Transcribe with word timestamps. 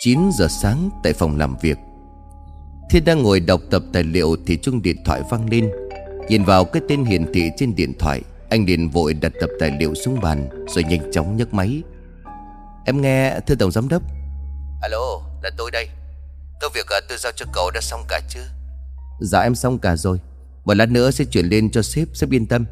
9 0.00 0.30
giờ 0.32 0.48
sáng 0.48 0.90
tại 1.02 1.12
phòng 1.12 1.36
làm 1.36 1.56
việc. 1.60 1.78
Thiên 2.90 3.04
đang 3.04 3.22
ngồi 3.22 3.40
đọc 3.40 3.60
tập 3.70 3.82
tài 3.92 4.04
liệu 4.04 4.36
Thì 4.46 4.58
chuông 4.62 4.82
điện 4.82 4.96
thoại 5.04 5.22
vang 5.30 5.48
lên. 5.50 5.70
Nhìn 6.28 6.44
vào 6.44 6.64
cái 6.64 6.82
tên 6.88 7.04
hiển 7.04 7.32
thị 7.32 7.50
trên 7.56 7.74
điện 7.74 7.98
thoại 7.98 8.22
Anh 8.50 8.66
liền 8.66 8.90
vội 8.90 9.14
đặt 9.14 9.32
tập 9.40 9.50
tài 9.60 9.70
liệu 9.80 9.94
xuống 9.94 10.20
bàn 10.20 10.66
Rồi 10.68 10.84
nhanh 10.84 11.12
chóng 11.12 11.36
nhấc 11.36 11.54
máy. 11.54 11.82
Em 12.84 13.02
nghe 13.02 13.40
thưa 13.46 13.54
tổng 13.54 13.70
giám 13.70 13.88
đốc. 13.88 14.02
Alo 14.82 15.20
là 15.42 15.50
tôi 15.56 15.70
đây. 15.70 15.88
Công 16.60 16.72
việc 16.72 16.86
à, 16.86 17.00
tôi 17.08 17.18
giao 17.18 17.32
cho 17.32 17.46
cậu 17.52 17.70
đã 17.70 17.80
xong 17.80 18.04
cả 18.08 18.20
chưa 18.28 18.46
Dạ 19.20 19.40
em 19.40 19.54
xong 19.54 19.78
cả 19.78 19.96
rồi. 19.96 20.20
Một 20.64 20.74
lát 20.74 20.88
nữa 20.88 21.10
sẽ 21.10 21.24
chuyển 21.24 21.46
lên 21.46 21.70
cho 21.70 21.82
sếp 21.82 22.08
Sếp 22.14 22.30
yên 22.30 22.46
tâm. 22.46 22.64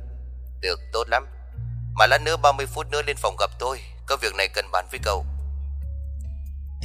Được 0.61 0.81
tốt 0.93 1.09
lắm. 1.09 1.27
Mà 1.95 2.07
lát 2.07 2.23
nữa 2.23 2.37
30 2.43 2.67
phút 2.67 2.91
nữa 2.91 3.03
lên 3.07 3.17
phòng 3.17 3.37
gặp 3.39 3.51
tôi. 3.59 3.79
Có 4.07 4.17
việc 4.23 4.35
này 4.35 4.49
cần 4.55 4.65
bàn 4.73 4.85
với 4.91 5.01
cậu 5.03 5.25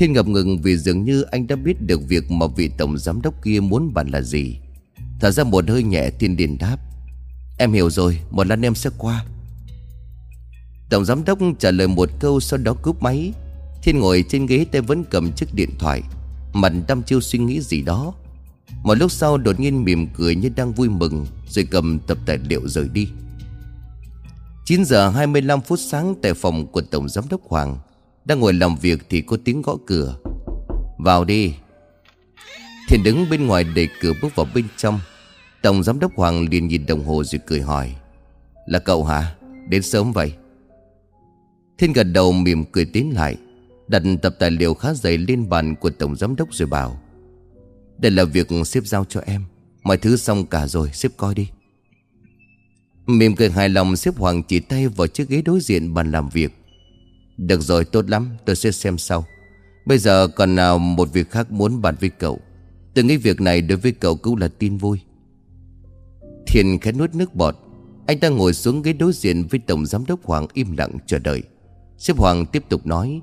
Thiên 0.02 0.14
ngập 0.14 0.28
ngừng 0.28 0.62
vì 0.62 0.78
dường 0.78 1.04
như 1.04 1.22
anh 1.22 1.48
đã 1.48 1.55
biết 1.55 1.82
được 1.82 2.02
việc 2.08 2.32
mà 2.32 2.48
vị 2.48 2.70
tổng 2.78 2.98
giám 2.98 3.22
đốc 3.22 3.44
kia 3.44 3.60
muốn 3.60 3.94
bàn 3.94 4.08
là 4.08 4.22
gì. 4.22 4.58
Thở 5.20 5.32
ra 5.32 5.44
một 5.44 5.70
hơi 5.70 5.84
nhẹ 5.84 6.10
Thiên 6.20 6.38
điền 6.38 6.58
đáp. 6.58 6.77
Em 7.58 7.74
hiểu 7.74 7.90
rồi, 7.90 8.20
một 8.32 8.48
lát 8.48 8.58
em 8.62 8.76
sẽ 8.76 8.90
qua. 8.98 9.26
Tổng 10.90 11.05
giám 11.05 11.26
đốc 11.26 11.40
trả 11.60 11.72
lời 11.72 11.88
một 11.88 12.10
câu 12.20 12.40
sau 12.40 12.60
đó 12.60 12.74
cúp 12.74 13.04
máy. 13.04 13.34
Thiên 13.84 13.99
ngồi 13.99 14.24
trên 14.29 14.46
ghế 14.46 14.66
tay 14.72 14.82
vẫn 14.82 15.04
cầm 15.10 15.32
chiếc 15.32 15.55
điện 15.55 15.70
thoại. 15.79 16.02
Mặt 16.54 16.74
đăm 16.88 17.04
chiêu 17.04 17.22
suy 17.22 17.40
nghĩ 17.40 17.62
gì 17.62 17.82
đó. 17.82 18.13
Một 18.84 18.96
lúc 18.96 19.12
sau 19.12 19.38
đột 19.38 19.60
nhiên 19.60 19.84
mỉm 19.84 20.07
cười 20.13 20.35
như 20.35 20.49
đang 20.55 20.74
vui 20.74 20.90
mừng 20.90 21.26
Rồi 21.49 21.68
cầm 21.72 21.99
tập 21.99 22.18
tài 22.26 22.38
liệu 22.38 22.68
rời 22.68 22.90
đi 22.94 23.07
9 24.66 24.85
giờ 24.85 25.10
25 25.10 25.62
phút 25.62 25.79
sáng 25.79 26.16
tại 26.22 26.34
phòng 26.34 26.68
của 26.68 26.82
Tổng 26.82 27.10
Giám 27.10 27.24
đốc 27.29 27.41
Hoàng 27.44 27.77
đang 28.26 28.40
ngồi 28.40 28.54
làm 28.54 28.76
việc 28.76 29.00
thì 29.10 29.22
có 29.22 29.38
tiếng 29.46 29.62
gõ 29.62 29.77
cửa. 29.86 30.16
Vào 30.98 31.26
đi. 31.26 31.54
Thiền 32.90 33.04
đứng 33.04 33.30
bên 33.30 33.48
ngoài 33.48 33.63
đẩy 33.63 33.90
cửa 34.02 34.13
bước 34.22 34.36
vào 34.36 34.46
bên 34.55 34.66
trong. 34.78 35.00
Tổng 35.62 35.84
giám 35.84 36.00
đốc 36.00 36.16
Hoàng 36.16 36.50
liền 36.50 36.68
nhìn 36.68 36.86
đồng 36.86 37.05
hồ 37.05 37.24
rồi 37.24 37.41
cười 37.46 37.62
hỏi. 37.62 37.96
Là 38.66 38.80
cậu 38.80 39.04
hả? 39.04 39.36
Đến 39.70 39.82
sớm 39.82 40.12
vậy? 40.12 40.34
Thiên 41.78 41.94
gật 41.94 42.04
đầu 42.04 42.32
mỉm 42.32 42.66
cười 42.72 42.86
tiến 42.86 43.13
lại. 43.13 43.36
Đặt 43.88 44.04
tập 44.22 44.35
tài 44.40 44.52
liệu 44.52 44.74
khá 44.74 44.94
dày 44.94 45.18
lên 45.18 45.50
bàn 45.50 45.76
của 45.76 45.90
Tổng 45.90 46.16
Giám 46.16 46.35
đốc 46.35 46.54
rồi 46.54 46.68
bảo. 46.68 47.02
Đây 47.98 48.12
là 48.12 48.24
việc 48.24 48.48
xếp 48.66 48.85
giao 48.85 49.06
cho 49.06 49.22
em. 49.26 49.44
Mọi 49.84 49.98
thứ 49.98 50.18
xong 50.18 50.46
cả 50.46 50.68
rồi 50.68 50.90
xếp 50.94 51.10
coi 51.18 51.35
đi. 51.35 51.50
Mỉm 53.06 53.35
cười 53.35 53.50
hài 53.50 53.70
lòng 53.70 53.96
xếp 53.96 54.18
Hoàng 54.18 54.44
chỉ 54.44 54.60
tay 54.60 54.88
vào 54.88 55.08
chiếc 55.08 55.30
ghế 55.30 55.41
đối 55.41 55.60
diện 55.60 55.94
bàn 55.94 56.12
làm 56.12 56.30
việc 56.30 56.60
được 57.48 57.62
rồi, 57.62 57.86
tốt 57.86 58.10
lắm. 58.10 58.30
Tôi 58.46 58.56
sẽ 58.56 58.72
xem 58.72 58.98
sau. 58.98 59.26
Bây 59.86 59.98
giờ 59.98 60.28
còn 60.28 60.56
nào 60.56 60.80
một 60.80 61.14
việc 61.14 61.32
khác 61.32 61.52
muốn 61.52 61.82
bàn 61.82 61.96
với 62.00 62.10
cậu. 62.10 62.40
Tôi 62.94 63.06
nghĩ 63.06 63.18
việc 63.18 63.42
này 63.42 63.62
đối 63.62 63.78
với 63.78 63.92
cậu 63.92 64.16
cũng 64.16 64.38
là 64.38 64.47
tin 64.47 64.78
vui. 64.78 65.00
Thiền 66.47 66.80
khẽ 66.81 66.92
nuốt 66.92 67.16
nước 67.16 67.36
bọt. 67.36 67.56
Anh 68.08 68.19
ta 68.19 68.30
ngồi 68.30 68.53
xuống 68.53 68.81
ghế 68.81 68.94
đối 68.94 69.14
diện 69.14 69.47
với 69.50 69.59
Tổng 69.59 69.86
Giám 69.86 70.06
đốc 70.06 70.25
Hoàng 70.25 70.47
im 70.53 70.78
lặng 70.78 70.97
chờ 71.08 71.19
đợi. 71.19 71.44
Sếp 71.97 72.18
Hoàng 72.18 72.46
tiếp 72.46 72.64
tục 72.69 72.86
nói, 72.86 73.22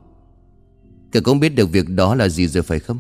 Cậu 1.13 1.23
cũng 1.23 1.41
biết 1.41 1.49
được 1.49 1.73
việc 1.73 1.89
đó 1.89 2.15
là 2.15 2.29
gì 2.29 2.47
rồi 2.47 2.63
phải 2.63 2.79
không? 2.79 2.99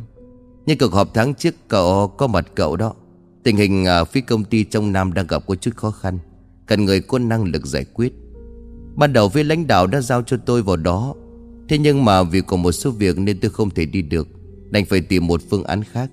Nhưng 0.66 0.78
cuộc 0.78 0.92
họp 0.92 1.14
tháng 1.14 1.34
trước 1.34 1.54
cậu 1.68 2.08
có 2.08 2.26
mặt 2.26 2.46
cậu 2.54 2.76
đó. 2.76 2.94
Tình 3.42 3.56
hình 3.56 3.84
ở 3.84 4.04
phía 4.04 4.20
công 4.20 4.44
ty 4.44 4.64
trong 4.64 4.92
Nam 4.92 5.12
đang 5.12 5.26
gặp 5.26 5.46
có 5.46 5.54
chút 5.54 5.76
khó 5.76 5.90
khăn. 5.90 6.18
Cần 6.66 6.84
người 6.84 7.00
có 7.00 7.18
năng 7.18 7.44
lực 7.44 7.66
giải 7.66 7.84
quyết. 7.84 8.12
Ban 8.98 9.12
đầu 9.12 9.28
với 9.28 9.44
lãnh 9.44 9.66
đạo 9.66 9.86
đã 9.86 10.00
giao 10.00 10.22
cho 10.22 10.36
tôi 10.36 10.62
vào 10.62 10.76
đó. 10.76 11.14
Thế 11.68 11.78
nhưng 11.78 12.04
mà 12.04 12.22
vì 12.22 12.40
có 12.40 12.56
một 12.56 12.72
số 12.72 12.90
việc 12.90 13.18
nên 13.18 13.40
tôi 13.40 13.50
không 13.50 13.70
thể 13.70 13.86
đi 13.86 14.02
được. 14.02 14.28
Đành 14.70 14.84
phải 14.84 15.00
tìm 15.00 15.26
một 15.26 15.40
phương 15.50 15.64
án 15.64 15.84
khác. 15.84 16.10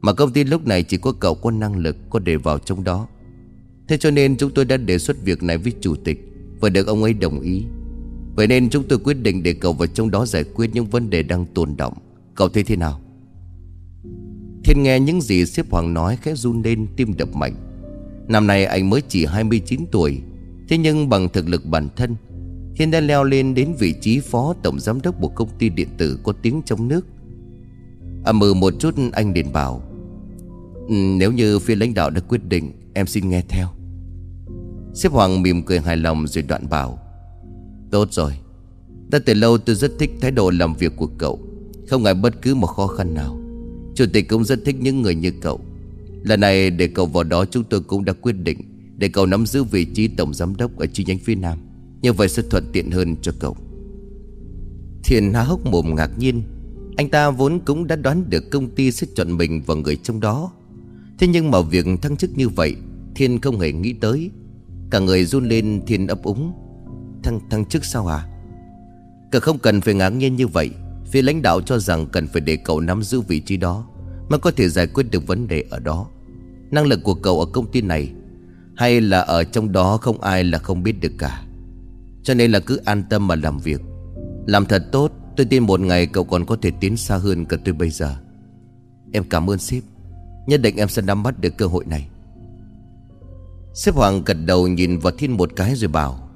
Mà 0.00 0.12
công 0.12 0.32
ty 0.32 0.44
lúc 0.44 0.66
này 0.66 0.82
chỉ 0.82 0.96
có 0.96 1.12
cậu 1.12 1.34
có 1.34 1.50
năng 1.50 1.76
lực, 1.76 1.96
Có 2.10 2.18
để 2.18 2.36
vào 2.36 2.58
trong 2.58 2.84
đó. 2.84 3.06
Thế 3.88 3.96
cho 3.96 4.10
nên 4.10 4.36
chúng 4.36 4.50
tôi 4.50 4.64
đã 4.64 4.76
đề 4.76 4.98
xuất 4.98 5.24
việc 5.24 5.42
này 5.42 5.58
với 5.58 5.72
chủ 5.80 5.94
tịch, 5.96 6.32
Và 6.60 6.68
được 6.68 6.86
ông 6.86 7.02
ấy 7.02 7.12
đồng 7.14 7.40
ý. 7.40 7.64
Vậy 8.36 8.46
nên 8.46 8.70
chúng 8.70 8.84
tôi 8.88 8.98
quyết 8.98 9.14
định 9.14 9.42
để 9.42 9.52
cậu 9.52 9.72
vào 9.72 9.86
trong 9.86 10.10
đó 10.10 10.26
giải 10.26 10.44
quyết 10.44 10.70
những 10.74 10.86
vấn 10.86 11.10
đề 11.10 11.22
đang 11.22 11.46
tồn 11.54 11.76
động 11.76 11.94
Cậu 12.34 12.48
thấy 12.48 12.64
thế 12.64 12.76
nào? 12.76 13.00
Thiên 14.64 14.82
nghe 14.82 15.00
những 15.00 15.20
gì 15.20 15.46
xếp 15.46 15.70
Hoàng 15.70 15.94
nói 15.94 16.18
khẽ 16.22 16.34
run 16.34 16.62
lên, 16.62 16.86
tim 16.96 17.14
đập 17.16 17.28
mạnh. 17.34 17.54
Năm 18.28 18.46
nay 18.46 18.64
anh 18.64 18.90
mới 18.90 19.02
chỉ 19.08 19.26
29 19.26 19.80
tuổi 19.92 20.20
Thế 20.68 20.78
nhưng 20.78 21.08
bằng 21.08 21.28
thực 21.28 21.48
lực 21.48 21.66
bản 21.66 21.88
thân, 21.96 22.16
Thiên 22.76 22.90
đã 22.90 23.00
leo 23.00 23.24
lên 23.24 23.54
đến 23.54 23.74
vị 23.78 23.94
trí 24.00 24.20
phó 24.20 24.54
tổng 24.62 24.80
giám 24.80 25.02
đốc 25.02 25.20
một 25.20 25.32
công 25.34 25.48
ty 25.58 25.68
điện 25.68 25.88
tử 25.98 26.18
có 26.22 26.32
tiếng 26.32 26.62
trong 26.64 26.88
nước. 26.88 27.06
À 28.24 28.32
mừ 28.32 28.54
một 28.54 28.74
chút, 28.78 28.94
anh 29.12 29.32
liền 29.32 29.52
bảo 29.52 29.82
ừ, 30.88 30.94
Nếu 30.94 31.32
như 31.32 31.58
phía 31.58 31.74
lãnh 31.74 31.94
đạo 31.94 32.10
đã 32.10 32.20
quyết 32.20 32.44
định, 32.48 32.72
Em 32.94 33.06
xin 33.06 33.28
nghe 33.28 33.42
theo. 33.48 33.68
Sếp 34.94 35.12
Hoàng 35.12 35.42
mỉm 35.42 35.62
cười 35.62 35.80
hài 35.80 35.96
lòng 35.96 36.26
rồi 36.26 36.44
đoạn 36.48 36.68
bảo, 36.68 36.98
Tốt 37.90 38.12
rồi 38.12 38.32
Đã 39.10 39.18
từ 39.26 39.34
lâu 39.34 39.58
tôi 39.58 39.76
rất 39.76 39.92
thích 39.98 40.10
thái 40.20 40.30
độ 40.30 40.50
làm 40.50 40.74
việc 40.74 40.92
của 40.96 41.08
cậu, 41.18 41.38
Không 41.88 42.02
ngại 42.02 42.14
bất 42.14 42.42
cứ 42.42 42.54
một 42.54 42.66
khó 42.66 42.86
khăn 42.86 43.14
nào. 43.14 43.38
Chủ 43.94 44.04
tịch 44.12 44.28
cũng 44.28 44.44
rất 44.44 44.60
thích 44.64 44.76
những 44.80 45.02
người 45.02 45.14
như 45.14 45.32
cậu. 45.40 45.60
Lần 46.22 46.40
này 46.40 46.70
để 46.70 46.86
cậu 46.86 47.06
vào 47.06 47.24
đó 47.24 47.44
chúng 47.44 47.64
tôi 47.64 47.80
cũng 47.80 48.04
đã 48.04 48.12
quyết 48.12 48.32
định 48.32 48.73
để 48.96 49.08
cậu 49.08 49.26
nắm 49.26 49.46
giữ 49.46 49.64
vị 49.64 49.84
trí 49.84 50.08
tổng 50.08 50.34
giám 50.34 50.56
đốc 50.56 50.78
Ở 50.78 50.86
chi 50.86 51.04
nhánh 51.06 51.18
phía 51.18 51.34
Nam. 51.34 51.58
Như 52.02 52.12
vậy 52.12 52.28
sẽ 52.28 52.42
thuận 52.50 52.64
tiện 52.72 52.90
hơn 52.90 53.16
cho 53.22 53.32
cậu. 53.38 53.56
Thiền 55.04 55.32
há 55.32 55.42
hốc 55.42 55.66
mồm 55.66 55.94
ngạc 55.94 56.18
nhiên. 56.18 56.42
Anh 56.96 57.10
ta 57.10 57.30
vốn 57.30 57.60
cũng 57.64 57.86
đã 57.86 57.96
đoán 57.96 58.30
được 58.30 58.50
công 58.50 58.70
ty 58.70 58.90
sẽ 58.90 59.06
chọn 59.14 59.36
mình 59.36 59.62
vào 59.66 59.76
người 59.76 59.96
trong 59.96 60.20
đó. 60.20 60.52
Thế 61.18 61.26
nhưng 61.26 61.50
mà 61.50 61.60
việc 61.60 61.86
thăng 62.02 62.16
chức 62.16 62.38
như 62.38 62.48
vậy 62.48 62.76
Thiên 63.14 63.40
không 63.40 63.60
hề 63.60 63.72
nghĩ 63.72 63.92
tới. 63.92 64.30
Cả 64.90 64.98
người 64.98 65.24
run 65.24 65.48
lên 65.48 65.82
Thiên 65.86 66.06
ấp 66.06 66.22
úng. 66.22 66.52
Thăng, 67.22 67.40
thăng 67.50 67.64
chức 67.64 67.84
sao 67.84 68.06
à 68.06 68.26
Cậu 69.30 69.40
không 69.40 69.58
cần 69.58 69.80
phải 69.80 69.94
ngạc 69.94 70.08
nhiên 70.08 70.36
như 70.36 70.46
vậy. 70.46 70.70
Phía 71.06 71.22
lãnh 71.22 71.42
đạo 71.42 71.60
cho 71.60 71.78
rằng 71.78 72.06
cần 72.06 72.26
phải 72.26 72.40
để 72.40 72.56
cậu 72.56 72.80
nắm 72.80 73.02
giữ 73.02 73.20
vị 73.20 73.40
trí 73.40 73.56
đó 73.56 73.86
Mà 74.28 74.38
có 74.38 74.50
thể 74.50 74.68
giải 74.68 74.86
quyết 74.86 75.10
được 75.10 75.26
vấn 75.26 75.48
đề 75.48 75.64
ở 75.70 75.78
đó. 75.78 76.06
Năng 76.70 76.86
lực 76.86 77.00
của 77.02 77.14
cậu 77.14 77.40
ở 77.40 77.46
công 77.52 77.70
ty 77.72 77.80
này 77.80 78.12
hay 78.76 79.00
là 79.00 79.20
ở 79.20 79.44
trong 79.44 79.72
đó 79.72 79.96
không 79.96 80.20
ai 80.20 80.44
là 80.44 80.58
không 80.58 80.82
biết 80.82 81.00
được 81.00 81.12
cả. 81.18 81.42
Cho 82.22 82.34
nên 82.34 82.52
là 82.52 82.60
cứ 82.60 82.76
an 82.84 83.02
tâm 83.10 83.26
mà 83.26 83.34
làm 83.34 83.58
việc. 83.58 83.80
Làm 84.46 84.66
thật 84.66 84.84
tốt, 84.92 85.12
Tôi 85.36 85.46
tin 85.46 85.62
một 85.62 85.80
ngày 85.80 86.06
cậu 86.06 86.24
còn 86.24 86.46
có 86.46 86.56
thể 86.62 86.70
tiến 86.80 86.96
xa 86.96 87.16
hơn 87.16 87.44
cả 87.44 87.56
tôi 87.64 87.74
bây 87.74 87.90
giờ. 87.90 88.16
Em 89.12 89.24
cảm 89.24 89.50
ơn 89.50 89.58
sếp. 89.58 89.82
Nhất 90.46 90.60
định 90.62 90.76
em 90.76 90.88
sẽ 90.88 91.02
nắm 91.02 91.22
bắt 91.22 91.40
được 91.40 91.56
cơ 91.56 91.66
hội 91.66 91.84
này. 91.84 92.08
Sếp 93.74 93.94
Hoàng 93.94 94.22
gật 94.26 94.36
đầu 94.46 94.68
nhìn 94.68 94.98
vào 94.98 95.12
Thiên 95.18 95.32
một 95.32 95.50
cái 95.56 95.74
rồi 95.74 95.88
bảo, 95.88 96.28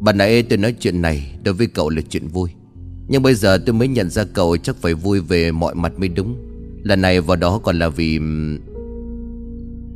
Bạn 0.00 0.18
nãy 0.18 0.42
tôi 0.42 0.58
nói 0.58 0.74
chuyện 0.80 1.02
này 1.02 1.38
Đối 1.44 1.54
với 1.54 1.66
cậu 1.66 1.90
là 1.90 2.02
chuyện 2.08 2.28
vui. 2.28 2.50
Nhưng 3.08 3.22
bây 3.22 3.34
giờ 3.34 3.58
tôi 3.66 3.74
mới 3.74 3.88
nhận 3.88 4.10
ra 4.10 4.24
cậu 4.24 4.56
chắc 4.56 4.76
phải 4.76 4.94
vui 4.94 5.20
về 5.20 5.52
mọi 5.52 5.74
mặt 5.74 5.92
mới 5.98 6.08
đúng. 6.08 6.36
Lần 6.82 7.00
này 7.00 7.20
vào 7.20 7.36
đó 7.36 7.60
còn 7.62 7.78
là 7.78 7.88
vì 7.88 8.18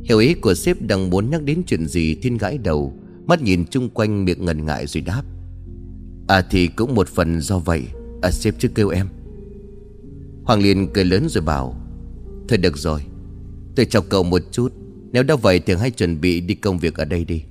Hiểu 0.03 0.19
ý 0.19 0.33
của 0.33 0.53
sếp 0.53 0.81
đang 0.81 1.09
muốn 1.09 1.29
nhắc 1.29 1.43
đến 1.43 1.63
chuyện 1.67 1.87
gì 1.87 2.15
Thiên 2.15 2.37
gãi 2.37 2.57
đầu, 2.57 2.93
Mắt 3.25 3.41
nhìn 3.41 3.65
chung 3.65 3.89
quanh 3.89 4.25
miệng 4.25 4.45
ngần 4.45 4.65
ngại 4.65 4.87
rồi 4.87 5.01
đáp. 5.01 5.23
À 6.27 6.41
thì 6.49 6.67
cũng 6.67 6.95
một 6.95 7.07
phần 7.07 7.41
do 7.41 7.59
vậy 7.59 7.83
À 8.21 8.31
sếp 8.31 8.55
chứ 8.59 8.67
kêu 8.75 8.89
em. 8.89 9.09
Hoàng 10.43 10.61
Liên 10.61 10.87
cười 10.93 11.05
lớn 11.05 11.29
rồi 11.29 11.43
bảo, 11.43 11.75
Thôi 12.47 12.57
được 12.57 12.77
rồi, 12.77 13.01
Tôi 13.75 13.85
chọc 13.85 14.05
cậu 14.09 14.23
một 14.23 14.41
chút, 14.51 14.73
Nếu 15.11 15.23
đã 15.23 15.35
vậy 15.35 15.59
thì 15.59 15.75
hãy 15.75 15.91
chuẩn 15.91 16.21
bị 16.21 16.41
đi 16.41 16.55
công 16.55 16.79
việc 16.79 16.95
ở 16.95 17.05
đây 17.05 17.25
đi. 17.25 17.43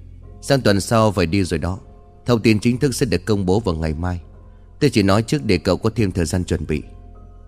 Sang 0.42 0.60
tuần 0.60 0.80
sau 0.80 1.12
phải 1.12 1.26
đi 1.26 1.44
rồi 1.44 1.58
đó, 1.58 1.78
Thông 2.26 2.42
tin 2.42 2.60
chính 2.60 2.78
thức 2.78 2.94
sẽ 2.94 3.06
được 3.06 3.24
công 3.24 3.46
bố 3.46 3.60
vào 3.60 3.74
ngày 3.74 3.94
mai. 3.94 4.20
Tôi 4.80 4.90
chỉ 4.90 5.02
nói 5.02 5.22
trước 5.22 5.44
để 5.44 5.58
cậu 5.58 5.76
có 5.76 5.90
thêm 5.94 6.12
thời 6.12 6.24
gian 6.24 6.44
chuẩn 6.44 6.66
bị. 6.66 6.82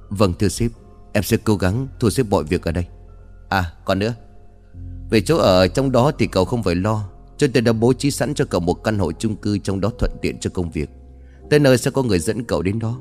Vâng 0.08 0.32
thưa 0.38 0.48
sếp, 0.48 0.70
Em 1.12 1.22
sẽ 1.22 1.36
cố 1.44 1.56
gắng 1.56 1.88
thu 2.00 2.10
xếp 2.10 2.26
mọi 2.30 2.44
việc 2.44 2.62
ở 2.62 2.72
đây. 2.72 2.84
À 3.48 3.72
còn 3.84 3.98
nữa 3.98 4.14
về 5.10 5.20
chỗ 5.20 5.36
ở 5.36 5.68
trong 5.68 5.92
đó 5.92 6.12
thì 6.18 6.26
cậu 6.26 6.44
không 6.44 6.62
phải 6.62 6.74
lo. 6.74 7.08
Cho 7.36 7.46
tôi 7.54 7.60
đã 7.60 7.72
bố 7.72 7.92
trí 7.92 8.10
sẵn 8.10 8.34
cho 8.34 8.44
cậu 8.44 8.60
một 8.60 8.74
căn 8.74 8.98
hộ 8.98 9.12
chung 9.12 9.36
cư 9.36 9.58
Trong 9.58 9.80
đó 9.80 9.90
thuận 9.98 10.10
tiện 10.22 10.38
cho 10.38 10.50
công 10.50 10.70
việc. 10.70 10.90
Tới 11.50 11.58
nơi 11.58 11.78
sẽ 11.78 11.90
có 11.90 12.02
người 12.02 12.18
dẫn 12.18 12.44
cậu 12.44 12.62
đến 12.62 12.78
đó. 12.78 13.00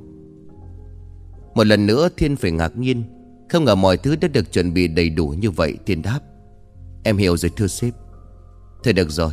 Một 1.55 1.67
lần 1.67 1.85
nữa, 1.85 2.09
Thiên 2.17 2.35
phải 2.35 2.51
ngạc 2.51 2.77
nhiên. 2.77 3.03
Không 3.49 3.65
ngờ 3.65 3.75
mọi 3.75 3.97
thứ 3.97 4.15
đã 4.15 4.27
được 4.27 4.51
chuẩn 4.51 4.73
bị 4.73 4.87
đầy 4.87 5.09
đủ 5.09 5.27
như 5.27 5.51
vậy, 5.51 5.77
Thiên 5.85 6.01
đáp. 6.01 6.19
Em 7.03 7.17
hiểu 7.17 7.37
rồi, 7.37 7.51
thưa 7.55 7.67
sếp. 7.67 7.93
Thôi 8.83 8.93
được 8.93 9.11
rồi. 9.11 9.31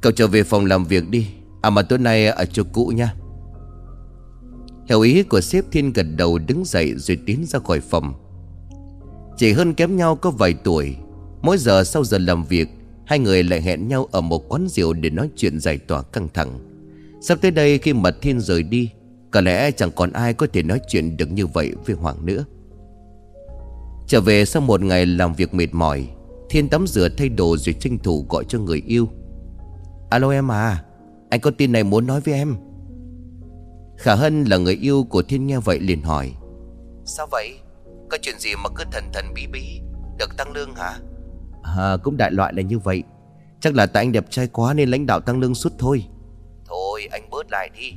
Cậu 0.00 0.12
trở 0.12 0.26
về 0.26 0.42
phòng 0.42 0.66
làm 0.66 0.84
việc 0.84 1.10
đi. 1.10 1.26
À 1.62 1.70
mà 1.70 1.82
tối 1.82 1.98
nay 1.98 2.26
ở 2.26 2.44
chỗ 2.44 2.62
cũ 2.72 2.86
nha. 2.86 3.14
Hiểu 4.88 5.00
ý 5.00 5.22
của 5.22 5.40
sếp, 5.40 5.64
Thiên 5.70 5.92
gật 5.92 6.06
đầu 6.16 6.38
đứng 6.38 6.64
dậy 6.64 6.94
rồi 6.96 7.18
tiến 7.26 7.44
ra 7.46 7.58
khỏi 7.58 7.80
phòng. 7.80 8.14
Chỉ 9.36 9.52
hơn 9.52 9.74
kém 9.74 9.96
nhau 9.96 10.16
có 10.16 10.30
vài 10.30 10.54
tuổi 10.54 10.96
Mỗi 11.42 11.58
giờ 11.58 11.84
sau 11.84 12.04
giờ 12.04 12.18
làm 12.18 12.44
việc, 12.44 12.68
Hai 13.06 13.18
người 13.18 13.42
lại 13.42 13.62
hẹn 13.62 13.88
nhau 13.88 14.08
ở 14.10 14.20
một 14.20 14.48
quán 14.48 14.68
rượu 14.68 14.92
để 14.92 15.10
nói 15.10 15.30
chuyện 15.36 15.60
giải 15.60 15.78
tỏa 15.78 16.02
căng 16.02 16.28
thẳng. 16.34 16.58
Sắp 17.20 17.38
tới 17.42 17.50
đây 17.50 17.78
khi 17.78 17.92
Mật 17.92 18.16
Thiên 18.22 18.40
rời 18.40 18.62
đi, 18.62 18.90
Có 19.30 19.40
lẽ 19.40 19.70
chẳng 19.70 19.90
còn 19.96 20.12
ai 20.12 20.34
có 20.34 20.46
thể 20.52 20.62
nói 20.62 20.80
chuyện 20.88 21.16
được 21.16 21.32
như 21.32 21.46
vậy 21.46 21.72
với 21.86 21.96
Hoàng 21.96 22.26
nữa. 22.26 22.44
Trở 24.06 24.20
về 24.20 24.44
sau 24.44 24.62
một 24.62 24.82
ngày 24.82 25.06
làm 25.06 25.34
việc 25.34 25.54
mệt 25.54 25.68
mỏi, 25.72 26.08
Thiên 26.50 26.68
tắm 26.68 26.86
rửa 26.86 27.08
thay 27.08 27.28
đồ 27.28 27.56
rồi 27.56 27.74
tranh 27.80 27.98
thủ 27.98 28.26
gọi 28.28 28.44
cho 28.48 28.58
người 28.58 28.82
yêu. 28.86 29.08
Alo 30.10 30.30
em 30.30 30.50
à 30.50 30.84
Anh 31.30 31.40
có 31.40 31.50
tin 31.50 31.72
này 31.72 31.84
muốn 31.84 32.06
nói 32.06 32.20
với 32.20 32.34
em? 32.34 32.56
Khả 33.98 34.14
Hân 34.14 34.44
là 34.44 34.56
người 34.56 34.74
yêu 34.74 35.06
của 35.10 35.22
Thiên 35.22 35.46
nghe 35.46 35.58
vậy 35.58 35.80
liền 35.80 36.02
hỏi. 36.02 36.32
Sao 37.04 37.26
vậy? 37.30 37.58
Có 38.10 38.18
chuyện 38.22 38.38
gì 38.38 38.50
mà 38.64 38.70
cứ 38.76 38.84
thần 38.92 39.04
thần 39.12 39.24
bí 39.34 39.46
bí, 39.52 39.80
Được 40.18 40.36
tăng 40.36 40.52
lương 40.52 40.74
hả? 40.74 40.98
À 41.62 41.96
cũng 42.02 42.16
đại 42.16 42.30
loại 42.30 42.52
là 42.52 42.62
như 42.62 42.78
vậy. 42.78 43.02
Chắc 43.60 43.74
là 43.74 43.86
tại 43.86 44.02
anh 44.04 44.12
đẹp 44.12 44.30
trai 44.30 44.46
quá 44.46 44.74
nên 44.74 44.88
lãnh 44.88 45.06
đạo 45.06 45.20
tăng 45.20 45.40
lương 45.40 45.54
suốt 45.54 45.72
thôi. 45.78 46.04
Thôi 46.66 47.08
anh 47.12 47.30
bớt 47.30 47.50
lại 47.50 47.70
đi. 47.80 47.92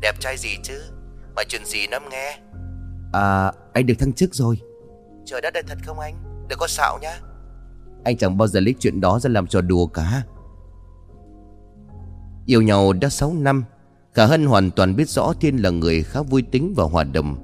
Đẹp 0.00 0.20
trai 0.20 0.36
gì 0.36 0.48
chứ? 0.62 0.82
Mà 1.36 1.42
chuyện 1.48 1.64
gì 1.64 1.86
nắm 1.86 2.02
nghe? 2.10 2.38
À 3.12 3.52
anh 3.72 3.86
được 3.86 3.94
thăng 3.98 4.12
chức 4.12 4.34
rồi. 4.34 4.60
Trời 5.24 5.40
đất 5.40 5.54
ơi 5.54 5.62
thật 5.66 5.78
không 5.86 5.98
anh? 5.98 6.14
Đừng 6.48 6.58
có 6.58 6.66
xạo 6.66 6.98
nhá. 7.02 7.20
Anh 8.04 8.16
chẳng 8.16 8.38
bao 8.38 8.48
giờ 8.48 8.60
lấy 8.60 8.74
chuyện 8.78 9.00
đó 9.00 9.18
ra 9.18 9.30
làm 9.30 9.46
trò 9.46 9.60
đùa 9.60 9.86
cả. 9.86 10.22
Yêu 12.46 12.62
nhau 12.62 12.92
đã 12.92 13.08
6 13.08 13.32
năm 13.34 13.64
Khả 14.14 14.26
Hân 14.26 14.46
hoàn 14.46 14.70
toàn 14.70 14.96
biết 14.96 15.08
rõ 15.08 15.32
Thiên 15.40 15.56
là 15.56 15.70
người 15.70 16.02
khá 16.02 16.22
vui 16.22 16.42
tính 16.42 16.74
và 16.76 16.84
hòa 16.84 17.04
đồng. 17.04 17.36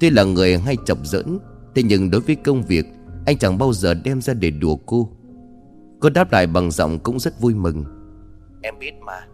Tuy 0.00 0.10
là 0.10 0.24
người 0.24 0.58
hay 0.58 0.76
chọc 0.86 0.98
giỡn 1.04 1.38
Thế 1.74 1.82
nhưng 1.82 2.10
đối 2.10 2.20
với 2.20 2.36
công 2.36 2.62
việc 2.62 2.86
Anh 3.28 3.38
chẳng 3.38 3.58
bao 3.58 3.72
giờ 3.72 3.94
đem 3.94 4.20
ra 4.20 4.34
để 4.34 4.50
đùa 4.50 4.76
cô. 4.86 5.08
Cô 6.00 6.10
đáp 6.10 6.32
lại 6.32 6.46
bằng 6.46 6.70
giọng 6.70 6.98
cũng 6.98 7.20
rất 7.20 7.40
vui 7.40 7.54
mừng. 7.54 7.84
Em 8.62 8.78
biết 8.78 8.92
mà. 9.00 9.26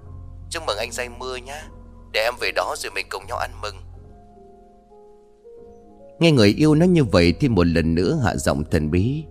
Chúc 0.50 0.62
mừng 0.66 0.78
anh 0.78 0.92
say 0.92 1.08
mưa 1.08 1.36
nhá. 1.36 1.68
Để 2.12 2.20
em 2.20 2.34
về 2.40 2.50
đó 2.56 2.74
rồi 2.78 2.92
mình 2.94 3.06
cùng 3.08 3.26
nhau 3.26 3.38
ăn 3.38 3.50
mừng. 3.62 3.74
Nghe 6.20 6.32
người 6.32 6.48
yêu 6.48 6.74
nói 6.74 6.88
như 6.88 7.04
vậy 7.04 7.34
Thì 7.40 7.48
một 7.48 7.66
lần 7.66 7.94
nữa 7.94 8.20
hạ 8.24 8.36
giọng 8.36 8.64
thần 8.70 8.90
bí. 8.90 9.24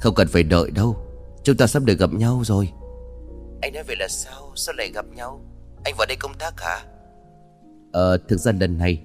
Không 0.00 0.14
cần 0.14 0.28
phải 0.28 0.42
đợi 0.42 0.70
đâu. 0.70 0.96
Chúng 1.42 1.56
ta 1.56 1.66
sắp 1.66 1.82
được 1.82 1.98
gặp 1.98 2.12
nhau 2.12 2.42
rồi. 2.44 2.72
Anh 3.62 3.72
nói 3.74 3.82
vậy 3.82 3.96
là 3.96 4.08
sao? 4.08 4.52
Sao 4.54 4.74
lại 4.78 4.90
gặp 4.94 5.06
nhau? 5.14 5.40
Anh 5.84 5.94
vào 5.98 6.06
đây 6.06 6.16
công 6.16 6.34
tác 6.34 6.60
hả? 6.60 6.84
Ờ 7.92 8.18
thực 8.28 8.36
ra 8.36 8.52
lần 8.60 8.78
này 8.78 9.02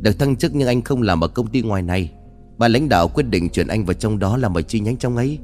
Được 0.00 0.12
thăng 0.18 0.36
chức 0.36 0.54
nhưng 0.54 0.68
anh 0.68 0.82
không 0.82 1.02
làm 1.02 1.24
ở 1.24 1.28
công 1.28 1.46
ty 1.46 1.62
ngoài 1.62 1.82
này 1.82 2.12
Bà 2.62 2.68
lãnh 2.68 2.88
đạo 2.88 3.08
quyết 3.08 3.22
định 3.22 3.48
chuyển 3.48 3.66
anh 3.66 3.84
vào 3.84 3.94
trong 3.94 4.18
đó 4.18 4.36
làm 4.36 4.56
ở 4.56 4.62
chi 4.62 4.80
nhánh 4.80 4.96
trong 4.96 5.16
ấy. 5.16 5.38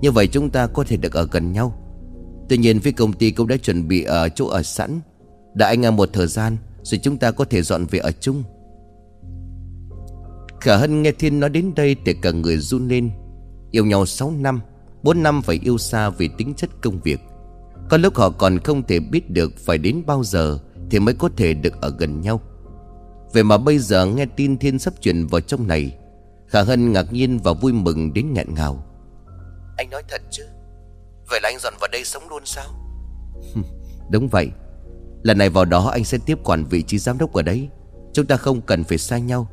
Như 0.00 0.10
vậy 0.10 0.26
chúng 0.26 0.50
ta 0.50 0.66
có 0.66 0.84
thể 0.84 0.96
được 0.96 1.12
ở 1.12 1.28
gần 1.32 1.52
nhau. 1.52 1.74
Tuy 2.48 2.58
nhiên 2.58 2.80
phía 2.80 2.92
công 2.92 3.12
ty 3.12 3.30
cũng 3.30 3.48
đã 3.48 3.56
chuẩn 3.56 3.88
bị 3.88 4.02
ở 4.02 4.28
chỗ 4.28 4.46
ở 4.46 4.62
sẵn. 4.62 5.00
Đã 5.54 5.66
anh 5.66 5.86
ở 5.86 5.90
một 5.90 6.08
thời 6.12 6.26
gian, 6.26 6.56
Rồi 6.82 7.00
chúng 7.02 7.16
ta 7.16 7.30
có 7.30 7.44
thể 7.44 7.62
dọn 7.62 7.84
về 7.90 7.98
ở 7.98 8.12
chung. 8.20 8.42
Khả 10.60 10.76
Hân 10.76 11.02
nghe 11.02 11.12
Thiên 11.12 11.40
nói 11.40 11.50
đến 11.50 11.72
đây 11.76 11.96
Thì 12.04 12.14
cả 12.22 12.30
người 12.30 12.58
run 12.58 12.88
lên. 12.88 13.10
Yêu 13.70 13.84
nhau 13.84 14.06
6 14.06 14.30
năm 14.30 14.60
4 15.02 15.22
năm 15.22 15.42
phải 15.42 15.60
yêu 15.62 15.78
xa 15.78 16.10
vì 16.10 16.28
tính 16.38 16.54
chất 16.54 16.70
công 16.82 17.00
việc. 17.00 17.20
Có 17.88 17.96
lúc 17.96 18.14
họ 18.16 18.30
còn 18.30 18.58
không 18.58 18.82
thể 18.82 19.00
biết 19.00 19.30
được 19.30 19.52
Phải 19.58 19.78
đến 19.78 20.02
bao 20.06 20.24
giờ 20.24 20.58
Thì 20.90 20.98
mới 20.98 21.14
có 21.14 21.28
thể 21.36 21.54
được 21.54 21.80
ở 21.80 21.94
gần 21.98 22.20
nhau. 22.20 22.40
Vậy 23.32 23.44
mà 23.44 23.58
bây 23.58 23.78
giờ 23.78 24.06
nghe 24.06 24.26
tin 24.26 24.58
Thiên 24.58 24.78
sắp 24.78 24.94
chuyển 25.00 25.26
vào 25.26 25.40
trong 25.40 25.66
này 25.66 25.96
Khả 26.50 26.62
Hân 26.62 26.92
ngạc 26.92 27.12
nhiên 27.12 27.38
và 27.38 27.52
vui 27.52 27.72
mừng 27.72 28.12
đến 28.12 28.32
nghẹn 28.32 28.54
ngào. 28.54 28.84
Anh 29.76 29.90
nói 29.90 30.02
thật 30.08 30.22
chứ? 30.30 30.44
Vậy 31.30 31.40
là 31.42 31.48
anh 31.48 31.58
dọn 31.58 31.74
vào 31.80 31.88
đây 31.92 32.04
sống 32.04 32.22
luôn 32.30 32.42
sao? 32.44 32.64
Đúng 34.10 34.28
vậy. 34.28 34.50
Lần 35.22 35.38
này 35.38 35.50
vào 35.50 35.64
đó 35.64 35.88
anh 35.88 36.04
sẽ 36.04 36.18
tiếp 36.26 36.38
quản 36.44 36.64
vị 36.64 36.82
trí 36.82 36.98
giám 36.98 37.18
đốc 37.18 37.32
ở 37.32 37.42
đấy. 37.42 37.68
Chúng 38.12 38.26
ta 38.26 38.36
không 38.36 38.60
cần 38.60 38.84
phải 38.84 38.98
xa 38.98 39.18
nhau. 39.18 39.48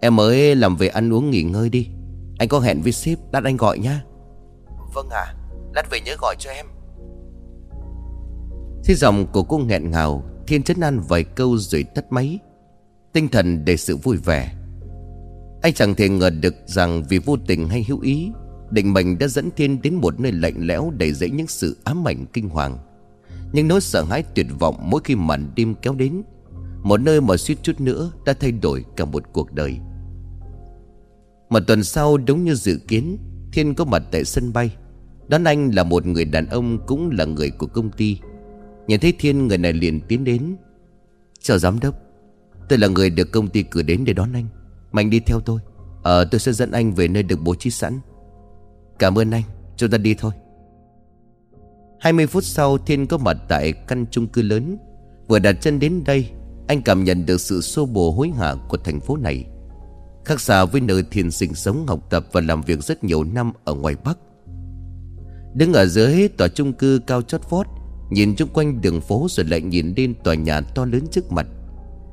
Em 0.00 0.16
mới 0.16 0.56
làm 0.56 0.76
về 0.76 0.88
ăn 0.88 1.12
uống 1.12 1.30
nghỉ 1.30 1.42
ngơi 1.42 1.68
đi. 1.68 1.88
Anh 2.38 2.48
có 2.48 2.60
hẹn 2.60 2.82
với 2.82 2.92
sếp 2.92 3.18
Lát 3.32 3.44
anh 3.44 3.56
gọi 3.56 3.78
nhá. 3.78 4.02
Vâng 4.94 5.08
à 5.10 5.34
Lát 5.74 5.90
về 5.90 6.00
nhớ 6.00 6.16
gọi 6.20 6.36
cho 6.38 6.50
em. 6.50 6.66
Thế 8.84 8.94
giọng 8.94 9.26
của 9.32 9.42
cô 9.42 9.58
nghẹn 9.58 9.90
ngào 9.90 10.22
Thiên 10.46 10.62
chấn 10.62 10.80
an 10.80 11.00
vài 11.08 11.24
câu 11.24 11.58
rồi 11.58 11.84
tắt 11.94 12.04
máy. 12.10 12.38
Tinh 13.12 13.28
thần 13.28 13.64
để 13.64 13.76
sự 13.76 13.96
vui 13.96 14.16
vẻ 14.16 14.54
anh 15.62 15.74
chẳng 15.74 15.94
thể 15.94 16.08
ngờ 16.08 16.30
được 16.30 16.54
rằng 16.66 17.02
Vì 17.08 17.18
vô 17.18 17.36
tình 17.46 17.68
hay 17.68 17.84
hữu 17.88 18.00
ý, 18.00 18.30
Định 18.70 18.92
mệnh 18.92 19.18
đã 19.18 19.28
dẫn 19.28 19.50
Thiên 19.56 19.82
đến 19.82 19.94
một 19.94 20.20
nơi 20.20 20.32
lạnh 20.32 20.54
lẽo 20.58 20.92
Đầy 20.96 21.12
dẫy 21.12 21.30
những 21.30 21.46
sự 21.46 21.76
ám 21.84 22.08
ảnh 22.08 22.26
kinh 22.32 22.48
hoàng. 22.48 22.78
Những 23.52 23.68
nỗi 23.68 23.80
sợ 23.80 24.04
hãi 24.04 24.22
tuyệt 24.34 24.46
vọng 24.58 24.76
Mỗi 24.82 25.00
khi 25.04 25.14
màn 25.14 25.50
đêm 25.56 25.74
kéo 25.74 25.94
đến, 25.94 26.22
Một 26.82 27.00
nơi 27.00 27.20
mà 27.20 27.36
suýt 27.36 27.58
chút 27.62 27.80
nữa 27.80 28.12
Đã 28.26 28.32
thay 28.32 28.52
đổi 28.52 28.84
cả 28.96 29.04
một 29.04 29.22
cuộc 29.32 29.52
đời. 29.52 29.78
Một 31.50 31.60
tuần 31.66 31.84
sau 31.84 32.16
đúng 32.16 32.44
như 32.44 32.54
dự 32.54 32.78
kiến, 32.88 33.18
Thiên 33.52 33.74
có 33.74 33.84
mặt 33.84 34.02
tại 34.10 34.24
sân 34.24 34.52
bay. 34.52 34.76
Đón 35.28 35.44
anh 35.44 35.70
là 35.74 35.84
một 35.84 36.06
người 36.06 36.24
đàn 36.24 36.46
ông 36.46 36.86
Cũng 36.86 37.10
là 37.10 37.24
người 37.24 37.50
của 37.50 37.66
công 37.66 37.90
ty. 37.90 38.18
Nhìn 38.86 39.00
thấy 39.00 39.12
Thiên, 39.18 39.48
người 39.48 39.58
này 39.58 39.72
liền 39.72 40.00
tiến 40.00 40.24
đến. 40.24 40.56
Chào 41.40 41.58
giám 41.58 41.80
đốc, 41.80 41.94
Tôi 42.68 42.78
là 42.78 42.88
người 42.88 43.10
được 43.10 43.32
công 43.32 43.48
ty 43.48 43.62
cử 43.62 43.82
đến 43.82 44.04
để 44.04 44.12
đón 44.12 44.32
anh. 44.32 44.46
Mạnh 44.92 45.10
đi 45.10 45.20
theo 45.20 45.40
tôi. 45.40 45.60
Ờ 46.02 46.24
tôi 46.24 46.38
sẽ 46.38 46.52
dẫn 46.52 46.70
anh 46.70 46.94
về 46.94 47.08
nơi 47.08 47.22
được 47.22 47.38
bố 47.42 47.54
trí 47.54 47.70
sẵn. 47.70 48.00
Cảm 48.98 49.18
ơn 49.18 49.30
anh. 49.30 49.42
Chúng 49.76 49.90
ta 49.90 49.98
đi 49.98 50.14
thôi. 50.14 50.32
20 52.00 52.26
phút 52.26 52.44
sau, 52.44 52.78
Thiên 52.78 53.06
có 53.06 53.18
mặt 53.18 53.36
tại 53.48 53.72
căn 53.72 54.06
chung 54.10 54.26
cư 54.26 54.42
lớn. 54.42 54.76
Vừa 55.28 55.38
đặt 55.38 55.52
chân 55.60 55.78
đến 55.78 56.04
đây, 56.04 56.30
Anh 56.68 56.82
cảm 56.82 57.04
nhận 57.04 57.26
được 57.26 57.40
sự 57.40 57.60
xô 57.60 57.86
bồ 57.86 58.10
hối 58.10 58.30
hả 58.30 58.54
của 58.68 58.76
thành 58.76 59.00
phố 59.00 59.16
này. 59.16 59.44
Khác 60.24 60.40
xa 60.40 60.64
với 60.64 60.80
nơi 60.80 61.04
Thiên 61.10 61.30
sinh 61.30 61.54
sống, 61.54 61.86
học 61.86 62.00
tập 62.10 62.26
và 62.32 62.40
làm 62.40 62.62
việc 62.62 62.84
rất 62.84 63.04
nhiều 63.04 63.24
năm 63.24 63.52
ở 63.64 63.74
ngoài 63.74 63.94
Bắc. 64.04 64.18
Đứng 65.54 65.72
ở 65.72 65.86
dưới 65.86 66.28
tòa 66.28 66.48
chung 66.48 66.72
cư 66.72 67.00
cao 67.06 67.22
chót 67.22 67.50
vót, 67.50 67.66
Nhìn 68.12 68.34
chung 68.36 68.48
quanh 68.52 68.80
đường 68.80 69.00
phố 69.00 69.26
rồi 69.30 69.46
lại 69.46 69.60
nhìn 69.60 69.94
lên 69.96 70.14
tòa 70.24 70.34
nhà 70.34 70.60
to 70.60 70.84
lớn 70.84 71.02
trước 71.10 71.32
mặt. 71.32 71.46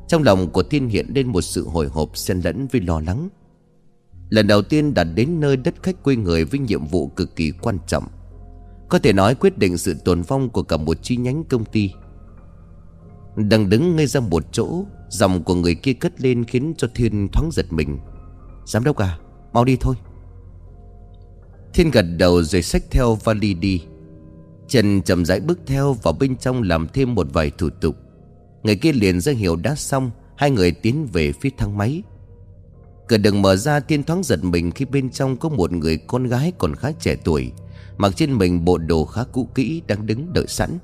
Trong 0.09 0.23
lòng 0.23 0.49
của 0.49 0.63
Thiên 0.63 0.87
hiện 0.87 1.05
lên 1.15 1.27
một 1.27 1.41
sự 1.41 1.67
hồi 1.67 1.87
hộp 1.87 2.17
xen 2.17 2.41
lẫn 2.43 2.67
với 2.67 2.81
lo 2.81 2.99
lắng. 2.99 3.29
Lần 4.29 4.47
đầu 4.47 4.61
tiên 4.61 4.93
đặt 4.93 5.03
đến 5.03 5.39
nơi 5.39 5.57
đất 5.57 5.75
khách 5.83 6.03
quê 6.03 6.15
người 6.15 6.45
với 6.45 6.59
nhiệm 6.59 6.85
vụ 6.85 7.07
cực 7.07 7.35
kỳ 7.35 7.51
quan 7.61 7.77
trọng. 7.87 8.03
Có 8.89 8.99
thể 8.99 9.13
nói 9.13 9.35
quyết 9.35 9.57
định 9.57 9.77
sự 9.77 9.95
tồn 10.05 10.21
vong 10.21 10.49
của 10.49 10.63
cả 10.63 10.77
một 10.77 10.97
chi 11.01 11.17
nhánh 11.17 11.43
công 11.43 11.65
ty. 11.65 11.91
Đang 13.35 13.69
đứng 13.69 13.95
ngay 13.95 14.07
ra 14.07 14.19
một 14.19 14.45
chỗ 14.51 14.85
Dòng 15.09 15.43
của 15.43 15.55
người 15.55 15.75
kia 15.75 15.93
cất 15.93 16.21
lên 16.21 16.43
khiến 16.43 16.73
cho 16.77 16.87
Thiên 16.95 17.27
thoáng 17.33 17.49
giật 17.51 17.65
mình. 17.69 17.97
Giám 18.65 18.83
đốc 18.83 18.97
à, 18.97 19.19
mau 19.53 19.65
đi 19.65 19.77
thôi. 19.79 19.95
Thiên 21.73 21.91
gật 21.91 22.05
đầu 22.17 22.43
rồi 22.43 22.61
xách 22.61 22.83
theo 22.91 23.15
vali 23.15 23.53
đi. 23.53 23.83
Trần 24.67 25.01
chậm 25.01 25.25
rãi 25.25 25.39
bước 25.39 25.59
theo 25.65 25.93
vào 25.93 26.13
bên 26.13 26.37
trong 26.37 26.61
làm 26.61 26.87
thêm 26.93 27.15
một 27.15 27.27
vài 27.33 27.51
thủ 27.57 27.69
tục. 27.69 27.95
Người 28.63 28.75
kia 28.75 28.91
liền 28.91 29.21
ra 29.21 29.31
hiệu 29.31 29.55
đã 29.55 29.75
xong, 29.75 30.11
Hai 30.37 30.51
người 30.51 30.71
tiến 30.71 31.07
về 31.13 31.31
phía 31.31 31.49
thang 31.57 31.77
máy. 31.77 32.03
Cửa 33.07 33.17
đừng 33.17 33.41
mở 33.41 33.55
ra 33.55 33.79
tiên 33.79 34.03
thoáng 34.03 34.23
giật 34.23 34.43
mình 34.43 34.71
khi 34.71 34.85
bên 34.85 35.09
trong 35.09 35.37
có 35.37 35.49
một 35.49 35.71
người 35.71 35.97
con 35.97 36.23
gái 36.23 36.53
còn 36.57 36.75
khá 36.75 36.91
trẻ 36.91 37.15
tuổi, 37.23 37.51
Mặc 37.97 38.13
trên 38.15 38.37
mình 38.37 38.65
bộ 38.65 38.77
đồ 38.77 39.05
khá 39.05 39.23
cũ 39.31 39.49
kỹ 39.55 39.81
đang 39.87 40.05
đứng 40.05 40.33
đợi 40.33 40.45
sẵn. 40.47 40.77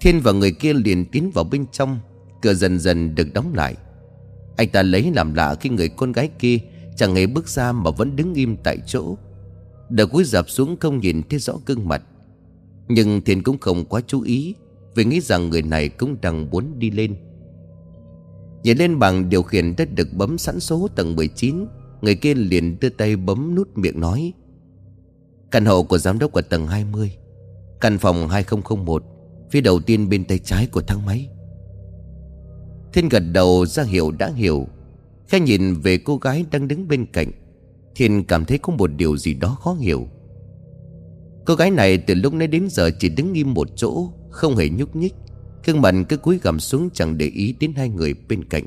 Thiên 0.00 0.20
và 0.20 0.32
người 0.32 0.52
kia 0.52 0.72
liền 0.72 1.04
tiến 1.04 1.30
vào 1.34 1.44
bên 1.44 1.66
trong, 1.72 1.98
Cửa 2.42 2.54
dần 2.54 2.78
dần 2.78 3.14
được 3.14 3.32
đóng 3.34 3.54
lại. 3.54 3.74
Anh 4.56 4.68
ta 4.68 4.82
lấy 4.82 5.12
làm 5.14 5.34
lạ 5.34 5.54
khi 5.60 5.70
người 5.70 5.88
con 5.88 6.12
gái 6.12 6.30
kia 6.38 6.58
Chẳng 6.96 7.14
hề 7.14 7.26
bước 7.26 7.48
ra 7.48 7.72
mà 7.72 7.90
vẫn 7.90 8.16
đứng 8.16 8.34
im 8.34 8.56
tại 8.56 8.78
chỗ. 8.86 9.16
Đầu 9.88 10.06
cúi 10.06 10.24
dạp 10.24 10.50
xuống 10.50 10.76
không 10.80 10.98
nhìn 11.00 11.22
thấy 11.30 11.38
rõ 11.38 11.54
gương 11.66 11.88
mặt, 11.88 12.02
Nhưng 12.88 13.20
Thiên 13.20 13.42
cũng 13.42 13.58
không 13.58 13.84
quá 13.84 14.00
chú 14.06 14.20
ý. 14.20 14.54
Vì 14.94 15.04
nghĩ 15.04 15.20
rằng 15.20 15.50
người 15.50 15.62
này 15.62 15.88
cũng 15.88 16.16
đang 16.20 16.50
muốn 16.50 16.78
đi 16.78 16.90
lên. 16.90 17.16
Nhìn 18.62 18.78
lên 18.78 18.98
bảng 18.98 19.28
điều 19.28 19.42
khiển 19.42 19.74
đã 19.76 19.84
được 19.84 20.08
bấm 20.12 20.38
sẵn 20.38 20.60
số 20.60 20.88
tầng 20.96 21.16
19 21.16 21.66
Người 22.00 22.14
kia 22.14 22.34
liền 22.34 22.80
đưa 22.80 22.88
tay 22.88 23.16
bấm 23.16 23.54
nút 23.54 23.78
miệng 23.78 24.00
nói, 24.00 24.32
Căn 25.50 25.64
hộ 25.64 25.82
của 25.82 25.98
giám 25.98 26.18
đốc 26.18 26.32
ở 26.32 26.42
tầng 26.42 26.66
20 26.66 27.16
Căn 27.80 27.98
phòng 27.98 28.28
2001 28.28 29.04
Phía 29.50 29.60
đầu 29.60 29.80
tiên 29.80 30.08
bên 30.08 30.24
tay 30.24 30.38
trái 30.38 30.66
của 30.66 30.80
thang 30.80 31.06
máy. 31.06 31.28
Thiên 32.92 33.08
gật 33.08 33.22
đầu 33.32 33.66
ra 33.66 33.82
hiểu 33.82 34.10
đã 34.10 34.30
hiểu. 34.34 34.66
Khi 35.28 35.40
nhìn 35.40 35.74
về 35.74 35.98
cô 35.98 36.16
gái 36.16 36.44
đang 36.50 36.68
đứng 36.68 36.88
bên 36.88 37.06
cạnh, 37.06 37.32
Thiên 37.94 38.24
cảm 38.24 38.44
thấy 38.44 38.58
có 38.58 38.72
một 38.72 38.90
điều 38.96 39.16
gì 39.16 39.34
đó 39.34 39.58
khó 39.60 39.74
hiểu. 39.74 40.06
Cô 41.44 41.54
gái 41.54 41.70
này 41.70 41.98
từ 41.98 42.14
lúc 42.14 42.34
nãy 42.34 42.48
đến 42.48 42.68
giờ 42.70 42.90
chỉ 42.98 43.08
đứng 43.08 43.34
im 43.34 43.54
một 43.54 43.68
chỗ 43.76 44.08
không 44.30 44.56
hề 44.56 44.68
nhúc 44.68 44.96
nhích. 44.96 45.14
Khương 45.66 45.80
mặt 45.80 45.94
cứ 46.08 46.16
cúi 46.16 46.38
gằm 46.42 46.60
xuống 46.60 46.90
chẳng 46.94 47.18
để 47.18 47.26
ý 47.26 47.54
đến 47.60 47.72
hai 47.76 47.88
người 47.88 48.14
bên 48.28 48.44
cạnh. 48.44 48.64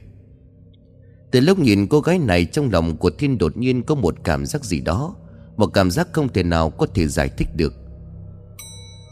Từ 1.32 1.40
lúc 1.40 1.60
nhìn 1.60 1.88
cô 1.88 2.02
gái 2.02 2.20
này 2.20 2.46
trong 2.46 2.72
lòng 2.72 2.98
của 2.98 3.10
Thiên 3.10 3.38
đột 3.38 3.58
nhiên 3.58 3.84
có 3.84 3.96
một 3.96 4.16
cảm 4.24 4.46
giác 4.46 4.66
gì 4.66 4.80
đó, 4.80 5.16
Một 5.58 5.68
cảm 5.74 5.92
giác 5.92 6.08
không 6.12 6.34
thể 6.34 6.44
nào 6.44 6.70
có 6.70 6.86
thể 6.86 7.08
giải 7.08 7.30
thích 7.38 7.48
được. 7.56 7.74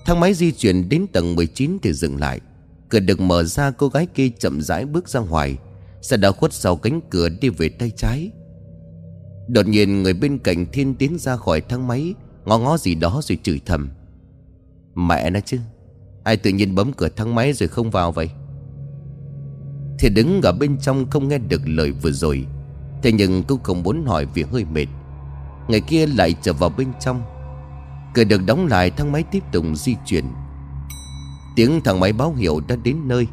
Thang 0.06 0.20
máy 0.20 0.34
di 0.34 0.52
chuyển 0.52 0.90
đến 0.90 1.06
tầng 1.14 1.36
19 1.36 1.78
thì 1.82 1.94
dừng 1.94 2.20
lại. 2.20 2.40
Cửa 2.90 3.00
được 3.00 3.20
mở 3.20 3.44
ra, 3.44 3.72
cô 3.72 3.88
gái 3.88 4.06
kia 4.06 4.30
chậm 4.40 4.62
rãi 4.62 4.86
bước 4.86 5.10
ra 5.10 5.20
ngoài 5.20 5.58
Sẽ 6.02 6.18
đã 6.18 6.32
khuất 6.32 6.54
sau 6.54 6.76
cánh 6.76 7.02
cửa 7.10 7.30
đi 7.30 7.50
về 7.50 7.70
tay 7.70 7.92
trái. 7.96 8.32
Đột 9.48 9.68
nhiên 9.68 10.04
người 10.04 10.14
bên 10.14 10.40
cạnh 10.40 10.66
Thiên 10.72 10.96
tiến 10.96 11.18
ra 11.20 11.38
khỏi 11.38 11.62
thang 11.62 11.88
máy, 11.88 12.14
Ngó 12.46 12.60
ngó 12.60 12.78
gì 12.78 12.96
đó 12.96 13.22
rồi 13.24 13.38
chửi 13.44 13.62
thầm. 13.66 13.90
Mẹ 14.96 15.30
nó 15.30 15.40
chứ 15.40 15.58
Ai 16.24 16.38
tự 16.38 16.50
nhiên 16.50 16.76
bấm 16.76 16.94
cửa 16.94 17.10
thang 17.10 17.36
máy 17.36 17.54
rồi 17.54 17.70
không 17.70 17.92
vào 17.92 18.12
vậy? 18.12 18.30
Thì 20.00 20.10
đứng 20.10 20.42
ở 20.42 20.52
bên 20.52 20.78
trong 20.78 21.10
không 21.10 21.28
nghe 21.28 21.38
được 21.38 21.62
lời 21.66 21.92
vừa 21.92 22.12
rồi. 22.12 22.46
Thế 23.04 23.12
nhưng 23.12 23.44
cũng 23.44 23.64
không 23.64 23.84
muốn 23.84 24.06
hỏi 24.06 24.26
vì 24.34 24.44
hơi 24.44 24.66
mệt. 24.66 24.88
Người 25.68 25.82
kia 25.82 26.06
lại 26.08 26.36
trở 26.42 26.54
vào 26.54 26.70
bên 26.70 26.88
trong. 27.00 27.22
Cửa 28.14 28.24
được 28.24 28.42
đóng 28.46 28.68
lại, 28.68 28.92
thang 28.92 29.12
máy 29.12 29.24
tiếp 29.32 29.44
tục 29.52 29.66
di 29.76 29.96
chuyển. 30.06 30.26
Tiếng 31.56 31.82
thang 31.82 32.00
máy 32.00 32.14
báo 32.14 32.34
hiệu 32.34 32.62
đã 32.68 32.76
đến 32.84 32.98
nơi. 33.08 33.28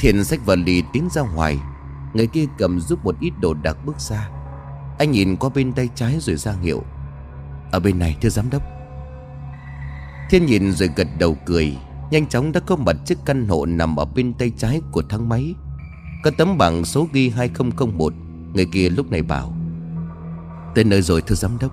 Thiện 0.00 0.24
sách 0.24 0.40
và 0.44 0.54
lì 0.54 0.82
tiến 0.92 1.08
ra 1.12 1.22
ngoài. 1.22 1.58
Người 2.14 2.26
kia 2.26 2.44
cầm 2.58 2.80
giúp 2.80 3.04
một 3.04 3.16
ít 3.20 3.32
đồ 3.40 3.54
đạc 3.54 3.76
bước 3.86 4.00
ra. 4.00 4.30
Anh 4.98 5.10
nhìn 5.10 5.36
qua 5.36 5.50
bên 5.54 5.72
tay 5.72 5.88
trái 5.94 6.16
rồi 6.20 6.36
ra 6.36 6.52
hiệu. 6.62 6.82
Ở 7.72 7.80
bên 7.80 7.98
này, 7.98 8.16
thưa 8.20 8.28
giám 8.28 8.50
đốc. 8.50 8.62
Thiên 10.30 10.46
nhìn 10.46 10.72
rồi 10.72 10.90
gật 10.96 11.08
đầu 11.18 11.36
cười. 11.46 11.76
Nhanh 12.10 12.26
chóng 12.26 12.52
đã 12.52 12.60
có 12.60 12.76
mặt 12.76 12.96
chiếc 13.06 13.18
căn 13.24 13.48
hộ 13.48 13.66
nằm 13.66 13.96
ở 13.96 14.04
bên 14.04 14.34
tay 14.34 14.52
trái 14.58 14.80
của 14.92 15.02
thang 15.08 15.28
máy. 15.28 15.54
Có 16.22 16.30
tấm 16.38 16.58
bảng 16.58 16.84
số 16.84 17.08
ghi 17.12 17.28
2001 17.28 18.12
Người 18.54 18.66
kia 18.72 18.88
lúc 18.88 19.10
này 19.10 19.22
bảo, 19.22 19.54
Tới 20.74 20.84
nơi 20.84 21.02
rồi, 21.02 21.22
thưa 21.22 21.34
giám 21.34 21.58
đốc. 21.60 21.72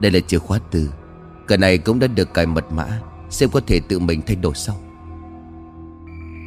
Đây 0.00 0.12
là 0.12 0.20
chìa 0.20 0.38
khóa 0.38 0.58
từ. 0.70 0.90
Cái 1.48 1.58
này 1.58 1.78
cũng 1.78 1.98
đã 1.98 2.06
được 2.06 2.34
cài 2.34 2.46
mật 2.46 2.72
mã, 2.72 3.00
Xem 3.30 3.50
có 3.50 3.60
thể 3.66 3.80
tự 3.88 3.98
mình 3.98 4.22
thay 4.26 4.36
đổi 4.36 4.54
sau. 4.54 4.80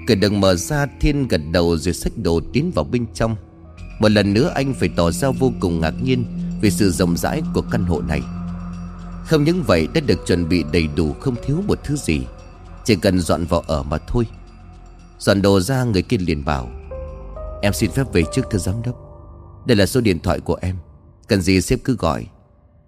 Cửa 0.08 0.16
đừng 0.16 0.40
mở 0.40 0.56
ra, 0.56 0.86
Thiên 1.00 1.28
gật 1.28 1.42
đầu 1.52 1.78
rồi 1.78 1.94
xách 1.94 2.14
đồ 2.18 2.42
tiến 2.54 2.72
vào 2.76 2.86
bên 2.86 3.06
trong. 3.14 3.36
Một 4.00 4.12
lần 4.12 4.34
nữa, 4.34 4.52
anh 4.56 4.74
phải 4.74 4.90
tỏ 4.96 5.12
ra 5.12 5.30
vô 5.40 5.52
cùng 5.60 5.80
ngạc 5.80 5.94
nhiên 6.04 6.26
vì 6.62 6.72
sự 6.72 6.92
rộng 6.92 7.18
rãi 7.18 7.42
của 7.54 7.64
căn 7.72 7.86
hộ 7.86 8.02
này. 8.02 8.22
Không 9.26 9.44
những 9.44 9.64
vậy, 9.64 9.88
đã 9.94 10.02
được 10.02 10.28
chuẩn 10.28 10.50
bị 10.50 10.64
đầy 10.74 10.88
đủ 10.96 11.14
không 11.14 11.36
thiếu 11.46 11.64
một 11.68 11.80
thứ 11.84 11.96
gì. 11.96 12.22
Chỉ 12.88 12.96
cần 12.96 13.20
dọn 13.20 13.46
vào 13.46 13.60
ở 13.60 13.84
mà 13.84 13.98
thôi. 13.98 14.28
Dọn 15.20 15.42
đồ 15.42 15.60
ra, 15.60 15.84
người 15.84 16.02
kia 16.02 16.18
liền 16.18 16.46
bảo, 16.46 16.70
Em 17.62 17.74
xin 17.74 17.92
phép 17.92 18.04
về 18.14 18.24
trước, 18.34 18.42
thưa 18.52 18.58
giám 18.58 18.82
đốc. 18.86 18.96
Đây 19.66 19.78
là 19.78 19.86
số 19.86 20.02
điện 20.02 20.20
thoại 20.20 20.40
của 20.40 20.58
em. 20.62 20.76
Cần 21.28 21.42
gì 21.42 21.62
sếp 21.62 21.80
cứ 21.84 21.96
gọi. 21.96 22.26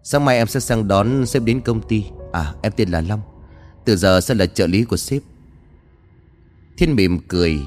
Sáng 0.03 0.25
mai 0.25 0.37
em 0.37 0.47
sẽ 0.47 0.59
sang 0.59 0.87
đón 0.87 1.25
sếp 1.25 1.43
đến 1.43 1.61
công 1.61 1.81
ty. 1.81 2.05
À 2.31 2.53
em 2.61 2.71
tên 2.75 2.89
là 2.89 3.01
Long. 3.01 3.21
Từ 3.85 3.95
giờ 3.95 4.21
sẽ 4.21 4.33
là 4.33 4.45
trợ 4.45 4.67
lý 4.67 4.83
của 4.83 4.97
sếp. 4.97 5.21
Thiên 6.77 6.95
mỉm 6.95 7.19
cười, 7.27 7.59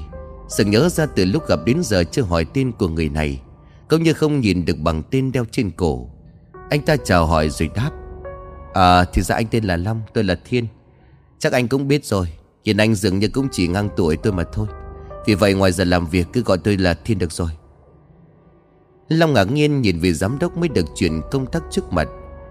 Sự 0.49 0.65
nhớ 0.65 0.89
ra 0.89 1.05
từ 1.05 1.25
lúc 1.25 1.47
gặp 1.47 1.59
đến 1.65 1.83
giờ 1.83 2.03
chưa 2.03 2.21
hỏi 2.21 2.45
tên 2.53 2.71
của 2.71 2.87
người 2.87 3.09
này, 3.09 3.41
Cũng 3.89 4.03
như 4.03 4.13
không 4.13 4.39
nhìn 4.39 4.65
được 4.65 4.77
bằng 4.79 5.03
tên 5.11 5.31
đeo 5.31 5.45
trên 5.51 5.71
cổ. 5.71 6.09
Anh 6.69 6.81
ta 6.81 6.95
chào 7.05 7.25
hỏi 7.25 7.49
rồi 7.49 7.69
đáp 7.75 7.91
À 8.73 9.05
thì 9.13 9.21
ra 9.21 9.35
anh 9.35 9.45
tên 9.51 9.63
là 9.63 9.77
Long, 9.77 10.01
Tôi 10.13 10.23
là 10.23 10.35
Thiên. 10.45 10.67
Chắc 11.43 11.53
anh 11.53 11.67
cũng 11.67 11.87
biết 11.87 12.05
rồi. 12.05 12.27
Hiện 12.65 12.77
anh 12.77 12.95
dường 12.95 13.19
như 13.19 13.27
cũng 13.27 13.47
chỉ 13.51 13.67
ngang 13.67 13.89
tuổi 13.97 14.17
tôi 14.17 14.33
mà 14.33 14.43
thôi. 14.53 14.67
Vì 15.25 15.35
vậy 15.35 15.53
ngoài 15.53 15.71
giờ 15.71 15.83
làm 15.83 16.07
việc 16.07 16.27
cứ 16.33 16.43
gọi 16.43 16.57
tôi 16.57 16.77
là 16.77 16.93
Thiên 16.93 17.17
được 17.19 17.31
rồi. 17.31 17.49
Long 19.09 19.33
ngạc 19.33 19.43
nhiên 19.43 19.81
nhìn 19.81 19.99
vị 19.99 20.13
giám 20.13 20.39
đốc 20.39 20.57
mới 20.57 20.69
được 20.69 20.85
chuyển 20.95 21.21
công 21.31 21.45
tác 21.45 21.63
trước 21.71 21.93
mặt, 21.93 22.07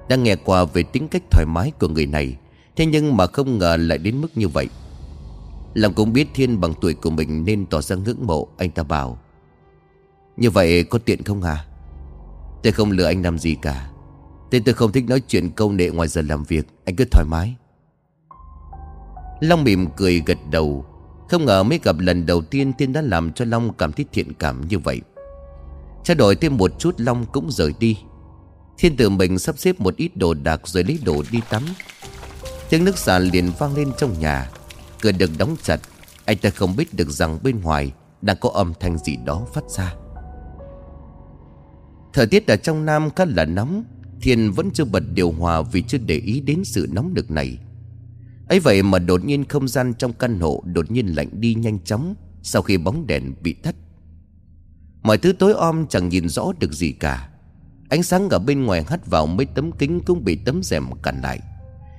Đang 0.09 0.23
nghe 0.23 0.37
qua 0.37 0.65
về 0.65 0.83
tính 0.83 1.09
cách 1.09 1.23
thoải 1.31 1.47
mái 1.47 1.73
của 1.81 1.89
người 1.89 2.07
này. 2.07 2.37
Thế 2.77 2.87
nhưng 2.87 3.17
mà 3.17 3.27
không 3.27 3.59
ngờ 3.59 3.77
lại 3.77 3.99
đến 3.99 4.21
mức 4.21 4.29
như 4.35 4.49
vậy. 4.49 4.69
Long 5.75 5.95
cũng 5.95 6.13
biết 6.13 6.29
Thiên 6.35 6.61
bằng 6.61 6.75
tuổi 6.81 6.95
của 6.95 7.11
mình 7.11 7.45
nên 7.45 7.67
tỏ 7.67 7.81
ra 7.81 7.97
ngưỡng 7.97 8.27
mộ, 8.27 8.49
Anh 8.59 8.71
ta 8.71 8.83
bảo. 8.83 9.19
Như 10.37 10.51
vậy 10.51 10.85
có 10.85 10.99
tiện 10.99 11.23
không 11.23 11.43
hả? 11.43 11.65
Tôi 12.63 12.73
không 12.73 12.91
lừa 12.91 13.07
anh 13.07 13.23
làm 13.23 13.39
gì 13.39 13.57
cả. 13.63 13.91
Tên 14.51 14.65
tôi 14.65 14.75
không 14.75 14.93
thích 14.93 15.05
nói 15.09 15.21
chuyện 15.21 15.51
câu 15.51 15.73
nệ 15.73 15.89
ngoài 15.89 16.09
giờ 16.09 16.23
làm 16.23 16.45
việc, 16.45 16.67
Anh 16.85 16.97
cứ 16.97 17.05
thoải 17.05 17.25
mái. 17.29 17.55
Long 19.43 19.65
mỉm 19.65 19.87
cười 19.97 20.23
gật 20.27 20.39
đầu. 20.51 20.85
Không 21.29 21.45
ngờ 21.45 21.63
mới 21.63 21.81
gặp 21.83 21.99
lần 21.99 22.27
đầu 22.27 22.43
tiên 22.43 22.73
Thiên 22.79 22.93
đã 22.93 23.01
làm 23.01 23.33
cho 23.33 23.45
Long 23.45 23.75
cảm 23.75 23.93
thấy 23.93 24.07
thiện 24.13 24.33
cảm 24.35 24.69
như 24.69 24.79
vậy. 24.79 25.01
Trao 26.05 26.15
đổi 26.15 26.37
thêm 26.37 26.57
một 26.57 26.79
chút, 26.79 26.95
Long 26.99 27.27
cũng 27.33 27.51
rời 27.51 27.75
đi. 27.79 27.99
Thiên 28.79 28.97
tự 28.97 29.09
mình 29.09 29.39
sắp 29.39 29.59
xếp 29.59 29.81
một 29.81 29.97
ít 29.97 30.17
đồ 30.17 30.35
đạc 30.35 30.61
Rồi 30.65 30.85
lấy 30.85 30.99
đồ 31.05 31.23
đi 31.31 31.41
tắm. 31.51 31.63
Tiếng 32.71 32.85
nước 32.85 32.99
xả 32.99 33.19
liền 33.19 33.53
vang 33.59 33.77
lên 33.77 33.93
trong 33.99 34.21
nhà. 34.21 34.51
Cửa 35.01 35.13
được 35.13 35.31
đóng 35.39 35.57
chặt. 35.63 35.81
Anh 36.25 36.39
ta 36.39 36.51
không 36.51 36.77
biết 36.77 36.95
được 36.95 37.11
rằng 37.11 37.39
bên 37.43 37.61
ngoài 37.61 37.93
Đang 38.23 38.37
có 38.41 38.51
âm 38.55 38.73
thanh 38.81 38.99
gì 38.99 39.17
đó 39.25 39.47
phát 39.55 39.65
ra. 39.71 39.95
Thời 42.13 42.27
tiết 42.27 42.47
ở 42.47 42.57
trong 42.57 42.85
Nam 42.85 43.11
khá 43.17 43.25
là 43.25 43.45
nóng. 43.45 43.85
Thiên 44.21 44.53
vẫn 44.53 44.71
chưa 44.75 44.85
bật 44.85 45.03
điều 45.15 45.31
hòa 45.33 45.63
Vì 45.63 45.83
chưa 45.83 45.99
để 45.99 46.17
ý 46.17 46.41
đến 46.41 46.65
sự 46.65 46.87
nóng 46.93 47.15
được 47.15 47.31
này 47.31 47.59
ấy 48.53 48.61
vậy 48.61 48.83
mà 48.83 48.99
đột 48.99 49.25
nhiên 49.25 49.45
không 49.45 49.69
gian 49.69 49.95
trong 49.95 50.13
căn 50.13 50.41
hộ 50.41 50.63
Đột 50.67 50.91
nhiên 50.91 51.07
lạnh 51.07 51.29
đi 51.33 51.55
nhanh 51.55 51.79
chóng 51.85 52.15
Sau 52.43 52.63
khi 52.63 52.79
bóng 52.79 53.07
đèn 53.07 53.35
bị 53.43 53.53
tắt. 53.53 53.75
Mọi 55.03 55.19
thứ 55.19 55.33
tối 55.33 55.53
om 55.53 55.87
chẳng 55.87 56.09
nhìn 56.09 56.29
rõ 56.29 56.53
được 56.59 56.73
gì 56.73 56.93
cả. 56.93 57.29
Ánh 57.89 58.03
sáng 58.03 58.29
ở 58.29 58.39
bên 58.39 58.65
ngoài 58.65 58.85
hắt 58.89 59.07
vào 59.07 59.27
mấy 59.27 59.47
tấm 59.47 59.73
kính 59.73 60.01
cũng 60.07 60.25
bị 60.25 60.37
tấm 60.37 60.63
rèm 60.63 60.85
cản 61.03 61.21
lại. 61.23 61.41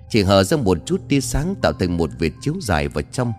Chỉ 0.09 0.23
hở 0.23 0.43
ra 0.43 0.57
một 0.57 0.77
chút 0.85 1.01
tia 1.09 1.21
sáng 1.21 1.55
tạo 1.61 1.73
thành 1.73 1.97
một 1.97 2.09
vệt 2.19 2.31
chiếu 2.41 2.53
dài 2.61 2.87
vào 2.87 3.03
trong. 3.11 3.33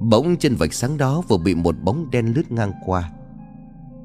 Bỗng 0.00 0.36
trên 0.36 0.54
vạch 0.54 0.74
sáng 0.74 0.98
đó 0.98 1.22
vừa 1.28 1.36
bị 1.36 1.54
một 1.54 1.74
bóng 1.82 2.10
đen 2.10 2.32
lướt 2.36 2.52
ngang 2.52 2.72
qua. 2.86 3.10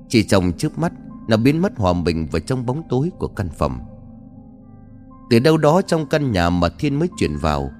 Chỉ 0.09 0.23
trong 0.23 0.51
trước 0.57 0.79
mắt, 0.79 0.93
Nó 1.27 1.37
biến 1.37 1.61
mất 1.61 1.73
hòa 1.77 1.93
mình 1.93 2.27
vào 2.31 2.39
trong 2.39 2.65
bóng 2.65 2.83
tối 2.89 3.11
của 3.19 3.27
căn 3.27 3.49
phòng. 3.49 3.79
Từ 5.29 5.39
đâu 5.39 5.57
đó 5.57 5.81
trong 5.81 6.05
căn 6.05 6.31
nhà 6.31 6.49
mà 6.49 6.69
Thiên 6.69 6.99
mới 6.99 7.09
chuyển 7.17 7.37
vào 7.37 7.71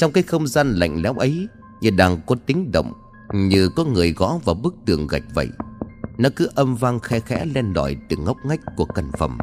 trong 0.00 0.12
cái 0.12 0.22
không 0.22 0.46
gian 0.46 0.74
lạnh 0.74 1.02
lẽo 1.02 1.14
ấy, 1.14 1.48
Như 1.80 1.90
đang 1.90 2.20
có 2.26 2.36
tiếng 2.46 2.72
động, 2.72 2.92
Như 3.34 3.68
có 3.68 3.84
người 3.84 4.12
gõ 4.12 4.38
vào 4.44 4.54
bức 4.54 4.74
tường 4.86 5.06
gạch 5.06 5.22
vậy, 5.34 5.48
nó 6.18 6.28
cứ 6.36 6.50
âm 6.54 6.76
vang 6.76 7.00
khe 7.00 7.20
khẽ 7.20 7.44
lên 7.54 7.72
lỏi 7.72 7.96
từ 8.08 8.16
ngóc 8.16 8.36
ngách 8.44 8.60
của 8.76 8.84
căn 8.84 9.10
phòng. 9.18 9.38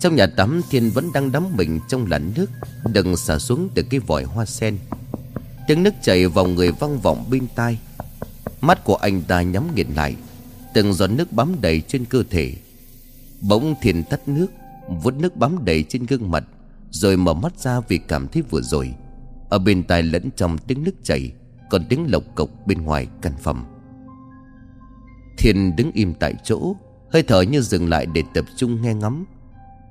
Trong 0.00 0.16
nhà 0.16 0.26
tắm, 0.26 0.60
Thiên 0.70 0.90
vẫn 0.90 1.12
đang 1.12 1.32
đắm 1.32 1.44
mình 1.56 1.80
trong 1.88 2.06
làn 2.10 2.32
nước 2.36 2.50
Đừng 2.92 3.16
xả 3.16 3.38
xuống 3.38 3.68
từ 3.74 3.82
cái 3.90 4.00
vòi 4.00 4.24
hoa 4.24 4.46
sen. 4.46 4.78
Tiếng 5.68 5.82
nước 5.82 5.94
chảy 6.02 6.26
vào 6.26 6.46
người 6.46 6.72
văng 6.72 6.98
vọng 6.98 7.24
bên 7.30 7.46
tai. 7.54 7.78
Mắt 8.60 8.84
của 8.84 8.96
anh 8.96 9.22
ta 9.22 9.42
nhắm 9.42 9.74
nghiền 9.74 9.88
lại, 9.96 10.16
Từng 10.74 10.94
giọt 10.94 11.06
nước 11.06 11.32
bám 11.32 11.60
đầy 11.60 11.80
trên 11.80 12.04
cơ 12.04 12.22
thể. 12.30 12.54
Bỗng 13.40 13.74
Thiên 13.82 14.02
tắt 14.04 14.28
nước 14.28 14.46
Vút 15.02 15.14
nước 15.14 15.36
bám 15.36 15.64
đầy 15.64 15.84
trên 15.88 16.06
gương 16.06 16.30
mặt, 16.30 16.44
Rồi 16.90 17.16
mở 17.16 17.34
mắt 17.34 17.58
ra 17.58 17.80
vì 17.80 17.98
cảm 17.98 18.28
thấy 18.28 18.42
vừa 18.50 18.60
rồi. 18.62 18.94
Ở 19.48 19.58
bên 19.58 19.82
tai 19.82 20.02
lẫn 20.02 20.30
trong 20.36 20.58
tiếng 20.58 20.84
nước 20.84 20.94
chảy, 21.02 21.32
Còn 21.70 21.84
tiếng 21.88 22.10
lộc 22.10 22.22
cộc 22.34 22.48
bên 22.66 22.82
ngoài 22.82 23.06
căn 23.22 23.32
phòng. 23.38 23.64
Thiên 25.38 25.76
đứng 25.76 25.90
im 25.94 26.14
tại 26.14 26.34
chỗ, 26.44 26.76
Hơi 27.12 27.22
thở 27.22 27.40
như 27.40 27.60
dừng 27.60 27.88
lại 27.88 28.06
để 28.06 28.22
tập 28.34 28.44
trung 28.56 28.82
nghe 28.82 28.94
ngắm 28.94 29.24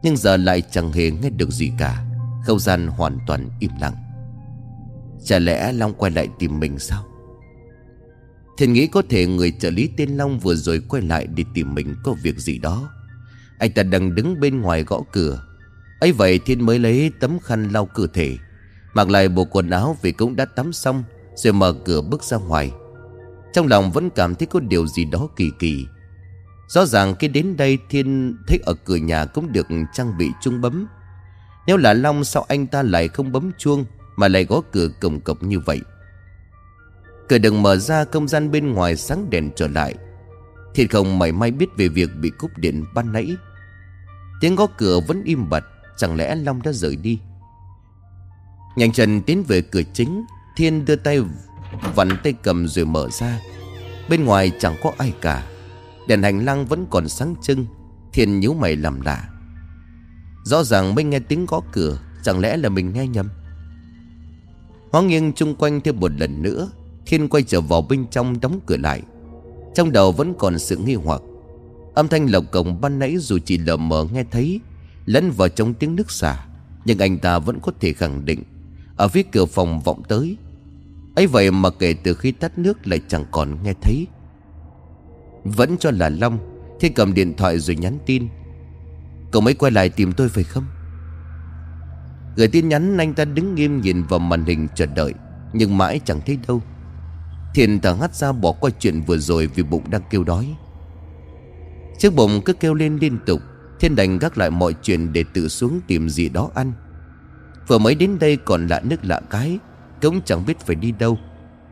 Nhưng 0.03 0.17
giờ 0.17 0.37
lại 0.37 0.61
chẳng 0.71 0.91
hề 0.91 1.11
nghe 1.11 1.29
được 1.29 1.51
gì 1.51 1.71
cả, 1.77 2.05
Không 2.45 2.59
gian 2.59 2.87
hoàn 2.87 3.17
toàn 3.27 3.49
im 3.59 3.71
lặng. 3.81 3.95
Chả 5.23 5.39
lẽ 5.39 5.73
Long 5.73 5.93
quay 5.93 6.11
lại 6.11 6.27
tìm 6.39 6.59
mình 6.59 6.79
sao? 6.79 7.05
Thiên 8.57 8.73
nghĩ 8.73 8.87
có 8.87 9.01
thể 9.09 9.25
người 9.25 9.51
trợ 9.51 9.69
lý 9.69 9.89
tên 9.97 10.17
Long 10.17 10.39
vừa 10.39 10.55
rồi 10.55 10.81
quay 10.89 11.01
lại 11.01 11.27
để 11.27 11.43
tìm 11.53 11.73
mình 11.73 11.95
có 12.03 12.15
việc 12.23 12.39
gì 12.39 12.57
đó. 12.57 12.89
Anh 13.59 13.71
ta 13.71 13.83
đang 13.83 14.15
đứng 14.15 14.39
bên 14.39 14.61
ngoài 14.61 14.83
gõ 14.83 15.01
cửa. 15.11 15.43
Ấy 15.99 16.11
vậy 16.11 16.39
Thiên 16.45 16.65
mới 16.65 16.79
lấy 16.79 17.11
tấm 17.19 17.39
khăn 17.39 17.69
lau 17.69 17.85
cơ 17.85 18.07
thể 18.13 18.37
Mặc 18.97 19.09
lại 19.09 19.29
bộ 19.29 19.45
quần 19.45 19.69
áo 19.69 19.97
vì 20.01 20.11
cũng 20.11 20.35
đã 20.35 20.45
tắm 20.45 20.73
xong, 20.73 21.03
Rồi 21.35 21.53
mở 21.53 21.73
cửa 21.85 22.01
bước 22.01 22.23
ra 22.23 22.37
ngoài. 22.37 22.71
Trong 23.53 23.67
lòng 23.67 23.91
vẫn 23.91 24.09
cảm 24.09 24.35
thấy 24.35 24.47
có 24.47 24.59
điều 24.59 24.87
gì 24.87 25.05
đó 25.05 25.27
kỳ 25.35 25.51
kỳ. 25.59 25.85
Rõ 26.67 26.85
ràng 26.85 27.15
khi 27.19 27.27
đến 27.27 27.57
đây, 27.57 27.77
Thiên 27.89 28.37
thấy 28.47 28.59
ở 28.65 28.73
cửa 28.73 28.95
nhà 28.95 29.25
cũng 29.25 29.51
được 29.51 29.67
trang 29.93 30.17
bị 30.17 30.31
chuông 30.41 30.61
bấm. 30.61 30.87
Nếu 31.67 31.77
là 31.77 31.93
Long, 31.93 32.23
sao 32.23 32.45
anh 32.47 32.67
ta 32.67 32.83
lại 32.83 33.07
không 33.07 33.31
bấm 33.31 33.51
chuông 33.57 33.85
Mà 34.15 34.27
lại 34.27 34.45
gõ 34.45 34.61
cửa 34.71 34.87
cổng 35.01 35.19
cọc 35.19 35.43
như 35.43 35.59
vậy? 35.59 35.81
Cửa 37.29 37.37
đừng 37.37 37.61
mở 37.61 37.77
ra, 37.77 38.05
không 38.11 38.27
gian 38.27 38.51
bên 38.51 38.73
ngoài 38.73 38.95
sáng 38.95 39.29
đèn 39.29 39.51
trở 39.55 39.67
lại. 39.67 39.95
Thiên 40.75 40.87
không 40.87 41.19
mảy 41.19 41.31
may 41.31 41.51
biết 41.51 41.67
về 41.77 41.87
việc 41.87 42.09
bị 42.21 42.31
cúp 42.37 42.57
điện 42.57 42.85
ban 42.93 43.11
nãy. 43.11 43.35
Tiếng 44.41 44.55
gõ 44.55 44.67
cửa 44.77 44.99
vẫn 45.07 45.23
im 45.23 45.49
bặt, 45.49 45.63
Chẳng 45.97 46.15
lẽ 46.15 46.35
Long 46.35 46.61
đã 46.61 46.71
rời 46.71 46.95
đi? 46.95 47.19
Nhanh 48.77 48.91
chân 48.91 49.21
tiến 49.21 49.43
về 49.47 49.61
cửa 49.61 49.81
chính, 49.93 50.25
Thiên 50.57 50.85
đưa 50.85 50.95
tay 50.95 51.19
Vặn 51.95 52.09
tay 52.23 52.33
cầm 52.43 52.67
rồi 52.67 52.85
mở 52.85 53.09
ra. 53.11 53.41
Bên 54.09 54.25
ngoài 54.25 54.51
chẳng 54.59 54.75
có 54.83 54.91
ai 54.97 55.13
cả. 55.21 55.47
Đèn 56.07 56.23
hành 56.23 56.45
lang 56.45 56.65
vẫn 56.65 56.85
còn 56.89 57.09
sáng 57.09 57.35
trưng. 57.41 57.65
Thiên 58.13 58.39
nhíu 58.39 58.53
mày 58.53 58.75
làm 58.75 59.01
lạ. 59.01 59.29
Rõ 60.43 60.63
ràng 60.63 60.95
mới 60.95 61.03
nghe 61.03 61.19
tiếng 61.19 61.45
gõ 61.45 61.61
cửa, 61.71 61.99
Chẳng 62.23 62.39
lẽ 62.39 62.57
là 62.57 62.69
mình 62.69 62.93
nghe 62.93 63.07
nhầm? 63.07 63.29
Hóa 64.91 65.01
nghiêng 65.01 65.33
chung 65.33 65.55
quanh 65.55 65.81
thêm 65.81 65.99
một 65.99 66.11
lần 66.17 66.41
nữa, 66.41 66.69
Thiên 67.05 67.29
quay 67.29 67.43
trở 67.43 67.61
vào 67.61 67.81
bên 67.81 68.07
trong 68.11 68.39
đóng 68.41 68.59
cửa 68.65 68.77
lại. 68.77 69.01
Trong 69.75 69.91
đầu 69.91 70.11
vẫn 70.11 70.33
còn 70.37 70.59
sự 70.59 70.77
nghi 70.77 70.93
hoặc. 70.93 71.21
Âm 71.93 72.07
thanh 72.07 72.25
lộc 72.25 72.43
cổng 72.51 72.81
ban 72.81 72.99
nãy 72.99 73.17
dù 73.17 73.37
chỉ 73.45 73.57
lờ 73.57 73.77
mờ 73.77 74.07
nghe 74.13 74.23
thấy, 74.31 74.59
Lẫn 75.05 75.31
vào 75.31 75.49
trong 75.49 75.73
tiếng 75.73 75.95
nước 75.95 76.11
xả, 76.11 76.45
Nhưng 76.85 76.99
anh 76.99 77.19
ta 77.19 77.39
vẫn 77.39 77.59
có 77.59 77.71
thể 77.79 77.93
khẳng 77.93 78.25
định. 78.25 78.43
Ở 78.97 79.07
phía 79.07 79.23
cửa 79.23 79.45
phòng 79.45 79.79
vọng 79.79 80.03
tới. 80.07 80.37
Ấy 81.15 81.27
vậy 81.27 81.51
mà 81.51 81.69
kể 81.69 81.95
từ 82.03 82.13
khi 82.13 82.31
tắt 82.31 82.57
nước 82.57 82.87
lại 82.87 83.01
chẳng 83.07 83.25
còn 83.31 83.63
nghe 83.63 83.73
thấy. 83.81 84.07
Vẫn 85.43 85.77
cho 85.77 85.91
là 85.91 86.09
Long 86.09 86.39
Thiên 86.79 86.93
cầm 86.93 87.13
điện 87.13 87.33
thoại 87.37 87.59
rồi 87.59 87.75
nhắn 87.75 87.97
tin. 88.05 88.27
Cậu 89.31 89.41
mới 89.41 89.53
quay 89.53 89.71
lại 89.71 89.89
tìm 89.89 90.13
tôi 90.13 90.29
phải 90.29 90.43
không? 90.43 90.65
Gửi 92.35 92.47
tin 92.47 92.69
nhắn 92.69 92.97
anh 92.97 93.13
ta 93.13 93.25
đứng 93.25 93.55
nghiêm 93.55 93.81
nhìn 93.81 94.03
vào 94.03 94.19
màn 94.19 94.45
hình 94.45 94.67
chờ 94.75 94.85
đợi, 94.85 95.13
Nhưng 95.53 95.77
mãi 95.77 96.01
chẳng 96.05 96.21
thấy 96.25 96.37
đâu. 96.47 96.61
Thiền 97.53 97.79
thở 97.79 97.93
hắt 97.93 98.15
ra 98.15 98.31
bỏ 98.31 98.51
qua 98.51 98.71
chuyện 98.79 99.01
vừa 99.01 99.17
rồi 99.17 99.47
vì 99.47 99.63
bụng 99.63 99.83
đang 99.89 100.01
kêu 100.09 100.23
đói. 100.23 100.55
Chiếc 101.97 102.15
bụng 102.15 102.41
cứ 102.45 102.53
kêu 102.53 102.73
lên 102.73 102.97
liên 103.01 103.17
tục, 103.25 103.41
Thiên 103.79 103.95
đành 103.95 104.19
gác 104.19 104.37
lại 104.37 104.49
mọi 104.49 104.75
chuyện 104.81 105.13
để 105.13 105.23
tự 105.33 105.47
xuống 105.47 105.79
tìm 105.87 106.09
gì 106.09 106.29
đó 106.29 106.51
ăn. 106.55 106.73
Vừa 107.67 107.77
mới 107.77 107.95
đến 107.95 108.19
đây 108.19 108.37
còn 108.37 108.67
lạ 108.67 108.81
nước 108.83 109.05
lạ 109.05 109.21
cái, 109.29 109.59
Cũng 110.01 110.21
chẳng 110.21 110.45
biết 110.45 110.59
phải 110.59 110.75
đi 110.75 110.91
đâu. 110.91 111.17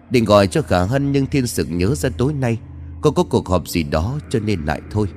Định 0.09 0.25
gọi 0.25 0.47
cho 0.47 0.61
khả 0.61 0.83
hân 0.83 1.11
nhưng 1.11 1.25
thiên 1.25 1.47
sực 1.47 1.67
nhớ 1.71 1.95
ra 1.95 2.09
tối 2.17 2.33
nay, 2.33 2.57
Cô 3.01 3.11
có 3.11 3.23
cuộc 3.23 3.49
họp 3.49 3.67
gì 3.67 3.83
đó 3.83 4.19
cho 4.29 4.39
nên 4.39 4.65
lại 4.65 4.81
thôi. 4.91 5.07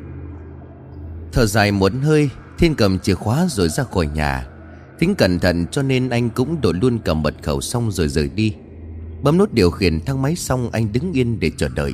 Thở 1.32 1.46
dài 1.46 1.72
một 1.72 1.92
hơi, 2.02 2.30
Thiên 2.58 2.74
cầm 2.74 2.98
chìa 2.98 3.14
khóa 3.14 3.46
rồi 3.48 3.68
ra 3.68 3.84
khỏi 3.84 4.06
nhà. 4.06 4.46
Tính 4.98 5.14
cẩn 5.14 5.38
thận 5.38 5.66
cho 5.70 5.82
nên 5.82 6.08
anh 6.08 6.30
cũng 6.30 6.60
đổi 6.60 6.74
luôn 6.74 6.98
cầm 7.04 7.22
mật 7.22 7.34
khẩu 7.42 7.60
xong 7.60 7.90
rồi 7.90 8.08
rời 8.08 8.28
đi. 8.28 8.54
Bấm 9.22 9.38
nút 9.38 9.52
điều 9.52 9.70
khiển 9.70 10.00
thang 10.00 10.22
máy 10.22 10.36
xong 10.36 10.70
anh 10.70 10.92
đứng 10.92 11.12
yên 11.12 11.40
để 11.40 11.50
chờ 11.56 11.68
đợi. 11.68 11.92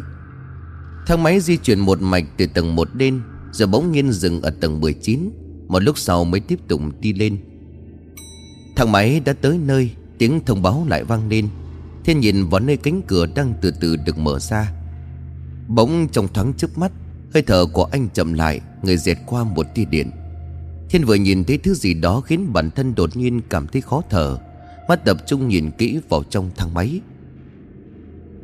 Thang 1.07 1.23
máy 1.23 1.41
di 1.41 1.57
chuyển 1.57 1.81
một 1.81 2.03
mạch 2.03 2.25
từ 2.37 2.47
tầng 2.47 2.77
1 2.77 2.89
lên 2.95 3.21
Rồi 3.53 3.69
bỗng 3.69 3.93
nhiên 3.93 4.13
dừng 4.13 4.43
ở 4.43 4.51
tầng 4.61 4.81
19 4.81 5.31
Một 5.69 5.83
lúc 5.83 5.99
sau 5.99 6.25
mới 6.25 6.41
tiếp 6.41 6.59
tục 6.69 6.81
đi 7.01 7.13
lên. 7.13 7.39
Thang 8.77 8.93
máy 8.93 9.21
đã 9.21 9.33
tới 9.33 9.59
nơi, 9.59 9.91
Tiếng 10.19 10.41
thông 10.47 10.63
báo 10.63 10.87
lại 10.89 11.05
vang 11.05 11.29
lên. 11.29 11.49
Thiên 12.05 12.21
nhìn 12.21 12.47
vào 12.47 12.61
nơi 12.61 12.77
cánh 12.77 13.03
cửa 13.07 13.27
đang 13.27 13.55
từ 13.61 13.71
từ 13.81 13.97
được 13.97 14.19
mở 14.19 14.39
ra. 14.39 14.73
Bỗng 15.69 16.09
trong 16.13 16.29
thoáng 16.29 16.53
trước 16.53 16.79
mắt, 16.79 16.93
Hơi 17.35 17.43
thở 17.43 17.67
của 17.67 17.85
anh 17.85 18.09
chậm 18.15 18.33
lại, 18.33 18.61
Người 18.83 18.97
dệt 18.97 19.17
qua 19.27 19.45
một 19.45 19.67
tia 19.75 19.85
điện. 19.85 20.11
Thiên 20.91 21.05
vừa 21.05 21.15
nhìn 21.15 21.45
thấy 21.45 21.59
thứ 21.59 21.75
gì 21.75 21.95
đó 21.95 22.21
Khiến 22.21 22.53
bản 22.53 22.71
thân 22.71 22.95
đột 22.95 23.17
nhiên 23.17 23.41
cảm 23.51 23.67
thấy 23.67 23.83
khó 23.83 24.03
thở. 24.11 24.39
Mắt 24.89 25.05
tập 25.05 25.17
trung 25.27 25.49
nhìn 25.49 25.71
kỹ 25.71 26.01
vào 26.09 26.23
trong 26.23 26.51
thang 26.57 26.75
máy. 26.75 27.01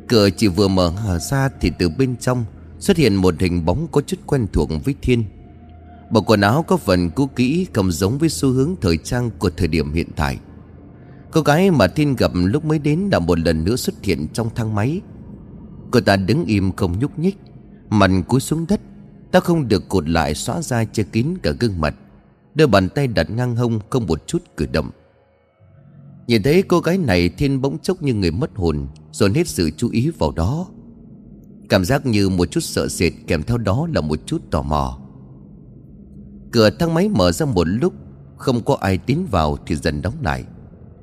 Cửa 0.07 0.29
chỉ 0.29 0.47
vừa 0.47 0.67
mở 0.67 0.89
hở 0.89 1.19
ra 1.19 1.49
Thì 1.61 1.71
từ 1.79 1.89
bên 1.89 2.15
trong 2.15 2.45
Xuất 2.79 2.97
hiện 2.97 3.15
một 3.15 3.35
hình 3.39 3.65
bóng 3.65 3.87
có 3.91 4.01
chút 4.01 4.17
quen 4.25 4.47
thuộc 4.53 4.69
với 4.85 4.95
Thiên. 5.01 5.23
Bộ 6.11 6.21
quần 6.21 6.41
áo 6.41 6.63
có 6.67 6.77
phần 6.77 7.09
cũ 7.09 7.27
kỹ 7.27 7.67
Cầm 7.73 7.91
giống 7.91 8.17
với 8.17 8.29
xu 8.29 8.49
hướng 8.49 8.75
thời 8.81 8.97
trang 8.97 9.29
của 9.39 9.49
thời 9.49 9.67
điểm 9.67 9.93
hiện 9.93 10.07
tại. 10.15 10.39
Cô 11.31 11.41
gái 11.41 11.71
mà 11.71 11.87
Thiên 11.87 12.15
gặp 12.15 12.31
lúc 12.33 12.65
mới 12.65 12.79
đến 12.79 13.09
Đã 13.09 13.19
một 13.19 13.39
lần 13.39 13.63
nữa 13.63 13.75
xuất 13.75 14.03
hiện 14.03 14.27
trong 14.33 14.49
thang 14.55 14.75
máy. 14.75 15.01
Cô 15.91 16.01
ta 16.01 16.15
đứng 16.15 16.45
im 16.45 16.71
không 16.71 16.99
nhúc 16.99 17.19
nhích, 17.19 17.37
Mặt 17.89 18.11
cúi 18.27 18.39
xuống 18.39 18.65
đất. 18.69 18.81
Ta 19.31 19.39
không 19.39 19.67
được 19.67 19.89
cột 19.89 20.09
lại 20.09 20.35
xóa 20.35 20.61
ra 20.61 20.83
che 20.83 21.03
kín 21.03 21.27
cả 21.43 21.51
gương 21.59 21.81
mặt. 21.81 21.95
Đưa 22.55 22.67
bàn 22.67 22.89
tay 22.89 23.07
đặt 23.07 23.29
ngang 23.29 23.55
hông 23.55 23.79
Không 23.89 24.07
một 24.07 24.27
chút 24.27 24.43
cử 24.57 24.65
động. 24.71 24.89
Nhìn 26.27 26.43
thấy 26.43 26.61
cô 26.63 26.79
gái 26.79 26.97
này 26.97 27.29
Thiên 27.29 27.61
bỗng 27.61 27.79
chốc 27.79 28.01
như 28.01 28.13
người 28.13 28.31
mất 28.31 28.51
hồn, 28.55 28.87
Dồn 29.11 29.33
hết 29.33 29.47
sự 29.47 29.71
chú 29.77 29.89
ý 29.91 30.09
vào 30.19 30.31
đó. 30.31 30.67
Cảm 31.69 31.85
giác 31.85 32.05
như 32.05 32.29
một 32.29 32.51
chút 32.51 32.59
sợ 32.59 32.87
sệt 32.87 33.13
Kèm 33.27 33.43
theo 33.43 33.57
đó 33.57 33.87
là 33.93 34.01
một 34.01 34.19
chút 34.25 34.41
tò 34.51 34.61
mò. 34.61 35.00
Cửa 36.51 36.69
thang 36.69 36.93
máy 36.93 37.09
mở 37.09 37.31
ra 37.31 37.45
một 37.45 37.67
lúc, 37.67 37.93
Không 38.37 38.63
có 38.63 38.77
ai 38.81 38.97
tiến 38.97 39.27
vào 39.31 39.57
thì 39.65 39.75
dần 39.75 40.01
đóng 40.01 40.13
lại. 40.21 40.43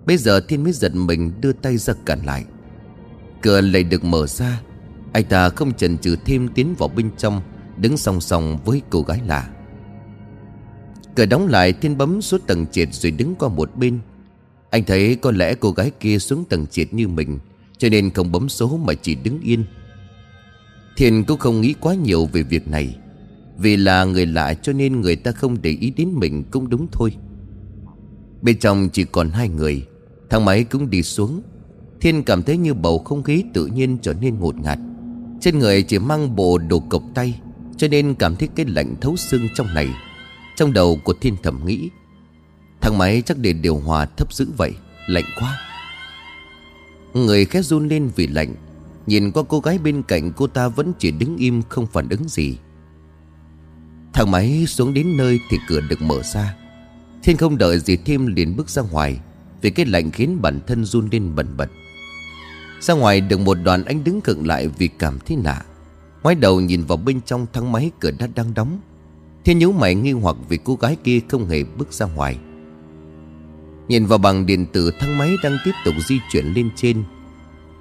Bây 0.06 0.16
giờ 0.16 0.40
Thiên 0.40 0.64
mới 0.64 0.72
giật 0.72 0.94
mình 0.94 1.40
đưa 1.40 1.52
tay 1.52 1.76
ra 1.76 1.94
cản 2.06 2.24
lại. 2.24 2.44
Cửa 3.42 3.60
lại 3.60 3.84
được 3.84 4.04
mở 4.04 4.26
ra, 4.26 4.60
Anh 5.12 5.24
ta 5.24 5.48
không 5.48 5.72
chần 5.72 5.98
chừ 5.98 6.16
thêm 6.24 6.48
tiến 6.48 6.74
vào 6.78 6.88
bên 6.88 7.10
trong, 7.16 7.42
Đứng 7.76 7.96
song 7.96 8.20
song 8.20 8.58
với 8.64 8.82
cô 8.90 9.02
gái 9.02 9.20
lạ. 9.26 9.50
Cửa 11.14 11.26
đóng 11.26 11.46
lại, 11.46 11.72
Thiên 11.72 11.98
bấm 11.98 12.22
xuống 12.22 12.40
tầng 12.46 12.66
trệt 12.66 12.94
rồi 12.94 13.12
đứng 13.12 13.34
qua 13.34 13.48
một 13.48 13.76
bên. 13.76 13.98
Anh 14.70 14.84
thấy 14.84 15.16
có 15.16 15.30
lẽ 15.30 15.54
cô 15.54 15.70
gái 15.70 15.90
kia 16.00 16.18
xuống 16.18 16.44
tầng 16.44 16.66
trệt 16.66 16.94
như 16.94 17.08
mình, 17.08 17.38
Cho 17.78 17.88
nên 17.88 18.10
không 18.10 18.32
bấm 18.32 18.48
số 18.48 18.76
mà 18.76 18.94
chỉ 18.94 19.14
đứng 19.14 19.40
yên. 19.40 19.64
Thiên 20.96 21.24
cũng 21.24 21.38
không 21.38 21.60
nghĩ 21.60 21.74
quá 21.80 21.94
nhiều 21.94 22.26
về 22.32 22.42
việc 22.42 22.68
này. 22.68 22.96
Vì 23.58 23.76
là 23.76 24.04
người 24.04 24.26
lạ 24.26 24.54
cho 24.54 24.72
nên 24.72 25.00
người 25.00 25.16
ta 25.16 25.32
không 25.32 25.62
để 25.62 25.70
ý 25.70 25.90
đến 25.90 26.08
mình 26.14 26.44
cũng 26.50 26.70
đúng 26.70 26.86
thôi. 26.92 27.12
Bên 28.42 28.58
trong 28.58 28.88
chỉ 28.88 29.04
còn 29.04 29.30
hai 29.30 29.48
người, 29.48 29.86
Thang 30.30 30.44
máy 30.44 30.64
cũng 30.64 30.90
đi 30.90 31.02
xuống. 31.02 31.42
Thiên 32.00 32.22
cảm 32.22 32.42
thấy 32.42 32.56
như 32.56 32.74
bầu 32.74 32.98
không 32.98 33.22
khí 33.22 33.44
tự 33.54 33.66
nhiên 33.66 33.98
trở 34.02 34.14
nên 34.20 34.38
ngột 34.38 34.54
ngạt. 34.62 34.78
Trên 35.40 35.58
người 35.58 35.82
chỉ 35.82 35.98
mang 35.98 36.36
bộ 36.36 36.58
đồ 36.58 36.80
cộc 36.80 37.02
tay, 37.14 37.40
Cho 37.76 37.88
nên 37.88 38.14
cảm 38.14 38.36
thấy 38.36 38.48
cái 38.56 38.66
lạnh 38.66 38.94
thấu 39.00 39.16
xương 39.16 39.48
trong 39.54 39.74
này. 39.74 39.88
Trong 40.56 40.72
đầu 40.72 40.98
của 41.04 41.14
Thiên 41.20 41.36
thầm 41.42 41.60
nghĩ, 41.66 41.90
Thang 42.80 42.98
máy 42.98 43.22
chắc 43.26 43.38
để 43.38 43.52
điều 43.52 43.76
hòa 43.76 44.06
thấp 44.06 44.34
dữ 44.34 44.46
vậy, 44.56 44.72
Lạnh 45.06 45.24
quá. 45.40 45.58
Người 47.14 47.44
khét 47.44 47.64
run 47.64 47.88
lên 47.88 48.10
vì 48.16 48.26
lạnh, 48.26 48.54
Nhìn 49.06 49.30
qua 49.30 49.42
cô 49.48 49.60
gái 49.60 49.78
bên 49.78 50.02
cạnh 50.02 50.32
cô 50.36 50.46
ta 50.46 50.68
vẫn 50.68 50.92
chỉ 50.98 51.10
đứng 51.10 51.36
im 51.36 51.62
không 51.68 51.86
phản 51.86 52.08
ứng 52.08 52.28
gì. 52.28 52.56
Thang 54.12 54.30
máy 54.30 54.64
xuống 54.66 54.94
đến 54.94 55.16
nơi 55.16 55.40
thì 55.50 55.58
cửa 55.68 55.80
được 55.80 56.02
mở 56.02 56.22
ra. 56.22 56.56
Thiên 57.22 57.36
không 57.36 57.58
đợi 57.58 57.78
gì 57.78 57.96
thêm 57.96 58.26
liền 58.26 58.56
bước 58.56 58.70
ra 58.70 58.82
ngoài, 58.82 59.20
Vì 59.62 59.70
cái 59.70 59.86
lạnh 59.86 60.10
khiến 60.10 60.42
bản 60.42 60.60
thân 60.66 60.84
run 60.84 61.08
lên 61.12 61.34
bần 61.34 61.56
bật. 61.56 61.70
Ra 62.80 62.94
ngoài 62.94 63.20
được 63.20 63.40
một 63.40 63.54
đoàn 63.54 63.84
anh 63.84 64.04
đứng 64.04 64.20
cận 64.20 64.44
lại 64.44 64.68
vì 64.78 64.88
cảm 64.88 65.18
thấy 65.26 65.36
lạ. 65.44 65.64
Ngoái 66.22 66.34
đầu 66.34 66.60
nhìn 66.60 66.84
vào 66.84 66.96
bên 66.96 67.20
trong 67.20 67.46
thang 67.52 67.72
máy 67.72 67.90
cửa 68.00 68.10
đã 68.18 68.28
đang 68.34 68.54
đóng. 68.54 68.80
Thiên 69.44 69.58
nhíu 69.58 69.72
mày 69.72 69.94
nghi 69.94 70.12
hoặc 70.12 70.36
vì 70.48 70.58
cô 70.64 70.74
gái 70.74 70.96
kia 71.04 71.20
không 71.28 71.48
hề 71.48 71.64
bước 71.64 71.92
ra 71.92 72.06
ngoài. 72.06 72.38
Nhìn 73.88 74.06
vào 74.06 74.18
bằng 74.18 74.46
điện 74.46 74.66
tử 74.66 74.90
thang 75.00 75.18
máy 75.18 75.36
đang 75.42 75.58
tiếp 75.64 75.72
tục 75.84 75.94
di 76.08 76.18
chuyển 76.32 76.46
lên 76.46 76.70
trên, 76.76 77.04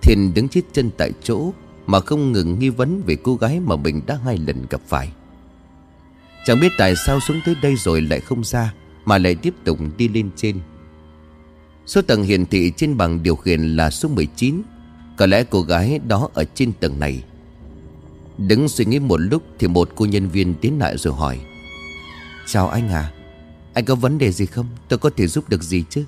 Thiên 0.01 0.33
đứng 0.33 0.49
chết 0.49 0.61
chân 0.73 0.89
tại 0.97 1.11
chỗ 1.23 1.51
Mà 1.87 1.99
không 1.99 2.31
ngừng 2.31 2.59
nghi 2.59 2.69
vấn 2.69 3.01
về 3.05 3.15
cô 3.15 3.35
gái 3.35 3.59
mà 3.59 3.75
mình 3.75 4.01
đã 4.07 4.19
hai 4.25 4.37
lần 4.37 4.65
gặp 4.69 4.81
phải. 4.87 5.11
Chẳng 6.47 6.59
biết 6.59 6.73
tại 6.77 6.95
sao 6.95 7.19
xuống 7.19 7.41
tới 7.45 7.55
đây 7.61 7.75
rồi 7.75 8.01
lại 8.01 8.19
không 8.19 8.43
ra, 8.43 8.73
Mà 9.05 9.17
lại 9.17 9.35
tiếp 9.35 9.53
tục 9.63 9.79
đi 9.97 10.07
lên 10.07 10.29
trên. 10.35 10.59
Số 11.85 12.01
tầng 12.01 12.23
hiển 12.23 12.45
thị 12.45 12.71
trên 12.77 12.97
bảng 12.97 13.23
điều 13.23 13.35
khiển 13.35 13.61
là 13.61 13.89
số 13.89 14.09
19 14.09 14.61
Có 15.17 15.25
lẽ 15.25 15.43
cô 15.43 15.61
gái 15.61 15.99
đó 16.07 16.29
ở 16.33 16.43
trên 16.53 16.73
tầng 16.73 16.99
này. 16.99 17.23
Đứng 18.37 18.69
suy 18.69 18.85
nghĩ 18.85 18.99
một 18.99 19.17
lúc 19.17 19.43
Thì 19.59 19.67
một 19.67 19.89
cô 19.95 20.05
nhân 20.05 20.29
viên 20.29 20.53
tiến 20.53 20.79
lại 20.79 20.97
rồi 20.97 21.13
hỏi. 21.13 21.39
Chào 22.45 22.69
anh 22.69 22.89
à 22.89 23.11
Anh 23.73 23.85
có 23.85 23.95
vấn 23.95 24.17
đề 24.17 24.31
gì 24.31 24.45
không? 24.45 24.67
Tôi 24.89 24.99
có 24.99 25.09
thể 25.17 25.27
giúp 25.27 25.49
được 25.49 25.63
gì 25.63 25.83
chứ? 25.89 26.03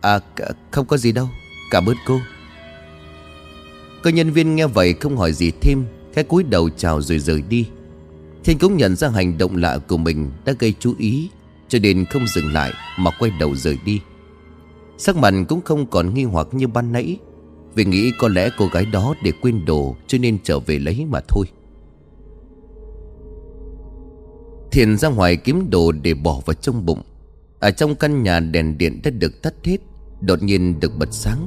À 0.00 0.20
không 0.70 0.86
có 0.86 0.96
gì 0.96 1.12
đâu. 1.12 1.28
Cảm 1.70 1.86
ơn 1.86 1.96
cô. 2.06 2.20
Cô 4.02 4.10
nhân 4.10 4.30
viên 4.30 4.56
nghe 4.56 4.66
vậy 4.66 4.94
không 5.00 5.16
hỏi 5.16 5.32
gì 5.32 5.50
thêm, 5.60 5.84
Khẽ 6.14 6.22
cúi 6.22 6.42
đầu 6.42 6.70
chào 6.70 7.02
rồi 7.02 7.18
rời 7.18 7.42
đi. 7.48 7.66
Thiên 8.46 8.58
cũng 8.58 8.76
nhận 8.76 8.96
ra 8.96 9.08
hành 9.08 9.38
động 9.38 9.56
lạ 9.56 9.78
của 9.78 9.96
mình 9.96 10.30
Đã 10.44 10.52
gây 10.58 10.74
chú 10.80 10.94
ý, 10.98 11.30
Cho 11.68 11.78
nên 11.78 12.04
không 12.04 12.26
dừng 12.34 12.52
lại 12.52 12.72
Mà 12.98 13.10
quay 13.18 13.30
đầu 13.40 13.54
rời 13.56 13.78
đi. 13.84 14.00
Sắc 14.98 15.16
mặt 15.16 15.34
cũng 15.48 15.60
không 15.60 15.86
còn 15.86 16.14
nghi 16.14 16.24
hoặc 16.24 16.48
như 16.52 16.66
ban 16.66 16.92
nãy, 16.92 17.18
Vì 17.74 17.84
nghĩ 17.84 18.12
có 18.18 18.28
lẽ 18.28 18.50
cô 18.58 18.66
gái 18.66 18.86
đó 18.86 19.14
để 19.22 19.32
quên 19.42 19.64
đồ 19.64 19.96
Cho 20.06 20.18
nên 20.18 20.38
trở 20.44 20.58
về 20.58 20.78
lấy 20.78 21.04
mà 21.04 21.20
thôi. 21.28 21.46
Thiền 24.70 24.96
ra 24.96 25.08
ngoài 25.08 25.36
kiếm 25.36 25.70
đồ 25.70 25.92
để 25.92 26.14
bỏ 26.14 26.40
vào 26.46 26.54
trong 26.54 26.86
bụng. 26.86 27.02
Ở 27.60 27.70
trong 27.70 27.94
căn 27.94 28.22
nhà 28.22 28.40
đèn 28.40 28.78
điện 28.78 29.00
đã 29.04 29.10
được 29.10 29.42
tắt 29.42 29.54
hết, 29.64 29.78
Đột 30.20 30.42
nhiên 30.42 30.80
được 30.80 30.96
bật 30.98 31.08
sáng. 31.12 31.46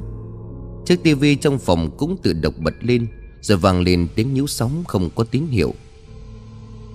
Chiếc 0.86 1.02
tivi 1.02 1.36
trong 1.36 1.58
phòng 1.58 1.90
cũng 1.96 2.16
tự 2.22 2.32
động 2.32 2.54
bật 2.58 2.74
lên, 2.80 3.06
Rồi 3.40 3.58
vang 3.58 3.80
lên 3.80 4.08
tiếng 4.14 4.34
nhíu 4.34 4.46
sóng 4.46 4.84
không 4.88 5.10
có 5.14 5.24
tín 5.24 5.46
hiệu. 5.46 5.74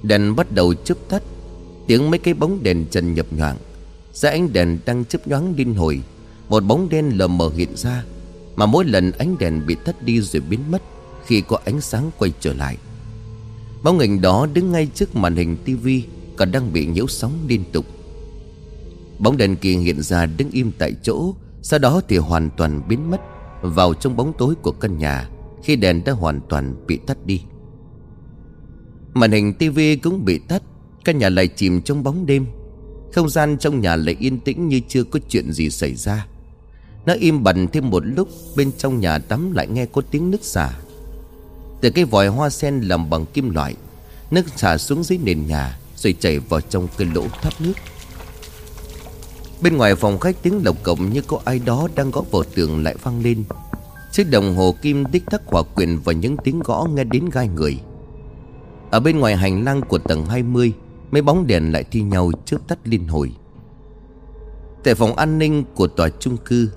Đèn 0.08 0.36
bắt 0.36 0.52
đầu 0.52 0.74
chớp 0.74 0.98
tắt. 1.10 1.24
Tiếng 1.88 2.12
mấy 2.12 2.20
cái 2.20 2.34
bóng 2.34 2.64
đèn 2.64 2.86
trần 2.92 3.14
nhập 3.14 3.26
nhoảng 3.32 3.58
Ra 4.14 4.30
ánh 4.30 4.54
đèn 4.54 4.78
đang 4.86 5.06
chớp 5.06 5.28
nhoáng 5.28 5.54
liên 5.58 5.74
hồi, 5.74 6.02
Một 6.50 6.64
bóng 6.64 6.90
đen 6.90 7.10
lờ 7.18 7.28
mờ 7.28 7.50
hiện 7.56 7.76
ra, 7.76 8.04
Mà 8.56 8.66
mỗi 8.66 8.86
lần 8.86 9.12
ánh 9.12 9.38
đèn 9.40 9.66
bị 9.66 9.76
tắt 9.86 10.04
đi 10.04 10.22
rồi 10.22 10.42
biến 10.50 10.60
mất 10.72 10.82
Khi 11.26 11.42
có 11.42 11.60
ánh 11.66 11.82
sáng 11.82 12.12
quay 12.18 12.34
trở 12.40 12.54
lại. 12.54 12.78
Bóng 13.84 14.00
hình 14.00 14.22
đó 14.22 14.48
đứng 14.54 14.72
ngay 14.72 14.88
trước 14.94 15.16
màn 15.16 15.36
hình 15.36 15.58
tivi 15.66 16.04
Còn 16.38 16.52
đang 16.52 16.74
bị 16.74 16.86
nhiễu 16.86 17.08
sóng 17.08 17.34
liên 17.48 17.64
tục. 17.72 17.86
Bóng 19.20 19.38
đèn 19.38 19.56
kia 19.56 19.78
hiện 19.78 20.02
ra 20.02 20.26
đứng 20.26 20.52
im 20.52 20.72
tại 20.78 20.94
chỗ, 21.04 21.34
Sau 21.62 21.80
đó 21.80 22.02
thì 22.08 22.18
hoàn 22.18 22.50
toàn 22.58 22.82
biến 22.88 23.12
mất 23.12 23.22
vào 23.62 23.94
trong 23.94 24.16
bóng 24.16 24.34
tối 24.38 24.56
của 24.62 24.72
căn 24.72 24.98
nhà 24.98 25.30
Khi 25.64 25.76
đèn 25.76 26.04
đã 26.04 26.12
hoàn 26.12 26.40
toàn 26.50 26.76
bị 26.88 26.98
tắt 26.98 27.18
đi. 27.26 27.42
Màn 29.16 29.32
hình 29.32 29.54
tivi 29.54 29.96
cũng 29.96 30.26
bị 30.26 30.38
tắt, 30.38 30.62
Căn 31.06 31.18
nhà 31.18 31.30
lại 31.30 31.48
chìm 31.48 31.82
trong 31.82 32.04
bóng 32.04 32.26
đêm. 32.26 32.46
Không 33.14 33.30
gian 33.30 33.58
trong 33.58 33.82
nhà 33.82 33.96
lại 33.96 34.16
yên 34.20 34.40
tĩnh 34.40 34.68
như 34.68 34.82
chưa 34.88 35.04
có 35.04 35.20
chuyện 35.30 35.52
gì 35.52 35.70
xảy 35.70 35.96
ra. 35.96 36.28
Nó 37.06 37.14
im 37.14 37.44
bần 37.44 37.68
thêm 37.68 37.90
một 37.90 38.04
lúc, 38.06 38.30
Bên 38.56 38.72
trong 38.78 39.00
nhà 39.00 39.20
tắm 39.20 39.52
lại 39.52 39.68
nghe 39.68 39.86
có 39.86 40.02
tiếng 40.12 40.32
nước 40.32 40.44
xả. 40.44 40.70
Từ 41.82 41.90
cái 41.90 42.06
vòi 42.06 42.28
hoa 42.28 42.50
sen 42.50 42.82
làm 42.82 43.10
bằng 43.10 43.26
kim 43.26 43.50
loại, 43.50 43.76
Nước 44.32 44.46
xả 44.56 44.78
xuống 44.78 45.04
dưới 45.04 45.20
nền 45.24 45.48
nhà, 45.48 45.80
Rồi 45.96 46.16
chảy 46.20 46.40
vào 46.40 46.62
trong 46.62 46.88
cái 46.98 47.08
lỗ 47.16 47.28
thoát 47.42 47.62
nước. 47.62 47.74
Bên 49.62 49.78
ngoài 49.78 49.96
phòng 49.96 50.20
khách 50.20 50.36
tiếng 50.42 50.66
lộc 50.66 50.84
cộng 50.84 51.14
như 51.14 51.22
có 51.22 51.40
ai 51.46 51.60
đó 51.60 51.88
đang 51.96 52.12
gõ 52.12 52.22
vào 52.32 52.44
tường 52.44 52.84
lại 52.84 52.96
vang 53.04 53.24
lên. 53.24 53.44
Chiếc 54.12 54.30
đồng 54.30 54.56
hồ 54.56 54.76
kim 54.82 55.12
đích 55.12 55.24
thắc 55.26 55.42
hòa 55.46 55.64
quyền 55.76 56.00
và 56.04 56.14
những 56.14 56.38
tiếng 56.44 56.60
gõ 56.60 56.88
nghe 56.94 57.04
đến 57.04 57.30
gai 57.30 57.48
người. 57.48 57.80
Ở 58.92 59.00
bên 59.00 59.20
ngoài 59.20 59.36
hành 59.36 59.64
lang 59.64 59.82
của 59.82 59.98
tầng 59.98 60.26
20 60.26 60.74
Mấy 61.12 61.22
bóng 61.22 61.48
đèn 61.48 61.72
lại 61.72 61.84
thi 61.84 62.02
nhau 62.02 62.32
chớp 62.46 62.58
tắt 62.68 62.80
liên 62.84 63.08
hồi. 63.08 63.32
Tại 64.84 64.96
phòng 64.96 65.16
an 65.16 65.38
ninh 65.38 65.64
của 65.76 65.88
tòa 65.88 66.10
chung 66.20 66.38
cư, 66.38 66.70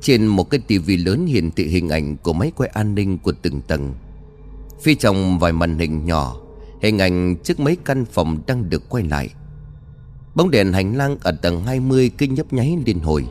Trên 0.00 0.26
một 0.26 0.50
cái 0.50 0.60
tivi 0.66 0.96
lớn 0.96 1.26
hiển 1.26 1.50
thị 1.50 1.66
hình 1.68 1.88
ảnh 1.88 2.16
của 2.16 2.32
máy 2.32 2.52
quay 2.56 2.70
an 2.74 2.94
ninh 2.94 3.18
của 3.18 3.32
từng 3.42 3.60
tầng. 3.60 3.94
Phía 4.82 4.94
trong 4.94 5.38
vài 5.38 5.52
màn 5.52 5.78
hình 5.78 6.04
nhỏ, 6.04 6.36
Hình 6.82 6.98
ảnh 6.98 7.36
trước 7.36 7.60
mấy 7.60 7.76
căn 7.84 8.04
phòng 8.04 8.38
đang 8.46 8.70
được 8.70 8.88
quay 8.88 9.04
lại. 9.04 9.28
Bóng 10.34 10.50
đèn 10.50 10.72
hành 10.72 10.96
lang 10.96 11.16
ở 11.20 11.32
tầng 11.32 11.64
20 11.64 12.10
kinh 12.18 12.34
nhấp 12.34 12.52
nháy 12.52 12.78
liên 12.86 12.98
hồi. 12.98 13.26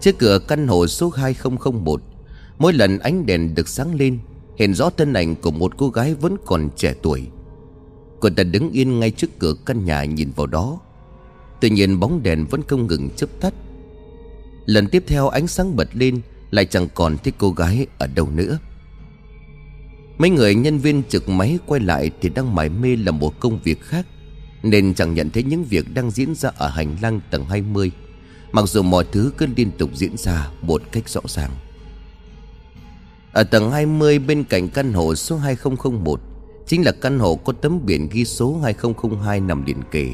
Trước 0.00 0.18
cửa 0.18 0.38
căn 0.38 0.66
hộ 0.66 0.86
số 0.86 1.10
2001 1.10 2.00
Mỗi 2.58 2.72
lần 2.72 2.98
ánh 2.98 3.26
đèn 3.26 3.54
được 3.54 3.68
sáng 3.68 3.94
lên 3.94 4.18
Hiện 4.56 4.74
rõ 4.74 4.90
thân 4.90 5.12
ảnh 5.12 5.34
của 5.34 5.50
một 5.50 5.76
cô 5.76 5.88
gái 5.88 6.14
vẫn 6.14 6.36
còn 6.44 6.68
trẻ 6.76 6.94
tuổi. 7.02 7.22
Cô 8.20 8.28
ta 8.36 8.42
đứng 8.42 8.70
yên 8.70 9.00
ngay 9.00 9.10
trước 9.10 9.38
cửa 9.38 9.54
căn 9.66 9.84
nhà 9.84 10.04
nhìn 10.04 10.30
vào 10.36 10.46
đó. 10.46 10.80
Tuy 11.60 11.70
nhiên 11.70 12.00
bóng 12.00 12.22
đèn 12.22 12.46
vẫn 12.46 12.62
không 12.68 12.86
ngừng 12.86 13.10
chớp 13.16 13.26
tắt. 13.40 13.54
Lần 14.66 14.88
tiếp 14.88 15.04
theo 15.06 15.28
ánh 15.28 15.46
sáng 15.46 15.76
bật 15.76 15.88
lên, 15.92 16.20
Lại 16.50 16.64
chẳng 16.64 16.88
còn 16.94 17.16
thấy 17.24 17.32
cô 17.38 17.50
gái 17.50 17.86
ở 17.98 18.06
đâu 18.06 18.28
nữa. 18.34 18.58
Mấy 20.18 20.30
người 20.30 20.54
nhân 20.54 20.78
viên 20.78 21.02
trực 21.08 21.28
máy 21.28 21.58
quay 21.66 21.80
lại 21.80 22.10
Thì 22.20 22.28
đang 22.28 22.54
mải 22.54 22.68
mê 22.68 22.96
làm 22.96 23.18
một 23.18 23.40
công 23.40 23.58
việc 23.64 23.80
khác, 23.80 24.06
Nên 24.62 24.94
chẳng 24.94 25.14
nhận 25.14 25.30
thấy 25.30 25.42
những 25.42 25.64
việc 25.64 25.94
đang 25.94 26.10
diễn 26.10 26.34
ra 26.34 26.50
ở 26.56 26.68
hành 26.68 26.96
lang 27.02 27.20
tầng 27.30 27.44
20 27.44 27.90
Mặc 28.52 28.68
dù 28.68 28.82
mọi 28.82 29.04
thứ 29.12 29.32
cứ 29.38 29.46
liên 29.56 29.70
tục 29.78 29.90
diễn 29.94 30.16
ra 30.16 30.50
một 30.62 30.82
cách 30.92 31.08
rõ 31.08 31.20
ràng. 31.28 31.50
Ở 33.32 33.44
tầng 33.44 33.70
20 33.70 34.18
bên 34.18 34.44
cạnh 34.44 34.68
căn 34.68 34.92
hộ 34.92 35.14
số 35.14 35.36
2001 35.36 36.20
Chính 36.66 36.84
là 36.84 36.92
căn 36.92 37.18
hộ 37.18 37.34
có 37.34 37.52
tấm 37.52 37.86
biển 37.86 38.08
ghi 38.12 38.24
số 38.24 38.58
2002 38.62 39.40
nằm 39.40 39.64
liền 39.64 39.82
kề. 39.90 40.06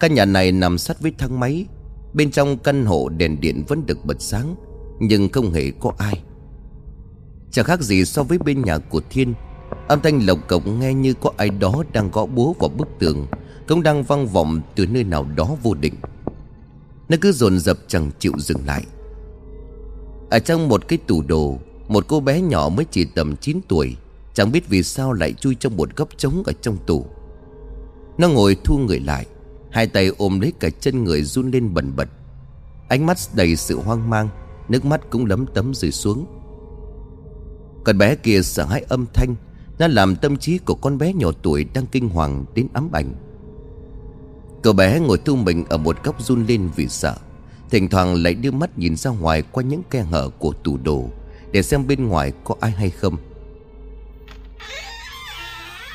Căn 0.00 0.14
nhà 0.14 0.24
này 0.24 0.52
nằm 0.52 0.78
sát 0.78 1.00
với 1.00 1.12
thang 1.18 1.40
máy, 1.40 1.66
Bên 2.14 2.30
trong 2.30 2.58
căn 2.58 2.86
hộ 2.86 3.08
đèn 3.08 3.40
điện 3.40 3.64
vẫn 3.68 3.86
được 3.86 4.04
bật 4.04 4.22
sáng, 4.22 4.54
Nhưng 5.00 5.28
không 5.28 5.52
hề 5.52 5.70
có 5.80 5.92
ai. 5.98 6.22
Chẳng 7.50 7.64
khác 7.64 7.80
gì 7.80 8.04
so 8.04 8.22
với 8.22 8.38
bên 8.38 8.62
nhà 8.62 8.78
của 8.78 9.00
Thiên, 9.10 9.34
Âm 9.88 10.00
thanh 10.00 10.26
lộc 10.26 10.38
cộc 10.48 10.66
nghe 10.66 10.94
như 10.94 11.14
có 11.14 11.30
ai 11.36 11.50
đó 11.50 11.82
đang 11.92 12.10
gõ 12.10 12.26
búa 12.26 12.52
vào 12.52 12.68
bức 12.68 12.88
tường, 12.98 13.26
Cũng 13.68 13.82
đang 13.82 14.02
vang 14.02 14.26
vọng 14.26 14.60
từ 14.74 14.86
nơi 14.86 15.04
nào 15.04 15.26
đó 15.36 15.56
vô 15.62 15.74
định. 15.74 15.94
Nó 17.08 17.16
cứ 17.20 17.32
dồn 17.32 17.58
dập 17.58 17.78
chẳng 17.86 18.10
chịu 18.18 18.32
dừng 18.38 18.66
lại. 18.66 18.84
Ở 20.30 20.38
trong 20.38 20.68
một 20.68 20.88
cái 20.88 20.98
tủ 21.06 21.22
đồ 21.22 21.58
một 21.88 22.04
cô 22.08 22.20
bé 22.20 22.40
nhỏ 22.40 22.68
mới 22.68 22.84
chỉ 22.90 23.04
tầm 23.04 23.36
9 23.36 23.60
tuổi, 23.68 23.96
Chẳng 24.34 24.52
biết 24.52 24.68
vì 24.68 24.82
sao 24.82 25.12
lại 25.12 25.32
chui 25.32 25.54
trong 25.54 25.76
một 25.76 25.96
góc 25.96 26.08
trống 26.16 26.42
ở 26.46 26.52
trong 26.62 26.76
tủ 26.86 27.06
Nó 28.18 28.28
ngồi 28.28 28.56
thu 28.64 28.78
người 28.78 29.00
lại, 29.00 29.26
Hai 29.70 29.86
tay 29.86 30.10
ôm 30.18 30.40
lấy 30.40 30.52
cả 30.60 30.70
chân 30.80 31.04
người 31.04 31.22
run 31.22 31.50
lên 31.50 31.74
bần 31.74 31.96
bật. 31.96 32.08
Ánh 32.88 33.06
mắt 33.06 33.18
đầy 33.34 33.56
sự 33.56 33.80
hoang 33.80 34.10
mang, 34.10 34.28
Nước 34.68 34.84
mắt 34.84 35.00
cũng 35.10 35.26
lấm 35.26 35.46
tấm 35.46 35.74
rơi 35.74 35.92
xuống. 35.92 36.26
Con 37.84 37.98
bé 37.98 38.14
kia 38.14 38.42
sợ 38.42 38.64
hãi 38.64 38.84
âm 38.88 39.06
thanh, 39.14 39.34
Nó 39.78 39.86
làm 39.88 40.16
tâm 40.16 40.36
trí 40.36 40.58
của 40.58 40.74
con 40.74 40.98
bé 40.98 41.12
nhỏ 41.12 41.30
tuổi 41.42 41.64
Đang 41.74 41.86
kinh 41.86 42.08
hoàng 42.08 42.44
đến 42.54 42.68
ám 42.72 42.88
ảnh. 42.92 43.12
Cậu 44.62 44.72
bé 44.72 45.00
ngồi 45.00 45.18
thu 45.18 45.36
mình 45.36 45.64
ở 45.68 45.76
một 45.78 46.04
góc 46.04 46.22
run 46.22 46.46
lên 46.46 46.70
vì 46.76 46.88
sợ, 46.88 47.14
Thỉnh 47.70 47.88
thoảng 47.88 48.22
lại 48.22 48.34
đưa 48.34 48.50
mắt 48.50 48.78
nhìn 48.78 48.96
ra 48.96 49.10
ngoài 49.10 49.42
Qua 49.42 49.62
những 49.62 49.82
khe 49.90 50.02
hở 50.02 50.30
của 50.38 50.52
tủ 50.64 50.76
đồ. 50.84 51.08
Để 51.52 51.62
xem 51.62 51.86
bên 51.86 52.08
ngoài 52.08 52.32
có 52.44 52.54
ai 52.60 52.70
hay 52.70 52.90
không. 52.90 53.16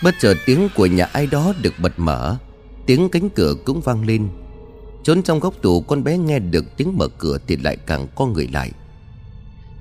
Bất 0.04 0.16
chợt 0.20 0.38
tiếng 0.46 0.70
của 0.76 0.86
nhà 0.86 1.06
ai 1.06 1.28
đó 1.28 1.54
được 1.62 1.74
bật 1.82 1.94
mở, 1.98 2.38
Tiếng 2.86 3.10
cánh 3.10 3.30
cửa 3.30 3.54
cũng 3.66 3.82
vang 3.82 4.06
lên. 4.06 4.28
Trốn 5.04 5.24
trong 5.24 5.40
góc 5.40 5.54
tủ 5.62 5.82
con 5.82 6.04
bé 6.04 6.18
nghe 6.18 6.40
được 6.40 6.78
tiếng 6.78 6.98
mở 6.98 7.08
cửa 7.08 7.38
Thì 7.48 7.58
lại 7.58 7.78
càng 7.86 8.08
co 8.16 8.26
người 8.26 8.50
lại. 8.54 8.72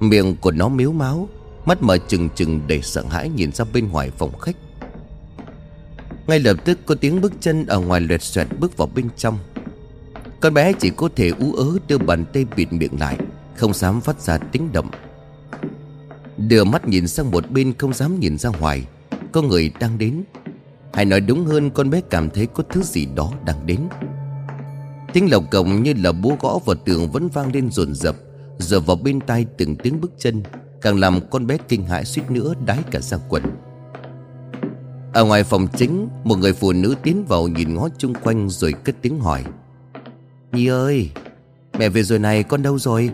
Miệng 0.01 0.37
của 0.37 0.51
nó 0.51 0.69
miếu 0.69 0.93
máu, 0.93 1.29
Mắt 1.65 1.83
mở 1.83 1.99
trừng 1.99 2.29
trừng 2.35 2.61
để 2.67 2.81
sợ 2.83 3.05
hãi 3.11 3.29
nhìn 3.29 3.53
ra 3.53 3.65
bên 3.73 3.89
ngoài 3.89 4.11
phòng 4.19 4.39
khách. 4.39 4.57
Ngay 6.27 6.39
lập 6.39 6.57
tức 6.65 6.79
có 6.87 6.95
tiếng 6.95 7.21
bước 7.21 7.33
chân 7.41 7.67
ở 7.67 7.81
ngoài 7.81 8.01
lẹt 8.01 8.23
xoẹt 8.23 8.49
bước 8.61 8.77
vào 8.77 8.89
bên 8.95 9.09
trong. 9.17 9.39
Con 10.41 10.55
bé 10.55 10.73
chỉ 10.73 10.91
có 10.91 11.09
thể 11.17 11.29
ú 11.29 11.53
ớ 11.53 11.79
đưa 11.89 11.99
bàn 11.99 12.25
tay 12.33 12.47
bịt 12.57 12.73
miệng 12.73 13.01
lại, 13.01 13.19
Không 13.57 13.75
dám 13.75 14.01
phát 14.01 14.21
ra 14.21 14.39
tiếng 14.39 14.73
động. 14.73 14.91
Đưa 16.39 16.65
mắt 16.65 16.89
nhìn 16.89 17.09
sang 17.09 17.31
một 17.31 17.51
bên 17.51 17.75
không 17.79 17.95
dám 17.95 18.21
nhìn 18.21 18.39
ra 18.39 18.51
ngoài. 18.61 18.87
Có 19.33 19.43
người 19.43 19.73
đang 19.81 19.99
đến. 19.99 20.23
Hay 20.93 21.05
nói 21.05 21.21
đúng 21.21 21.45
hơn, 21.45 21.71
con 21.71 21.91
bé 21.91 22.01
cảm 22.11 22.31
thấy 22.31 22.47
có 22.47 22.63
thứ 22.71 22.83
gì 22.83 23.07
đó 23.17 23.33
đang 23.45 23.67
đến. 23.67 23.81
Tiếng 25.13 25.31
lộc 25.31 25.51
cổng 25.51 25.83
như 25.83 25.95
là 25.97 26.13
búa 26.13 26.37
gõ 26.41 26.59
vào 26.65 26.77
tường 26.77 27.11
vẫn 27.11 27.29
vang 27.29 27.53
lên 27.53 27.71
rồn 27.71 27.95
rập 27.95 28.17
Giờ 28.59 28.81
vào 28.81 28.97
bên 28.97 29.21
tai 29.21 29.47
từng 29.59 29.77
tiếng 29.77 30.01
bước 30.01 30.13
chân, 30.19 30.43
Càng 30.81 30.99
làm 31.01 31.21
con 31.31 31.47
bé 31.47 31.57
kinh 31.69 31.87
hãi 31.87 32.05
suýt 32.05 32.31
nữa 32.31 32.55
đái 32.67 32.79
cả 32.91 33.01
ra 33.01 33.19
quần. 33.29 33.43
Ở 35.13 35.25
ngoài 35.25 35.45
phòng 35.45 35.67
chính, 35.77 36.09
Một 36.25 36.39
người 36.39 36.53
phụ 36.53 36.73
nữ 36.73 36.95
tiến 37.03 37.25
vào 37.29 37.49
nhìn 37.49 37.75
ngó 37.75 37.89
chung 37.99 38.15
quanh 38.15 38.49
rồi 38.49 38.73
cất 38.73 38.97
tiếng 39.03 39.21
hỏi. 39.21 39.45
Nhi 40.53 40.67
ơi, 40.67 41.11
Mẹ 41.79 41.89
về 41.89 42.03
rồi 42.03 42.19
này, 42.19 42.43
con 42.43 42.63
đâu 42.63 42.79
rồi? 42.79 43.11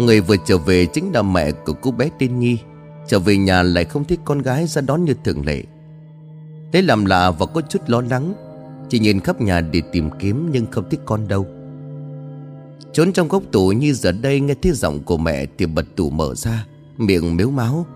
Người 0.00 0.20
vừa 0.20 0.36
trở 0.36 0.58
về 0.58 0.86
chính 0.86 1.12
là 1.14 1.22
mẹ 1.22 1.52
của 1.52 1.72
cô 1.72 1.90
bé 1.90 2.10
tên 2.18 2.38
Nhi. 2.38 2.58
Trở 3.06 3.18
về 3.18 3.36
nhà 3.36 3.62
lại 3.62 3.84
không 3.84 4.04
thấy 4.04 4.18
con 4.24 4.42
gái 4.42 4.66
ra 4.66 4.82
đón 4.82 5.04
như 5.04 5.14
thường 5.24 5.46
lệ. 5.46 5.62
Thế 6.72 6.82
làm 6.82 7.04
lạ 7.04 7.30
và 7.30 7.46
có 7.46 7.60
chút 7.60 7.78
lo 7.86 8.00
lắng. 8.00 8.34
Chỉ 8.88 8.98
nhìn 8.98 9.20
khắp 9.20 9.40
nhà 9.40 9.60
để 9.60 9.82
tìm 9.92 10.10
kiếm 10.18 10.48
nhưng 10.52 10.66
không 10.70 10.84
thấy 10.90 10.98
con 11.04 11.28
đâu. 11.28 11.46
Trốn 12.92 13.12
trong 13.12 13.28
góc 13.28 13.42
tủ 13.52 13.68
như 13.68 13.92
giờ 13.92 14.12
đây 14.12 14.40
nghe 14.40 14.54
thấy 14.62 14.72
giọng 14.72 15.00
của 15.04 15.16
mẹ 15.16 15.46
thì 15.58 15.66
bật 15.66 15.86
tủ 15.96 16.10
mở 16.10 16.34
ra, 16.34 16.66
Miệng 16.96 17.36
miếu 17.36 17.50
máu. 17.50 17.86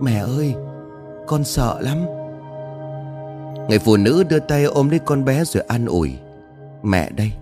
Mẹ 0.00 0.18
ơi, 0.18 0.54
Con 1.26 1.44
sợ 1.44 1.80
lắm. 1.80 1.98
Người 3.68 3.78
phụ 3.78 3.96
nữ 3.96 4.24
đưa 4.24 4.38
tay 4.38 4.64
ôm 4.64 4.90
lấy 4.90 4.98
con 4.98 5.24
bé 5.24 5.44
rồi 5.44 5.62
an 5.68 5.86
ủi. 5.86 6.12
Mẹ 6.82 7.10
đây, 7.10 7.32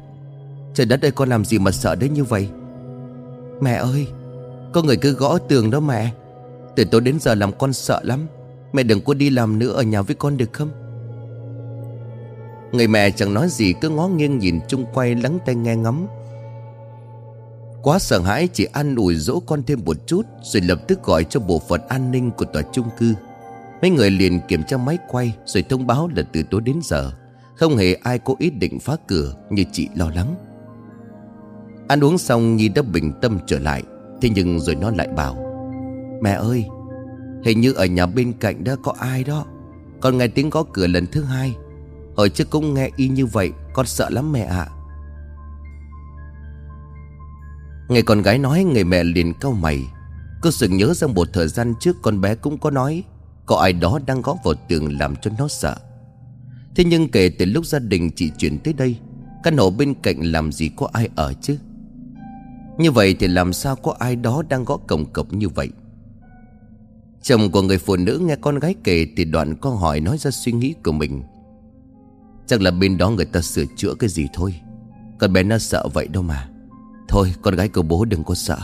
Trời 0.74 0.86
đất 0.86 1.02
ơi, 1.02 1.10
con 1.10 1.28
làm 1.28 1.44
gì 1.44 1.58
mà 1.58 1.70
sợ 1.70 1.94
đến 1.94 2.14
như 2.14 2.24
vậy? 2.24 2.48
Mẹ 3.62 3.74
ơi, 3.74 4.06
Có 4.72 4.82
người 4.82 4.96
cứ 4.96 5.12
gõ 5.12 5.38
tường 5.38 5.70
đó 5.70 5.80
mẹ. 5.80 6.12
Từ 6.76 6.84
tối 6.84 7.00
đến 7.00 7.18
giờ 7.20 7.34
làm 7.34 7.52
con 7.52 7.72
sợ 7.72 8.00
lắm. 8.04 8.26
Mẹ 8.72 8.82
đừng 8.82 9.00
có 9.00 9.14
đi 9.14 9.30
làm 9.30 9.58
nữa 9.58 9.72
ở 9.72 9.82
nhà 9.82 10.02
với 10.02 10.16
con 10.16 10.36
được 10.36 10.52
không? 10.52 10.70
Người 12.72 12.86
mẹ 12.86 13.10
chẳng 13.10 13.34
nói 13.34 13.48
gì, 13.48 13.72
cứ 13.80 13.88
ngó 13.88 14.08
nghiêng 14.08 14.38
nhìn 14.38 14.60
chung 14.68 14.84
quay 14.94 15.14
lắng 15.14 15.38
tai 15.46 15.54
nghe 15.54 15.76
ngắm. 15.76 16.06
Quá 17.82 17.98
sợ 17.98 18.20
hãi, 18.20 18.48
chỉ 18.52 18.64
ăn 18.64 18.96
ủi 18.96 19.14
dỗ 19.14 19.40
con 19.46 19.62
thêm 19.62 19.80
một 19.84 19.96
chút, 20.06 20.22
Rồi 20.42 20.62
lập 20.62 20.78
tức 20.88 21.02
gọi 21.04 21.24
cho 21.24 21.40
bộ 21.40 21.62
phận 21.68 21.80
an 21.88 22.10
ninh 22.10 22.30
của 22.30 22.44
tòa 22.44 22.62
chung 22.72 22.86
cư. 22.98 23.14
Mấy 23.82 23.90
người 23.90 24.10
liền 24.10 24.40
kiểm 24.48 24.62
tra 24.68 24.76
máy 24.76 24.98
quay, 25.08 25.36
Rồi 25.46 25.62
thông 25.62 25.86
báo 25.86 26.08
là 26.16 26.22
từ 26.32 26.42
tối 26.50 26.60
đến 26.60 26.80
giờ. 26.82 27.12
Không 27.56 27.76
hề 27.76 27.94
ai 27.94 28.18
có 28.18 28.34
ý 28.38 28.50
định 28.50 28.78
phá 28.80 28.96
cửa, 29.06 29.34
Như 29.50 29.64
chị 29.72 29.88
lo 29.94 30.10
lắng. 30.14 30.34
Ăn 31.92 32.04
uống 32.04 32.18
xong 32.18 32.56
Nhi 32.56 32.68
đã 32.68 32.82
bình 32.82 33.12
tâm 33.22 33.38
trở 33.46 33.58
lại, 33.58 33.82
Thế 34.22 34.28
nhưng 34.28 34.60
rồi 34.60 34.74
nó 34.74 34.90
lại 34.90 35.08
bảo, 35.16 35.36
Mẹ 36.22 36.30
ơi, 36.30 36.64
Hình 37.44 37.60
như 37.60 37.72
ở 37.72 37.86
nhà 37.86 38.06
bên 38.06 38.32
cạnh 38.32 38.64
đó 38.64 38.76
có 38.82 38.94
ai 38.98 39.24
đó 39.24 39.44
Con 40.00 40.18
nghe 40.18 40.28
tiếng 40.28 40.50
gõ 40.50 40.64
cửa 40.72 40.86
lần 40.86 41.06
thứ 41.06 41.22
hai. 41.22 41.56
Hồi 42.16 42.30
trước 42.30 42.50
cũng 42.50 42.74
nghe 42.74 42.90
y 42.96 43.08
như 43.08 43.26
vậy, 43.26 43.50
Con 43.72 43.86
sợ 43.86 44.10
lắm 44.10 44.32
mẹ 44.32 44.40
ạ. 44.40 44.68
Nghe 47.88 48.02
con 48.02 48.22
gái 48.22 48.38
nói, 48.38 48.64
Người 48.64 48.84
mẹ 48.84 49.04
liền 49.04 49.34
cau 49.34 49.52
mày. 49.52 49.84
Cô 50.42 50.50
sự 50.50 50.68
nhớ 50.68 50.94
rằng 50.94 51.14
một 51.14 51.28
thời 51.32 51.48
gian 51.48 51.74
trước 51.80 51.96
Con 52.02 52.20
bé 52.20 52.34
cũng 52.34 52.58
có 52.58 52.70
nói, 52.70 53.04
Có 53.46 53.56
ai 53.56 53.72
đó 53.72 53.98
đang 54.06 54.22
gõ 54.22 54.36
vào 54.44 54.54
tường 54.68 54.98
làm 54.98 55.16
cho 55.16 55.30
nó 55.38 55.48
sợ. 55.48 55.76
Thế 56.76 56.84
nhưng 56.84 57.08
kể 57.08 57.28
từ 57.38 57.44
lúc 57.44 57.66
gia 57.66 57.78
đình 57.78 58.10
chị 58.16 58.30
chuyển 58.38 58.58
tới 58.58 58.74
đây, 58.74 58.96
Căn 59.42 59.56
hộ 59.56 59.70
bên 59.70 59.94
cạnh 59.94 60.20
làm 60.20 60.52
gì 60.52 60.70
có 60.76 60.88
ai 60.92 61.08
ở 61.14 61.32
chứ? 61.40 61.58
Như 62.78 62.90
vậy 62.90 63.16
thì 63.20 63.28
làm 63.28 63.52
sao 63.52 63.76
có 63.76 63.96
ai 63.98 64.16
đó 64.16 64.42
đang 64.48 64.64
gõ 64.64 64.76
cổng 64.76 65.12
cộc 65.12 65.32
như 65.32 65.48
vậy? 65.48 65.68
Chồng 67.22 67.50
của 67.50 67.62
người 67.62 67.78
phụ 67.78 67.96
nữ 67.96 68.18
nghe 68.22 68.36
con 68.36 68.58
gái 68.58 68.74
kể 68.84 69.06
Thì 69.16 69.24
đoạn 69.24 69.56
có 69.56 69.70
hỏi 69.70 70.00
nói 70.00 70.18
ra 70.18 70.30
suy 70.30 70.52
nghĩ 70.52 70.74
của 70.84 70.92
mình. 70.92 71.22
Chắc 72.46 72.60
là 72.60 72.70
bên 72.70 72.98
đó 72.98 73.10
người 73.10 73.24
ta 73.24 73.40
sửa 73.40 73.64
chữa 73.76 73.94
cái 73.94 74.10
gì 74.10 74.28
thôi. 74.32 74.54
Con 75.18 75.32
bé 75.32 75.42
nó 75.42 75.58
sợ 75.58 75.88
vậy 75.94 76.08
đâu 76.08 76.22
mà. 76.22 76.48
Thôi, 77.08 77.34
con 77.42 77.56
gái 77.56 77.68
của 77.68 77.82
bố 77.82 78.04
đừng 78.04 78.24
có 78.24 78.34
sợ. 78.34 78.58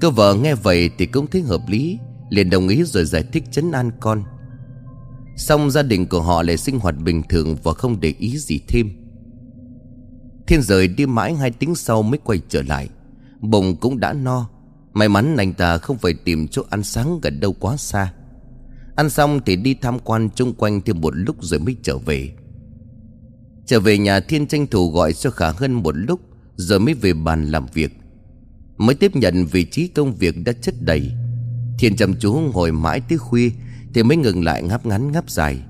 Cô 0.00 0.10
vợ 0.10 0.34
nghe 0.34 0.54
vậy 0.54 0.90
thì 0.98 1.06
cũng 1.06 1.26
thấy 1.26 1.42
hợp 1.42 1.60
lý, 1.68 1.98
liền 2.30 2.50
đồng 2.50 2.68
ý 2.68 2.84
rồi 2.84 3.04
giải 3.04 3.24
thích 3.32 3.44
chấn 3.50 3.72
an 3.72 3.90
con. 4.00 4.22
Xong 5.36 5.70
gia 5.70 5.82
đình 5.82 6.06
của 6.06 6.20
họ 6.20 6.42
lại 6.42 6.56
sinh 6.56 6.78
hoạt 6.78 6.96
bình 6.98 7.22
thường 7.28 7.56
Và 7.62 7.72
không 7.72 8.00
để 8.00 8.14
ý 8.18 8.38
gì 8.38 8.60
thêm. 8.68 8.90
Thiên 10.46 10.62
rời 10.62 10.88
đi 10.88 11.06
mãi 11.06 11.34
hai 11.34 11.50
tiếng 11.50 11.74
sau 11.74 12.02
mới 12.02 12.18
quay 12.24 12.40
trở 12.48 12.62
lại. 12.62 12.88
Bụng 13.40 13.76
cũng 13.76 14.00
đã 14.00 14.12
no. 14.12 14.48
May 14.92 15.08
mắn 15.08 15.36
anh 15.36 15.52
ta 15.52 15.78
không 15.78 15.98
phải 15.98 16.14
tìm 16.24 16.48
chỗ 16.48 16.62
ăn 16.70 16.82
sáng 16.82 17.20
gần 17.22 17.40
đâu 17.40 17.52
quá 17.52 17.76
xa. 17.76 18.12
Ăn 18.96 19.10
xong 19.10 19.40
thì 19.46 19.56
đi 19.56 19.74
tham 19.74 19.98
quan 19.98 20.28
chung 20.34 20.54
quanh 20.54 20.80
thêm 20.80 21.00
một 21.00 21.10
lúc 21.16 21.36
rồi 21.40 21.60
mới 21.60 21.76
trở 21.82 21.98
về. 21.98 22.32
Trở 23.66 23.80
về 23.80 23.98
nhà 23.98 24.20
Thiên 24.20 24.46
tranh 24.46 24.66
thủ 24.66 24.90
gọi 24.90 25.12
cho 25.12 25.30
Khả 25.30 25.50
Hân 25.50 25.72
một 25.72 25.96
lúc 25.96 26.20
Rồi 26.56 26.80
mới 26.80 26.94
về 26.94 27.12
bàn 27.12 27.50
làm 27.50 27.66
việc. 27.74 27.92
Mới 28.76 28.94
tiếp 28.94 29.16
nhận 29.16 29.46
vị 29.46 29.64
trí 29.64 29.88
công 29.88 30.14
việc 30.14 30.44
đã 30.44 30.52
chất 30.52 30.74
đầy. 30.80 31.12
Thiên 31.78 31.96
chăm 31.96 32.14
chú 32.14 32.32
ngồi 32.32 32.72
mãi 32.72 33.00
tới 33.00 33.18
khuya 33.18 33.50
Thì 33.94 34.02
mới 34.02 34.16
ngừng 34.16 34.44
lại 34.44 34.62
ngáp 34.62 34.86
ngắn 34.86 35.12
ngáp 35.12 35.30
dài. 35.30 35.62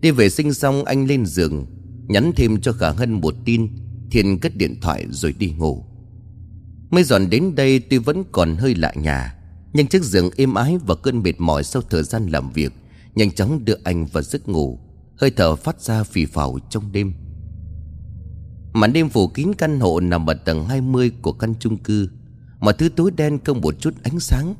Đi 0.00 0.10
vệ 0.10 0.30
sinh 0.30 0.54
xong 0.54 0.84
anh 0.84 1.06
lên 1.06 1.26
giường. 1.26 1.66
Nhắn 2.08 2.32
thêm 2.36 2.60
cho 2.60 2.72
Khả 2.72 2.90
Hân 2.90 3.12
một 3.12 3.34
tin, 3.44 3.68
Thiên 4.10 4.38
cất 4.38 4.56
điện 4.56 4.80
thoại 4.80 5.06
rồi 5.10 5.34
đi 5.38 5.50
ngủ. 5.50 5.84
Mới 6.90 7.04
dọn 7.04 7.30
đến 7.30 7.54
đây 7.54 7.80
tuy 7.80 7.98
vẫn 7.98 8.24
còn 8.32 8.56
hơi 8.56 8.74
lạ 8.74 8.92
nhà, 8.96 9.34
Nhưng 9.72 9.86
chiếc 9.86 10.02
giường 10.02 10.30
êm 10.36 10.54
ái 10.54 10.78
và 10.86 10.94
cơn 10.94 11.22
mệt 11.22 11.34
mỏi 11.38 11.64
sau 11.64 11.82
thời 11.90 12.02
gian 12.02 12.26
làm 12.26 12.52
việc, 12.52 12.72
Nhanh 13.14 13.30
chóng 13.30 13.64
đưa 13.64 13.76
anh 13.84 14.06
vào 14.06 14.22
giấc 14.22 14.48
ngủ, 14.48 14.78
Hơi 15.16 15.30
thở 15.30 15.56
phát 15.56 15.80
ra 15.80 16.04
phì 16.04 16.26
phào 16.26 16.58
trong 16.70 16.92
đêm. 16.92 17.12
Màn 18.72 18.92
đêm 18.92 19.08
phủ 19.08 19.28
kín 19.28 19.48
căn 19.58 19.80
hộ 19.80 20.00
nằm 20.00 20.30
ở 20.30 20.34
tầng 20.34 20.64
20 20.64 21.12
của 21.22 21.32
căn 21.32 21.54
chung 21.60 21.78
cư, 21.78 22.08
mà 22.60 22.72
thứ 22.72 22.88
tối 22.88 23.10
đen 23.16 23.38
không 23.44 23.60
một 23.60 23.74
chút 23.80 23.94
ánh 24.02 24.20
sáng. 24.20 24.54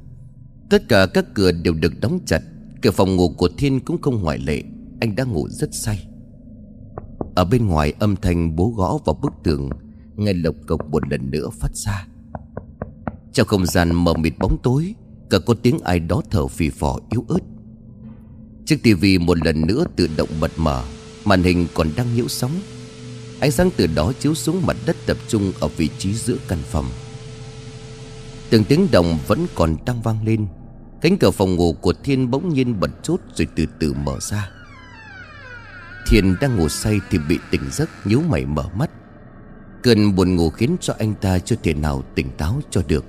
Tất 0.70 0.88
cả 0.88 1.06
các 1.14 1.24
cửa 1.34 1.52
đều 1.52 1.74
được 1.74 2.00
đóng 2.00 2.18
chặt 2.26 2.42
Cửa 2.82 2.90
phòng 2.90 3.16
ngủ 3.16 3.28
của 3.28 3.48
Thiên 3.58 3.80
cũng 3.80 4.00
không 4.02 4.22
ngoại 4.22 4.38
lệ, 4.38 4.62
Anh 5.00 5.16
đang 5.16 5.32
ngủ 5.32 5.48
rất 5.48 5.74
say. 5.74 6.06
Ở 7.34 7.44
bên 7.44 7.66
ngoài 7.66 7.92
âm 7.98 8.16
thanh 8.16 8.56
bố 8.56 8.70
gõ 8.76 8.98
vào 9.04 9.14
bức 9.22 9.32
tường, 9.42 9.70
Nghe 10.16 10.32
lộc 10.32 10.54
cộc 10.66 10.90
một 10.90 11.08
lần 11.10 11.30
nữa 11.30 11.48
phát 11.60 11.76
ra. 11.76 12.06
Trong 13.32 13.46
không 13.46 13.66
gian 13.66 13.94
mờ 14.04 14.14
mịt 14.14 14.32
bóng 14.38 14.58
tối, 14.62 14.94
Cả 15.30 15.38
có 15.46 15.54
tiếng 15.62 15.78
ai 15.78 15.98
đó 15.98 16.22
thở 16.30 16.46
phì 16.46 16.70
phò 16.70 16.98
yếu 17.10 17.24
ớt. 17.28 17.38
Chiếc 18.66 18.82
tivi 18.82 19.18
một 19.18 19.44
lần 19.44 19.66
nữa 19.66 19.84
tự 19.96 20.08
động 20.16 20.28
bật 20.40 20.50
mở, 20.56 20.84
Màn 21.24 21.42
hình 21.42 21.66
còn 21.74 21.88
đang 21.96 22.14
nhiễu 22.14 22.28
sóng. 22.28 22.50
Ánh 23.40 23.50
sáng 23.50 23.70
từ 23.76 23.86
đó 23.86 24.12
chiếu 24.20 24.34
xuống 24.34 24.66
mặt 24.66 24.76
đất 24.86 24.96
tập 25.06 25.16
trung 25.28 25.52
ở 25.60 25.68
vị 25.68 25.88
trí 25.98 26.14
giữa 26.14 26.36
căn 26.48 26.58
phòng. 26.62 26.86
Từng 28.50 28.64
tiếng 28.64 28.88
đồng 28.92 29.18
vẫn 29.26 29.46
còn 29.54 29.76
đang 29.86 30.02
vang 30.02 30.24
lên, 30.24 30.46
Cánh 31.00 31.18
cửa 31.18 31.30
phòng 31.30 31.56
ngủ 31.56 31.72
của 31.72 31.92
Thiên 32.04 32.30
bỗng 32.30 32.48
nhiên 32.48 32.80
bật 32.80 32.90
chốt 33.02 33.20
rồi 33.34 33.46
từ 33.56 33.66
từ 33.80 33.92
mở 33.92 34.18
ra. 34.20 34.50
Thiên 36.12 36.36
đang 36.40 36.56
ngủ 36.56 36.68
say 36.68 37.00
thì 37.10 37.18
bị 37.28 37.38
tỉnh 37.50 37.60
giấc 37.70 37.90
nhíu 38.04 38.20
mày 38.20 38.46
mở 38.46 38.64
mắt. 38.74 38.90
Cơn 39.82 40.14
buồn 40.14 40.36
ngủ 40.36 40.50
khiến 40.50 40.76
cho 40.80 40.94
anh 40.98 41.14
ta 41.20 41.38
chưa 41.38 41.56
thể 41.62 41.74
nào 41.74 42.02
tỉnh 42.14 42.30
táo 42.30 42.60
cho 42.70 42.82
được. 42.88 43.04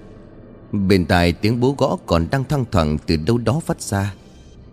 Bên 0.72 1.06
tai 1.06 1.34
tiếng 1.34 1.60
bố 1.60 1.76
gõ 1.78 1.98
còn 2.06 2.28
đang 2.32 2.44
thăng 2.44 2.66
thoảng 2.72 2.98
từ 3.08 3.18
đâu 3.18 3.38
đó 3.38 3.60
phát 3.66 3.82
ra. 3.82 4.14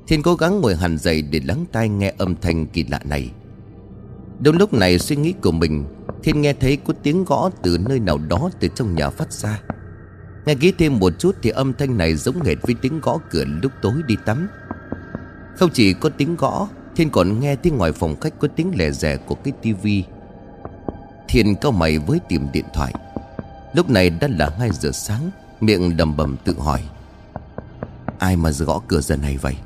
Thiên 0.07 0.23
cố 0.23 0.35
gắng 0.35 0.61
ngồi 0.61 0.77
hẳn 0.77 0.99
dậy 0.99 1.23
để 1.23 1.41
lắng 1.45 1.65
tai 1.73 1.89
nghe 1.89 2.15
âm 2.19 2.37
thanh 2.37 2.67
kỳ 2.67 2.85
lạ 2.85 3.01
này. 3.05 3.31
Đúng 4.41 4.57
lúc 4.57 4.73
này 4.73 4.99
suy 4.99 5.17
nghĩ 5.17 5.35
của 5.43 5.53
mình, 5.53 5.85
Thiên 6.23 6.41
nghe 6.41 6.53
thấy 6.53 6.77
có 6.77 6.95
tiếng 7.03 7.25
gõ 7.25 7.51
từ 7.63 7.79
nơi 7.89 7.99
nào 8.01 8.19
đó 8.19 8.51
từ 8.61 8.69
trong 8.69 8.95
nhà 8.95 9.11
phát 9.11 9.33
ra. 9.33 9.61
Nghe 10.47 10.55
kỹ 10.55 10.73
thêm 10.79 10.99
một 10.99 11.13
chút 11.19 11.37
thì 11.43 11.51
âm 11.51 11.73
thanh 11.73 11.99
này 11.99 12.17
giống 12.17 12.43
hệt 12.43 12.57
với 12.63 12.75
tiếng 12.83 13.01
gõ 13.01 13.19
cửa 13.31 13.45
lúc 13.63 13.73
tối 13.83 13.95
đi 14.07 14.17
tắm. 14.25 14.49
Không 15.57 15.71
chỉ 15.73 15.93
có 15.93 16.09
tiếng 16.09 16.37
gõ 16.37 16.69
Thiên 16.97 17.11
còn 17.11 17.41
nghe 17.41 17.57
tiếng 17.57 17.77
ngoài 17.77 17.93
phòng 17.93 18.21
khách 18.21 18.39
có 18.39 18.49
tiếng 18.57 18.73
lẻ 18.77 18.91
rẻ 18.91 19.17
của 19.17 19.35
cái 19.35 19.53
tivi. 19.63 20.05
Thiên 21.29 21.55
cao 21.55 21.73
mày 21.73 21.99
với 21.99 22.21
tìm 22.29 22.47
điện 22.53 22.65
thoại. 22.75 22.95
Lúc 23.75 23.91
này 23.91 24.11
đã 24.11 24.29
là 24.29 24.51
2 24.59 24.71
giờ 24.73 24.91
sáng, 24.93 25.31
Miệng 25.61 25.97
đầm 25.97 26.17
bầm 26.17 26.37
tự 26.45 26.55
hỏi. 26.59 26.83
Ai 28.19 28.37
mà 28.37 28.51
gõ 28.51 28.81
cửa 28.89 29.01
giờ 29.01 29.17
này 29.17 29.37
vậy? 29.37 29.57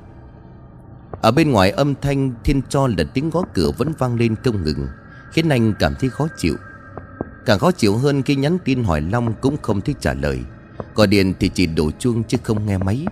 Ở 1.22 1.30
bên 1.30 1.50
ngoài 1.50 1.70
âm 1.70 1.94
thanh, 2.00 2.32
Thiên 2.44 2.62
cho 2.68 2.86
là 2.86 3.04
tiếng 3.14 3.30
gõ 3.30 3.42
cửa 3.54 3.70
vẫn 3.78 3.92
vang 3.98 4.16
lên 4.16 4.34
không 4.44 4.64
ngừng, 4.64 4.88
Khiến 5.32 5.48
anh 5.48 5.74
cảm 5.78 5.94
thấy 6.00 6.10
khó 6.10 6.28
chịu. 6.38 6.56
Càng 7.46 7.58
khó 7.58 7.72
chịu 7.72 7.96
hơn 7.96 8.22
khi 8.22 8.36
nhắn 8.36 8.58
tin 8.64 8.84
hỏi 8.84 9.00
Long 9.00 9.34
cũng 9.40 9.56
không 9.62 9.80
thích 9.80 9.96
trả 10.00 10.14
lời. 10.14 10.40
Gọi 10.94 11.06
điện 11.06 11.34
thì 11.40 11.48
chỉ 11.48 11.66
đổ 11.66 11.90
chuông 11.98 12.24
chứ 12.24 12.38
không 12.42 12.66
nghe 12.66 12.78
máy. 12.78 13.06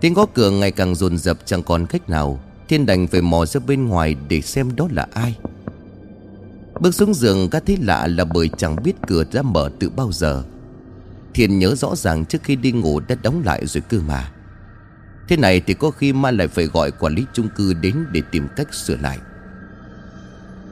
Tiếng 0.00 0.14
gõ 0.14 0.26
cửa 0.34 0.50
ngày 0.50 0.70
càng 0.70 0.94
dồn 0.94 1.18
dập 1.18 1.36
chẳng 1.44 1.62
còn 1.62 1.86
cách 1.86 2.08
nào. 2.08 2.40
Thiên 2.68 2.86
đành 2.86 3.06
phải 3.06 3.22
mò 3.22 3.46
ra 3.46 3.60
bên 3.66 3.86
ngoài 3.86 4.16
để 4.28 4.40
xem 4.40 4.76
đó 4.76 4.88
là 4.90 5.06
ai. 5.14 5.38
Bước 6.80 6.94
xuống 6.94 7.14
giường, 7.14 7.50
các 7.50 7.62
thấy 7.66 7.76
lạ 7.76 8.06
là 8.06 8.24
bởi 8.24 8.50
chẳng 8.56 8.76
biết 8.82 8.92
cửa 9.06 9.24
đã 9.32 9.42
mở 9.42 9.70
từ 9.78 9.90
bao 9.90 10.12
giờ. 10.12 10.44
Thiên 11.34 11.58
nhớ 11.58 11.74
rõ 11.74 11.96
ràng 11.96 12.24
trước 12.24 12.42
khi 12.42 12.56
đi 12.56 12.72
ngủ 12.72 13.00
đã 13.00 13.16
đóng 13.22 13.42
lại 13.44 13.66
rồi 13.66 13.82
cơ 13.88 14.00
mà. 14.08 14.32
Thế 15.28 15.36
này 15.36 15.60
thì 15.60 15.74
có 15.74 15.90
khi 15.90 16.12
mai 16.12 16.32
lại 16.32 16.48
phải 16.48 16.66
gọi 16.66 16.90
quản 16.90 17.14
lý 17.14 17.24
chung 17.32 17.48
cư 17.56 17.74
đến 17.74 18.06
để 18.12 18.22
tìm 18.30 18.48
cách 18.56 18.74
sửa 18.74 18.96
lại. 18.96 19.18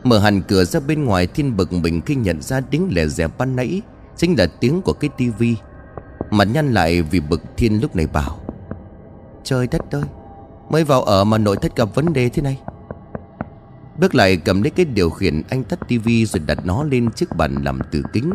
Mở 0.03 0.19
hẳn 0.19 0.43
cửa 0.43 0.65
ra 0.65 0.81
bên 0.81 1.05
ngoài, 1.05 1.27
Thiên 1.27 1.57
bực 1.57 1.73
mình 1.73 2.01
khi 2.01 2.15
nhận 2.15 2.43
ra 2.43 2.61
tiếng 2.61 2.89
lẻ 2.93 3.07
rẻ 3.07 3.29
ban 3.39 3.57
nãy 3.57 3.83
Chính 4.17 4.39
là 4.39 4.47
tiếng 4.47 4.83
của 4.83 4.93
cái 4.93 5.11
tivi. 5.17 5.57
Mặt 6.31 6.45
nhăn 6.45 6.73
lại 6.73 7.03
vì 7.03 7.21
bực 7.21 7.43
Thiên 7.57 7.81
lúc 7.81 7.97
này 7.97 8.07
bảo, 8.07 8.41
Trời 9.45 9.67
đất 9.67 9.91
ơi 9.91 10.03
Mới 10.70 10.85
vào 10.85 11.03
ở 11.03 11.24
mà 11.24 11.38
nội 11.38 11.57
thất 11.62 11.77
gặp 11.77 11.94
vấn 11.94 12.12
đề 12.12 12.29
thế 12.29 12.42
này. 12.42 12.61
Bước 13.98 14.14
lại 14.14 14.37
cầm 14.37 14.62
lấy 14.62 14.70
cái 14.70 14.87
điều 14.87 15.11
khiển 15.11 15.42
Anh 15.48 15.64
tắt 15.64 15.79
tivi 15.88 16.27
rồi 16.27 16.42
đặt 16.46 16.59
nó 16.64 16.85
lên 16.85 17.11
chiếc 17.11 17.37
bàn 17.37 17.62
làm 17.64 17.79
từ 17.90 18.03
kính. 18.12 18.31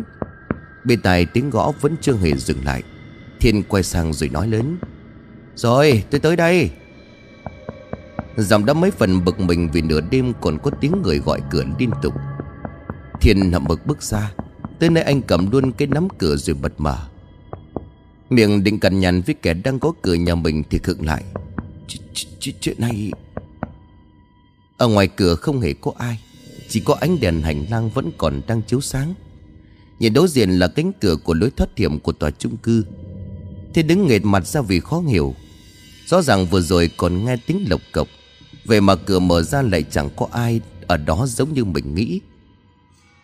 Bên 0.84 1.00
tai 1.00 1.26
tiếng 1.26 1.50
gõ 1.50 1.72
vẫn 1.80 1.96
chưa 2.00 2.14
hề 2.14 2.36
dừng 2.36 2.64
lại. 2.64 2.82
Thiên 3.40 3.62
quay 3.62 3.82
sang 3.82 4.12
rồi 4.12 4.28
nói 4.28 4.48
lớn, 4.48 4.78
Rồi, 5.54 6.04
tôi 6.10 6.20
tới 6.20 6.36
đây. 6.36 6.70
Giọng 8.36 8.66
đã 8.66 8.72
mấy 8.72 8.90
phần 8.90 9.24
bực 9.24 9.40
mình 9.40 9.70
vì 9.72 9.82
nửa 9.82 10.00
đêm 10.00 10.32
còn 10.40 10.58
có 10.58 10.70
tiếng 10.80 11.02
người 11.02 11.18
gọi 11.18 11.40
cửa 11.50 11.64
liên 11.78 11.90
tục. 12.02 12.14
Thiên 13.20 13.52
hậm 13.52 13.64
bực 13.64 13.86
bước 13.86 14.02
ra, 14.02 14.32
Tới 14.80 14.90
nơi 14.90 15.04
anh 15.04 15.22
cầm 15.22 15.50
luôn 15.50 15.72
cái 15.72 15.88
nắm 15.88 16.08
cửa 16.18 16.36
rồi 16.36 16.56
bật 16.62 16.72
mở. 16.78 16.98
Miệng 18.30 18.64
định 18.64 18.80
cằn 18.80 19.00
nhằn 19.00 19.22
với 19.26 19.34
kẻ 19.42 19.54
đang 19.54 19.78
có 19.78 19.92
cửa 20.02 20.14
nhà 20.14 20.34
mình 20.34 20.62
thì 20.70 20.78
khựng 20.78 21.06
lại. 21.06 21.24
Chuyện 22.60 22.76
này. 22.78 23.10
Ở 24.76 24.88
ngoài 24.88 25.08
cửa 25.08 25.34
không 25.34 25.60
hề 25.60 25.72
có 25.72 25.92
ai, 25.98 26.20
Chỉ 26.68 26.80
có 26.80 26.96
ánh 27.00 27.20
đèn 27.20 27.42
hành 27.42 27.64
lang 27.70 27.90
vẫn 27.90 28.10
còn 28.18 28.40
đang 28.46 28.62
chiếu 28.62 28.80
sáng. 28.80 29.14
Nhìn 29.98 30.12
đối 30.12 30.28
diện 30.28 30.50
là 30.50 30.68
cánh 30.68 30.92
cửa 31.00 31.16
của 31.16 31.34
lối 31.34 31.50
thoát 31.50 31.76
hiểm 31.76 31.98
của 31.98 32.12
tòa 32.12 32.30
chung 32.30 32.56
cư. 32.56 32.84
Thế 33.74 33.82
đứng 33.82 34.06
nghệt 34.06 34.24
mặt 34.24 34.46
ra 34.46 34.60
vì 34.60 34.80
khó 34.80 35.00
hiểu. 35.00 35.34
Rõ 36.06 36.22
ràng 36.22 36.46
vừa 36.46 36.60
rồi 36.60 36.90
còn 36.96 37.24
nghe 37.24 37.36
tiếng 37.46 37.64
lộc 37.68 37.80
cộc 37.92 38.08
về 38.64 38.80
mà 38.80 38.96
cửa 38.96 39.18
mở 39.18 39.42
ra 39.42 39.62
lại 39.62 39.84
chẳng 39.90 40.08
có 40.16 40.26
ai 40.32 40.60
Ở 40.86 40.96
đó 40.96 41.26
giống 41.28 41.54
như 41.54 41.64
mình 41.64 41.94
nghĩ. 41.94 42.20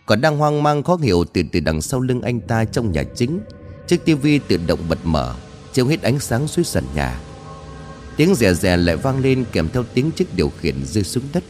Còn 0.07 0.21
đang 0.21 0.39
hoang 0.39 0.63
mang 0.63 0.83
khó 0.83 0.97
hiểu 0.97 1.25
Từ 1.25 1.43
từ 1.53 1.61
đằng 1.61 1.83
sau 1.83 2.01
lưng 2.01 2.23
anh 2.23 2.41
ta 2.41 2.65
trong 2.65 2.93
nhà 2.93 3.03
chính, 3.17 3.41
Chiếc 3.87 4.05
tivi 4.05 4.39
tự 4.39 4.57
động 4.67 4.81
bật 4.89 4.99
mở, 5.05 5.35
Chiếu 5.73 5.87
hết 5.87 6.03
ánh 6.03 6.19
sáng 6.21 6.49
suối 6.49 6.65
sàn 6.65 6.85
nhà. 6.95 7.21
Tiếng 8.17 8.35
rè 8.35 8.55
rè 8.55 8.77
lại 8.77 8.97
vang 8.97 9.21
lên 9.21 9.45
kèm 9.53 9.69
theo 9.73 9.85
tiếng 9.95 10.11
chiếc 10.11 10.35
điều 10.37 10.53
khiển 10.61 10.85
rơi 10.85 11.05
xuống 11.05 11.25
đất. 11.33 11.45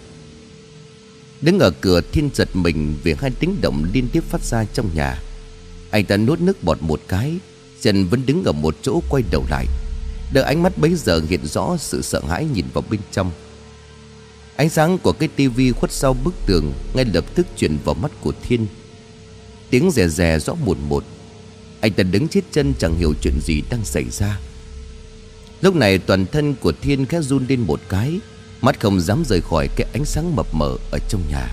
Đứng 1.40 1.58
ở 1.58 1.70
cửa, 1.70 2.00
thiên 2.12 2.30
giật 2.34 2.48
mình 2.54 2.96
Vì 3.02 3.14
hai 3.18 3.30
tiếng 3.40 3.60
động 3.60 3.86
liên 3.92 4.08
tiếp 4.12 4.24
phát 4.28 4.44
ra 4.44 4.64
trong 4.64 4.90
nhà. 4.94 5.22
Anh 5.90 6.04
ta 6.04 6.16
nuốt 6.16 6.40
nước 6.40 6.62
bọt 6.62 6.82
một 6.82 7.00
cái 7.08 7.38
Trần 7.80 8.06
vẫn 8.06 8.26
đứng 8.26 8.44
ở 8.44 8.52
một 8.52 8.76
chỗ 8.82 9.00
quay 9.08 9.22
đầu 9.30 9.44
lại. 9.50 9.66
Đợi 10.32 10.44
ánh 10.44 10.62
mắt 10.62 10.78
bấy 10.78 10.94
giờ 10.94 11.20
hiện 11.28 11.46
rõ 11.46 11.76
sự 11.78 12.02
sợ 12.02 12.20
hãi 12.28 12.44
nhìn 12.54 12.64
vào 12.72 12.84
bên 12.90 13.00
trong. 13.12 13.30
Ánh 14.56 14.68
sáng 14.68 14.98
của 14.98 15.12
cái 15.12 15.28
tivi 15.36 15.72
khuất 15.72 15.92
sau 15.92 16.14
bức 16.24 16.34
tường 16.46 16.72
Ngay 16.94 17.04
lập 17.14 17.24
tức 17.34 17.46
chuyển 17.56 17.78
vào 17.84 17.94
mắt 17.94 18.10
của 18.20 18.32
Thiên. 18.42 18.66
Tiếng 19.70 19.90
rè 19.90 20.08
rè 20.08 20.38
rõ 20.38 20.54
một 20.54 20.78
một. 20.88 21.04
Anh 21.80 21.92
ta 21.92 22.02
đứng 22.02 22.28
chết 22.28 22.40
chân 22.52 22.74
chẳng 22.78 22.96
hiểu 22.96 23.14
chuyện 23.22 23.34
gì 23.40 23.62
đang 23.70 23.84
xảy 23.84 24.04
ra. 24.10 24.38
Lúc 25.60 25.74
này 25.74 25.98
toàn 25.98 26.26
thân 26.26 26.54
của 26.54 26.72
Thiên 26.80 27.06
khẽ 27.06 27.20
run 27.20 27.46
lên 27.48 27.60
một 27.60 27.80
cái, 27.88 28.20
Mắt 28.60 28.80
không 28.80 29.00
dám 29.00 29.22
rời 29.26 29.40
khỏi 29.40 29.68
cái 29.76 29.86
ánh 29.92 30.04
sáng 30.04 30.36
mập 30.36 30.46
mờ 30.54 30.76
ở 30.92 30.98
trong 31.08 31.20
nhà. 31.30 31.48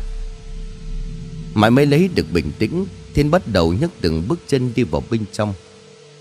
Mãi 1.53 1.71
mới 1.71 1.85
lấy 1.85 2.09
được 2.15 2.25
bình 2.33 2.51
tĩnh, 2.59 2.85
Thiên 3.13 3.31
bắt 3.31 3.41
đầu 3.53 3.73
nhấc 3.73 3.91
từng 4.01 4.23
bước 4.27 4.39
chân 4.47 4.71
đi 4.75 4.83
vào 4.83 5.03
bên 5.11 5.25
trong. 5.31 5.53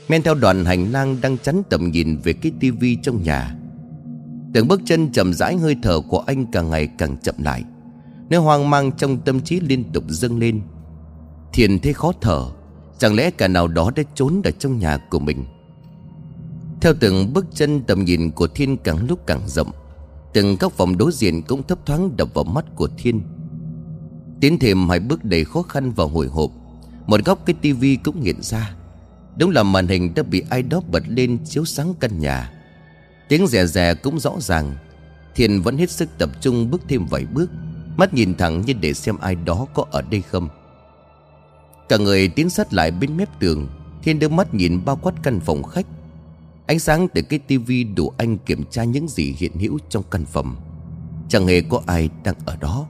Men 0.08 0.22
theo 0.22 0.34
đoạn 0.34 0.64
hành 0.64 0.92
lang 0.92 1.20
đang 1.20 1.38
chắn 1.38 1.62
tầm 1.70 1.90
nhìn 1.90 2.16
về 2.16 2.32
cái 2.32 2.52
tivi 2.60 2.96
trong 3.02 3.22
nhà. 3.22 3.54
Từng 4.54 4.68
bước 4.68 4.80
chân 4.86 5.12
chậm 5.12 5.34
rãi 5.34 5.56
hơi 5.56 5.76
thở 5.82 6.00
của 6.00 6.18
anh 6.18 6.46
càng 6.52 6.70
ngày 6.70 6.88
càng 6.98 7.16
chậm 7.16 7.34
lại. 7.38 7.64
Nơi 8.30 8.40
hoang 8.40 8.70
mang 8.70 8.92
trong 8.92 9.20
tâm 9.20 9.40
trí 9.40 9.60
liên 9.60 9.84
tục 9.92 10.04
dâng 10.08 10.38
lên. 10.38 10.60
Thiền 11.52 11.78
thấy 11.78 11.92
khó 11.92 12.12
thở, 12.20 12.50
Chẳng 12.98 13.14
lẽ 13.14 13.30
cả 13.30 13.48
nào 13.48 13.68
đó 13.68 13.90
đã 13.96 14.02
trốn 14.14 14.40
ở 14.44 14.50
trong 14.50 14.78
nhà 14.78 14.98
của 15.10 15.18
mình? 15.18 15.44
Theo 16.82 16.94
từng 17.00 17.32
bước 17.32 17.46
chân 17.54 17.82
tầm 17.82 18.04
nhìn 18.04 18.30
của 18.30 18.46
Thiên 18.46 18.76
càng 18.76 19.06
lúc 19.08 19.26
càng 19.26 19.40
rộng, 19.46 19.70
Từng 20.32 20.56
các 20.56 20.72
phòng 20.72 20.98
đối 20.98 21.12
diện 21.12 21.42
cũng 21.42 21.62
thấp 21.62 21.86
thoáng 21.86 22.16
đập 22.16 22.34
vào 22.34 22.44
mắt 22.44 22.64
của 22.74 22.88
Thiên. 22.98 23.20
Tiến 24.40 24.58
thêm 24.58 24.88
hai 24.88 25.00
bước 25.00 25.24
đầy 25.24 25.44
khó 25.44 25.62
khăn 25.62 25.92
và 25.92 26.04
hồi 26.04 26.26
hộp, 26.26 26.50
Một 27.06 27.24
góc 27.24 27.46
cái 27.46 27.56
tivi 27.60 27.96
cũng 27.96 28.20
hiện 28.20 28.42
ra. 28.42 28.74
Đúng 29.38 29.50
là 29.50 29.62
màn 29.62 29.88
hình 29.88 30.14
đã 30.14 30.22
bị 30.22 30.42
ai 30.50 30.62
đó 30.62 30.80
bật 30.90 31.02
lên 31.08 31.38
chiếu 31.44 31.64
sáng 31.64 31.94
căn 32.00 32.20
nhà. 32.20 32.52
Tiếng 33.28 33.46
rè 33.46 33.66
rè 33.66 33.94
cũng 33.94 34.20
rõ 34.20 34.32
ràng, 34.40 34.76
Thiên 35.34 35.62
vẫn 35.62 35.76
hết 35.76 35.90
sức 35.90 36.08
tập 36.18 36.30
trung 36.40 36.70
bước 36.70 36.80
thêm 36.88 37.06
vài 37.06 37.26
bước, 37.26 37.50
Mắt 37.96 38.14
nhìn 38.14 38.34
thẳng 38.34 38.62
như 38.66 38.72
để 38.72 38.94
xem 38.94 39.16
ai 39.18 39.34
đó 39.34 39.66
có 39.74 39.84
ở 39.90 40.02
đây 40.02 40.22
không. 40.22 40.48
Cả 41.88 41.96
người 41.96 42.28
tiến 42.28 42.50
sát 42.50 42.72
lại 42.72 42.90
bên 42.90 43.16
mép 43.16 43.40
tường, 43.40 43.68
Thiên 44.02 44.18
đưa 44.18 44.28
mắt 44.28 44.54
nhìn 44.54 44.84
bao 44.84 44.96
quát 44.96 45.12
căn 45.22 45.40
phòng 45.40 45.62
khách. 45.62 45.86
Ánh 46.72 46.78
sáng 46.78 47.08
từ 47.08 47.22
cái 47.22 47.38
tivi 47.38 47.85
đủ 47.85 48.12
anh 48.18 48.38
kiểm 48.38 48.64
tra 48.70 48.85
những 48.85 49.08
gì 49.08 49.35
hiện 49.38 49.52
hữu 49.58 49.78
trong 49.88 50.02
căn 50.11 50.24
phòng. 50.24 50.56
Chẳng 51.28 51.46
hề 51.46 51.61
có 51.61 51.82
ai 51.87 52.08
đang 52.24 52.35
ở 52.44 52.56
đó. 52.56 52.87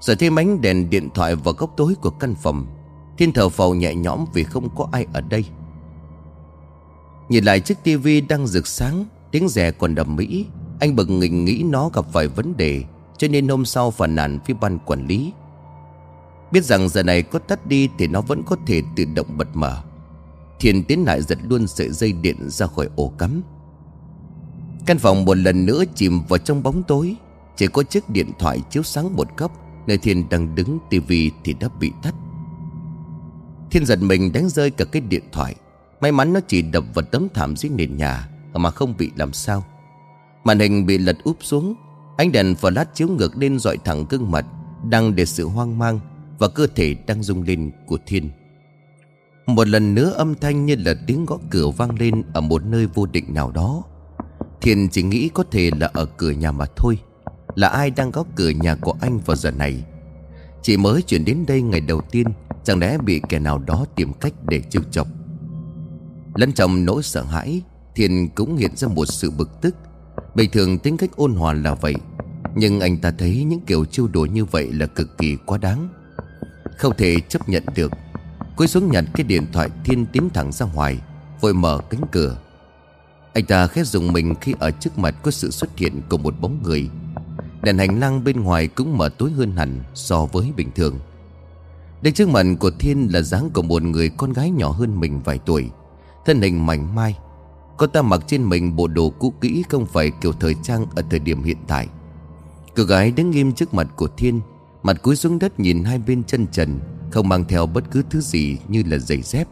Rồi 0.00 0.16
thêm 0.16 0.38
ánh 0.38 0.60
đèn 0.60 0.90
điện 0.90 1.08
thoại 1.14 1.34
vào 1.34 1.54
góc 1.54 1.74
tối 1.76 1.94
của 2.02 2.10
căn 2.10 2.34
phòng. 2.34 2.66
Thiên 3.18 3.32
thờ 3.32 3.48
phào 3.48 3.74
nhẹ 3.74 3.94
nhõm 3.94 4.24
vì 4.34 4.44
không 4.44 4.74
có 4.76 4.88
ai 4.92 5.06
ở 5.12 5.20
đây. 5.20 5.44
Nhìn 7.28 7.44
lại 7.44 7.60
chiếc 7.60 7.78
tivi 7.84 8.20
đang 8.20 8.46
rực 8.46 8.66
sáng, 8.66 9.04
Tiếng 9.30 9.48
rè 9.48 9.70
còn 9.70 9.94
đầm 9.94 10.16
mỹ. 10.16 10.46
Anh 10.80 10.96
bực 10.96 11.10
nghịch 11.10 11.32
nghĩ 11.32 11.64
nó 11.66 11.90
gặp 11.94 12.04
phải 12.12 12.28
vấn 12.28 12.56
đề, 12.56 12.84
Cho 13.18 13.28
nên 13.28 13.48
hôm 13.48 13.64
sau 13.64 13.90
phản 13.90 14.14
nàn 14.14 14.38
phía 14.44 14.54
ban 14.60 14.78
quản 14.78 15.06
lý. 15.06 15.32
Biết 16.52 16.64
rằng 16.64 16.88
giờ 16.88 17.02
này 17.02 17.22
có 17.22 17.38
tắt 17.38 17.66
đi 17.66 17.88
Thì 17.98 18.06
nó 18.06 18.20
vẫn 18.20 18.42
có 18.46 18.56
thể 18.66 18.82
tự 18.96 19.04
động 19.14 19.36
bật 19.36 19.48
mở. 19.54 19.82
Thiền 20.62 20.84
tiến 20.84 21.04
lại 21.04 21.22
giật 21.22 21.38
luôn 21.48 21.66
sợi 21.66 21.90
dây 21.90 22.12
điện 22.12 22.36
ra 22.50 22.66
khỏi 22.66 22.88
ổ 22.96 23.12
cắm. 23.18 23.42
Căn 24.86 24.98
phòng 24.98 25.24
một 25.24 25.34
lần 25.34 25.66
nữa 25.66 25.84
chìm 25.94 26.20
vào 26.28 26.38
trong 26.38 26.62
bóng 26.62 26.82
tối. 26.82 27.16
Chỉ 27.56 27.66
có 27.66 27.82
chiếc 27.82 28.10
điện 28.10 28.30
thoại 28.38 28.62
chiếu 28.70 28.82
sáng 28.82 29.16
một 29.16 29.28
góc 29.36 29.52
Nơi 29.86 29.98
Thiên 29.98 30.28
đang 30.28 30.54
đứng 30.54 30.78
tivi 30.90 31.30
thì 31.44 31.54
đã 31.60 31.68
bị 31.80 31.92
tắt. 32.02 32.14
Thiên 33.70 33.86
giật 33.86 34.02
mình 34.02 34.32
đánh 34.32 34.48
rơi 34.48 34.70
cả 34.70 34.84
cái 34.84 35.02
điện 35.08 35.22
thoại. 35.32 35.54
May 36.00 36.12
mắn 36.12 36.32
nó 36.32 36.40
chỉ 36.48 36.62
đập 36.62 36.84
vào 36.94 37.04
tấm 37.10 37.28
thảm 37.34 37.56
dưới 37.56 37.70
nền 37.70 37.96
nhà, 37.96 38.28
Mà 38.54 38.70
không 38.70 38.94
bị 38.98 39.10
làm 39.16 39.32
sao. 39.32 39.64
Màn 40.44 40.58
hình 40.58 40.86
bị 40.86 40.98
lật 40.98 41.16
úp 41.24 41.36
xuống. 41.40 41.74
Ánh 42.16 42.32
đèn 42.32 42.54
flash 42.60 42.84
chiếu 42.94 43.08
ngược 43.08 43.36
lên 43.36 43.58
dọi 43.58 43.78
thẳng 43.84 44.06
gương 44.10 44.30
mặt, 44.30 44.46
Đang 44.90 45.16
để 45.16 45.24
sự 45.24 45.46
hoang 45.48 45.78
mang 45.78 46.00
Và 46.38 46.48
cơ 46.48 46.66
thể 46.74 46.94
đang 46.94 47.22
rung 47.22 47.42
lên 47.42 47.70
của 47.86 47.98
Thiên. 48.06 48.30
Một 49.46 49.68
lần 49.68 49.94
nữa 49.94 50.10
âm 50.10 50.34
thanh 50.34 50.66
như 50.66 50.76
là 50.78 50.94
tiếng 51.06 51.26
gõ 51.26 51.38
cửa 51.50 51.70
vang 51.76 51.98
lên 51.98 52.22
Ở 52.32 52.40
một 52.40 52.64
nơi 52.64 52.86
vô 52.86 53.06
định 53.06 53.34
nào 53.34 53.50
đó. 53.50 53.82
Thiên 54.60 54.88
chỉ 54.88 55.02
nghĩ 55.02 55.30
có 55.34 55.44
thể 55.50 55.70
là 55.80 55.90
ở 55.92 56.06
cửa 56.06 56.30
nhà 56.30 56.52
mà 56.52 56.64
thôi, 56.76 56.98
Là 57.54 57.68
ai 57.68 57.90
đang 57.90 58.10
gõ 58.10 58.24
cửa 58.36 58.50
nhà 58.50 58.74
của 58.74 58.94
anh 59.00 59.18
vào 59.18 59.36
giờ 59.36 59.50
này. 59.50 59.84
Chỉ 60.62 60.76
mới 60.76 61.02
chuyển 61.02 61.24
đến 61.24 61.44
đây 61.48 61.62
ngày 61.62 61.80
đầu 61.80 62.00
tiên, 62.10 62.26
Chẳng 62.64 62.78
lẽ 62.78 62.98
bị 62.98 63.20
kẻ 63.28 63.38
nào 63.38 63.58
đó 63.58 63.84
tìm 63.96 64.12
cách 64.12 64.32
để 64.48 64.60
trêu 64.70 64.82
chọc. 64.90 65.06
Lẫn 66.34 66.52
trong 66.52 66.84
nỗi 66.84 67.02
sợ 67.02 67.22
hãi 67.22 67.62
Thiên 67.94 68.28
cũng 68.34 68.56
hiện 68.56 68.76
ra 68.76 68.88
một 68.88 69.04
sự 69.04 69.30
bực 69.30 69.60
tức. 69.60 69.74
Bình 70.34 70.50
thường 70.50 70.78
tính 70.78 70.96
cách 70.96 71.10
ôn 71.16 71.34
hòa 71.34 71.52
là 71.52 71.74
vậy, 71.74 71.94
Nhưng 72.56 72.80
anh 72.80 72.96
ta 72.98 73.12
thấy 73.18 73.44
những 73.44 73.60
kiểu 73.60 73.84
chiêu 73.84 74.08
đùa 74.08 74.26
như 74.26 74.44
vậy 74.44 74.72
là 74.72 74.86
cực 74.86 75.18
kỳ 75.18 75.36
quá 75.46 75.58
đáng. 75.58 75.88
Không 76.78 76.92
thể 76.98 77.16
chấp 77.28 77.48
nhận 77.48 77.62
được. 77.74 77.92
Cúi 78.56 78.66
xuống 78.66 78.90
nhặt 78.90 79.04
cái 79.14 79.24
điện 79.24 79.46
thoại 79.52 79.68
Thiên 79.84 80.06
tiến 80.06 80.30
thẳng 80.30 80.52
ra 80.52 80.66
ngoài, 80.66 80.98
Vội 81.40 81.54
mở 81.54 81.80
cánh 81.90 82.00
cửa. 82.12 82.36
Anh 83.32 83.44
ta 83.44 83.66
khét 83.66 83.86
dùng 83.86 84.12
mình 84.12 84.34
khi 84.40 84.54
ở 84.58 84.70
trước 84.70 84.98
mặt 84.98 85.14
có 85.22 85.30
sự 85.30 85.50
xuất 85.50 85.78
hiện 85.78 86.00
của 86.08 86.18
một 86.18 86.34
bóng 86.40 86.62
người. 86.62 86.90
Đèn 87.62 87.78
hành 87.78 88.00
lang 88.00 88.24
bên 88.24 88.40
ngoài 88.40 88.66
cũng 88.66 88.98
mở 88.98 89.08
tối 89.08 89.30
hơn 89.30 89.56
hẳn 89.56 89.80
so 89.94 90.26
với 90.26 90.52
bình 90.56 90.70
thường. 90.74 90.98
Đến 92.02 92.14
trước 92.14 92.28
mặt 92.28 92.46
của 92.60 92.70
Thiên 92.78 93.08
là 93.12 93.22
dáng 93.22 93.50
của 93.50 93.62
một 93.62 93.82
người 93.82 94.08
con 94.08 94.32
gái 94.32 94.50
nhỏ 94.50 94.70
hơn 94.70 95.00
mình 95.00 95.20
vài 95.24 95.38
tuổi, 95.38 95.70
Thân 96.24 96.40
hình 96.42 96.66
mảnh 96.66 96.94
mai. 96.94 97.18
Cô 97.76 97.86
ta 97.86 98.02
mặc 98.02 98.20
trên 98.26 98.48
mình 98.48 98.76
bộ 98.76 98.86
đồ 98.86 99.10
cũ 99.10 99.32
kỹ 99.40 99.64
Không 99.68 99.86
phải 99.86 100.10
kiểu 100.20 100.32
thời 100.32 100.54
trang 100.62 100.86
ở 100.94 101.02
thời 101.10 101.18
điểm 101.18 101.42
hiện 101.42 101.56
tại. 101.66 101.88
Cô 102.76 102.82
gái 102.82 103.10
đứng 103.10 103.30
nghiêm 103.30 103.52
trước 103.52 103.74
mặt 103.74 103.86
của 103.96 104.08
Thiên, 104.16 104.40
Mặt 104.82 105.02
cúi 105.02 105.16
xuống 105.16 105.38
đất 105.38 105.60
nhìn 105.60 105.84
hai 105.84 105.98
bên 105.98 106.24
chân 106.24 106.46
trần 106.52 106.80
không 107.12 107.28
mang 107.28 107.44
theo 107.44 107.66
bất 107.66 107.90
cứ 107.90 108.02
thứ 108.10 108.20
gì 108.20 108.58
như 108.68 108.82
là 108.86 108.98
giày 108.98 109.22
dép. 109.22 109.48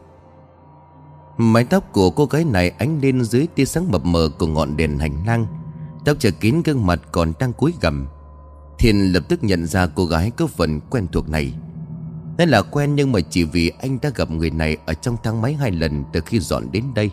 Mái 1.38 1.64
tóc 1.64 1.92
của 1.92 2.10
cô 2.10 2.26
gái 2.26 2.44
này 2.44 2.70
ánh 2.70 3.00
lên 3.00 3.24
dưới 3.24 3.46
tia 3.46 3.64
sáng 3.64 3.90
mập 3.90 4.04
mờ 4.04 4.28
của 4.38 4.46
ngọn 4.46 4.76
đèn 4.76 4.98
hành 4.98 5.26
lang. 5.26 5.46
Tóc 6.04 6.16
trở 6.20 6.30
kín 6.30 6.62
gương 6.64 6.86
mặt 6.86 7.00
còn 7.12 7.32
đang 7.38 7.52
cúi 7.52 7.74
gầm 7.80 8.06
Thiên 8.78 9.12
lập 9.12 9.24
tức 9.28 9.44
nhận 9.44 9.66
ra 9.66 9.86
cô 9.86 10.06
gái 10.06 10.30
có 10.30 10.46
phần 10.46 10.80
quen 10.80 11.06
thuộc 11.12 11.28
này. 11.28 11.54
Nên 12.38 12.48
là 12.48 12.62
quen 12.62 12.94
nhưng 12.94 13.12
mà 13.12 13.20
chỉ 13.20 13.44
vì 13.44 13.72
anh 13.80 13.98
đã 14.02 14.10
gặp 14.14 14.30
người 14.30 14.50
này 14.50 14.76
Ở 14.86 14.94
trong 14.94 15.16
thang 15.22 15.42
máy 15.42 15.54
hai 15.54 15.70
lần 15.70 16.04
từ 16.12 16.20
khi 16.20 16.40
dọn 16.40 16.72
đến 16.72 16.84
đây. 16.94 17.10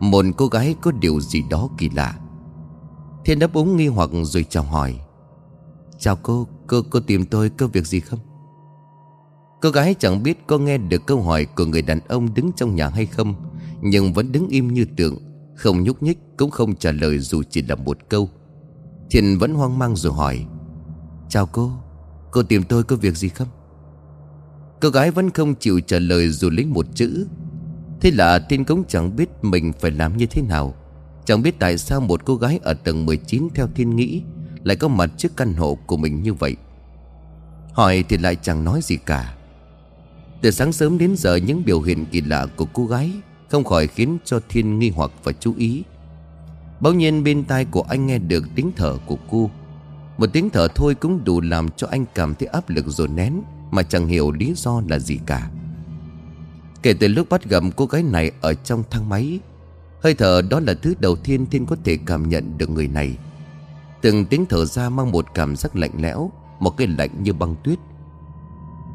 Một 0.00 0.24
cô 0.36 0.46
gái 0.46 0.74
có 0.80 0.90
điều 0.90 1.20
gì 1.20 1.44
đó 1.50 1.68
kỳ 1.78 1.88
lạ. 1.88 2.14
Thiên 3.24 3.38
đáp 3.38 3.52
ứng 3.52 3.76
nghi 3.76 3.86
hoặc 3.86 4.10
rồi 4.22 4.44
chào 4.48 4.62
hỏi. 4.62 5.00
Chào 5.98 6.16
cô, 6.16 6.46
cô, 6.66 6.82
cô 6.90 7.00
tìm 7.00 7.26
tôi 7.26 7.50
có 7.50 7.66
việc 7.66 7.86
gì 7.86 8.00
không? 8.00 8.18
Cô 9.60 9.70
gái 9.70 9.94
chẳng 9.98 10.22
biết 10.22 10.38
có 10.46 10.58
nghe 10.58 10.78
được 10.78 11.06
câu 11.06 11.22
hỏi 11.22 11.44
của 11.44 11.64
người 11.64 11.82
đàn 11.82 12.00
ông 12.08 12.34
đứng 12.34 12.50
trong 12.56 12.74
nhà 12.74 12.88
hay 12.88 13.06
không 13.06 13.34
Nhưng 13.82 14.12
vẫn 14.12 14.32
đứng 14.32 14.48
im 14.48 14.74
như 14.74 14.86
tượng 14.96 15.18
Không 15.56 15.82
nhúc 15.82 16.02
nhích 16.02 16.18
cũng 16.36 16.50
không 16.50 16.76
trả 16.76 16.92
lời 16.92 17.18
dù 17.18 17.42
chỉ 17.50 17.62
là 17.62 17.74
một 17.74 17.98
câu. 18.08 18.30
Thiên 19.10 19.38
vẫn 19.38 19.54
hoang 19.54 19.78
mang 19.78 19.96
rồi 19.96 20.12
hỏi 20.12 20.46
Chào 21.28 21.46
cô, 21.46 21.72
cô 22.30 22.42
tìm 22.42 22.62
tôi 22.62 22.84
có 22.84 22.96
việc 22.96 23.16
gì 23.16 23.28
không? 23.28 23.48
Cô 24.80 24.88
gái 24.88 25.10
vẫn 25.10 25.30
không 25.30 25.54
chịu 25.54 25.80
trả 25.80 25.98
lời 25.98 26.28
dù 26.28 26.50
lấy 26.50 26.64
một 26.64 26.86
chữ. 26.94 27.26
Thế 28.00 28.10
là 28.10 28.38
Thiên 28.38 28.64
cống 28.64 28.84
chẳng 28.88 29.16
biết 29.16 29.28
mình 29.42 29.72
phải 29.80 29.90
làm 29.90 30.16
như 30.16 30.26
thế 30.26 30.42
nào 30.42 30.74
Chẳng 31.24 31.42
biết 31.42 31.58
tại 31.58 31.78
sao 31.78 32.00
một 32.00 32.24
cô 32.24 32.36
gái 32.36 32.60
ở 32.62 32.74
tầng 32.74 33.06
19 33.06 33.48
theo 33.54 33.68
thiên 33.74 33.96
nghĩ 33.96 34.22
Lại 34.64 34.76
có 34.76 34.88
mặt 34.88 35.10
trước 35.16 35.36
căn 35.36 35.54
hộ 35.54 35.78
của 35.86 35.96
mình 35.96 36.22
như 36.22 36.34
vậy. 36.34 36.56
Hỏi 37.72 38.04
thì 38.08 38.18
lại 38.18 38.36
chẳng 38.42 38.64
nói 38.64 38.80
gì 38.82 38.96
cả. 38.96 39.36
Từ 40.42 40.50
sáng 40.50 40.72
sớm 40.72 40.98
đến 40.98 41.16
giờ, 41.16 41.36
những 41.36 41.64
biểu 41.64 41.80
hiện 41.80 42.06
kỳ 42.06 42.20
lạ 42.20 42.46
của 42.56 42.66
cô 42.72 42.86
gái 42.86 43.12
Không 43.48 43.64
khỏi 43.64 43.86
khiến 43.86 44.18
cho 44.24 44.40
thiên 44.48 44.78
nghi 44.78 44.90
hoặc 44.90 45.10
và 45.24 45.32
chú 45.32 45.54
ý. 45.56 45.82
Bỗng 46.80 46.98
nhiên 46.98 47.24
bên 47.24 47.44
tai 47.44 47.64
của 47.64 47.82
anh 47.82 48.06
nghe 48.06 48.18
được 48.18 48.44
tiếng 48.54 48.72
thở 48.76 48.96
của 49.06 49.18
cô. 49.30 49.50
Một 50.18 50.26
tiếng 50.32 50.50
thở 50.50 50.68
thôi 50.74 50.94
cũng 50.94 51.24
đủ 51.24 51.40
làm 51.40 51.68
cho 51.76 51.86
anh 51.90 52.04
cảm 52.14 52.34
thấy 52.34 52.48
áp 52.48 52.70
lực 52.70 52.84
rồi 52.88 53.08
nén, 53.08 53.42
mà 53.70 53.82
chẳng 53.82 54.06
hiểu 54.06 54.30
lý 54.30 54.52
do 54.56 54.82
là 54.88 54.98
gì 54.98 55.18
cả. 55.26 55.50
Kể 56.82 56.92
từ 56.92 57.08
lúc 57.08 57.28
bắt 57.28 57.44
gặp 57.44 57.62
cô 57.76 57.86
gái 57.86 58.02
này 58.02 58.30
ở 58.40 58.54
trong 58.54 58.82
thang 58.90 59.08
máy, 59.08 59.40
Hơi 60.02 60.14
thở 60.14 60.42
đó 60.50 60.60
là 60.60 60.74
thứ 60.74 60.94
đầu 61.00 61.16
tiên 61.16 61.46
Thiên 61.50 61.66
có 61.66 61.76
thể 61.84 61.98
cảm 62.06 62.28
nhận 62.28 62.58
được 62.58 62.70
người 62.70 62.88
này. 62.88 63.18
Từng 64.00 64.24
tiếng 64.24 64.46
thở 64.46 64.64
ra 64.64 64.88
mang 64.90 65.12
một 65.12 65.26
cảm 65.34 65.56
giác 65.56 65.76
lạnh 65.76 65.92
lẽo, 65.98 66.30
Một 66.60 66.70
cái 66.70 66.86
lạnh 66.86 67.22
như 67.22 67.32
băng 67.32 67.54
tuyết. 67.64 67.78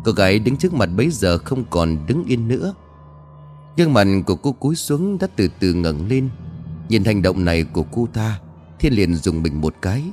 Cô 0.05 0.11
gái 0.11 0.39
đứng 0.39 0.57
trước 0.57 0.73
mặt 0.73 0.89
bấy 0.95 1.09
giờ 1.09 1.37
không 1.37 1.63
còn 1.69 1.97
đứng 2.07 2.25
yên 2.25 2.47
nữa. 2.47 2.73
Gương 3.77 3.93
mặt 3.93 4.07
của 4.25 4.35
cô 4.35 4.51
cúi 4.51 4.75
xuống 4.75 5.17
đã 5.17 5.27
từ 5.35 5.49
từ 5.59 5.73
ngẩng 5.73 6.07
lên. 6.07 6.29
Nhìn 6.89 7.03
hành 7.03 7.21
động 7.21 7.45
này 7.45 7.63
của 7.63 7.83
cô 7.91 8.07
ta, 8.13 8.39
Thiên 8.79 8.93
liền 8.93 9.15
dùng 9.15 9.43
mình 9.43 9.61
một 9.61 9.75
cái. 9.81 10.03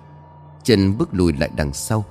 Chân 0.62 0.98
bước 0.98 1.08
lùi 1.12 1.32
lại 1.32 1.50
đằng 1.56 1.72
sau. 1.72 2.04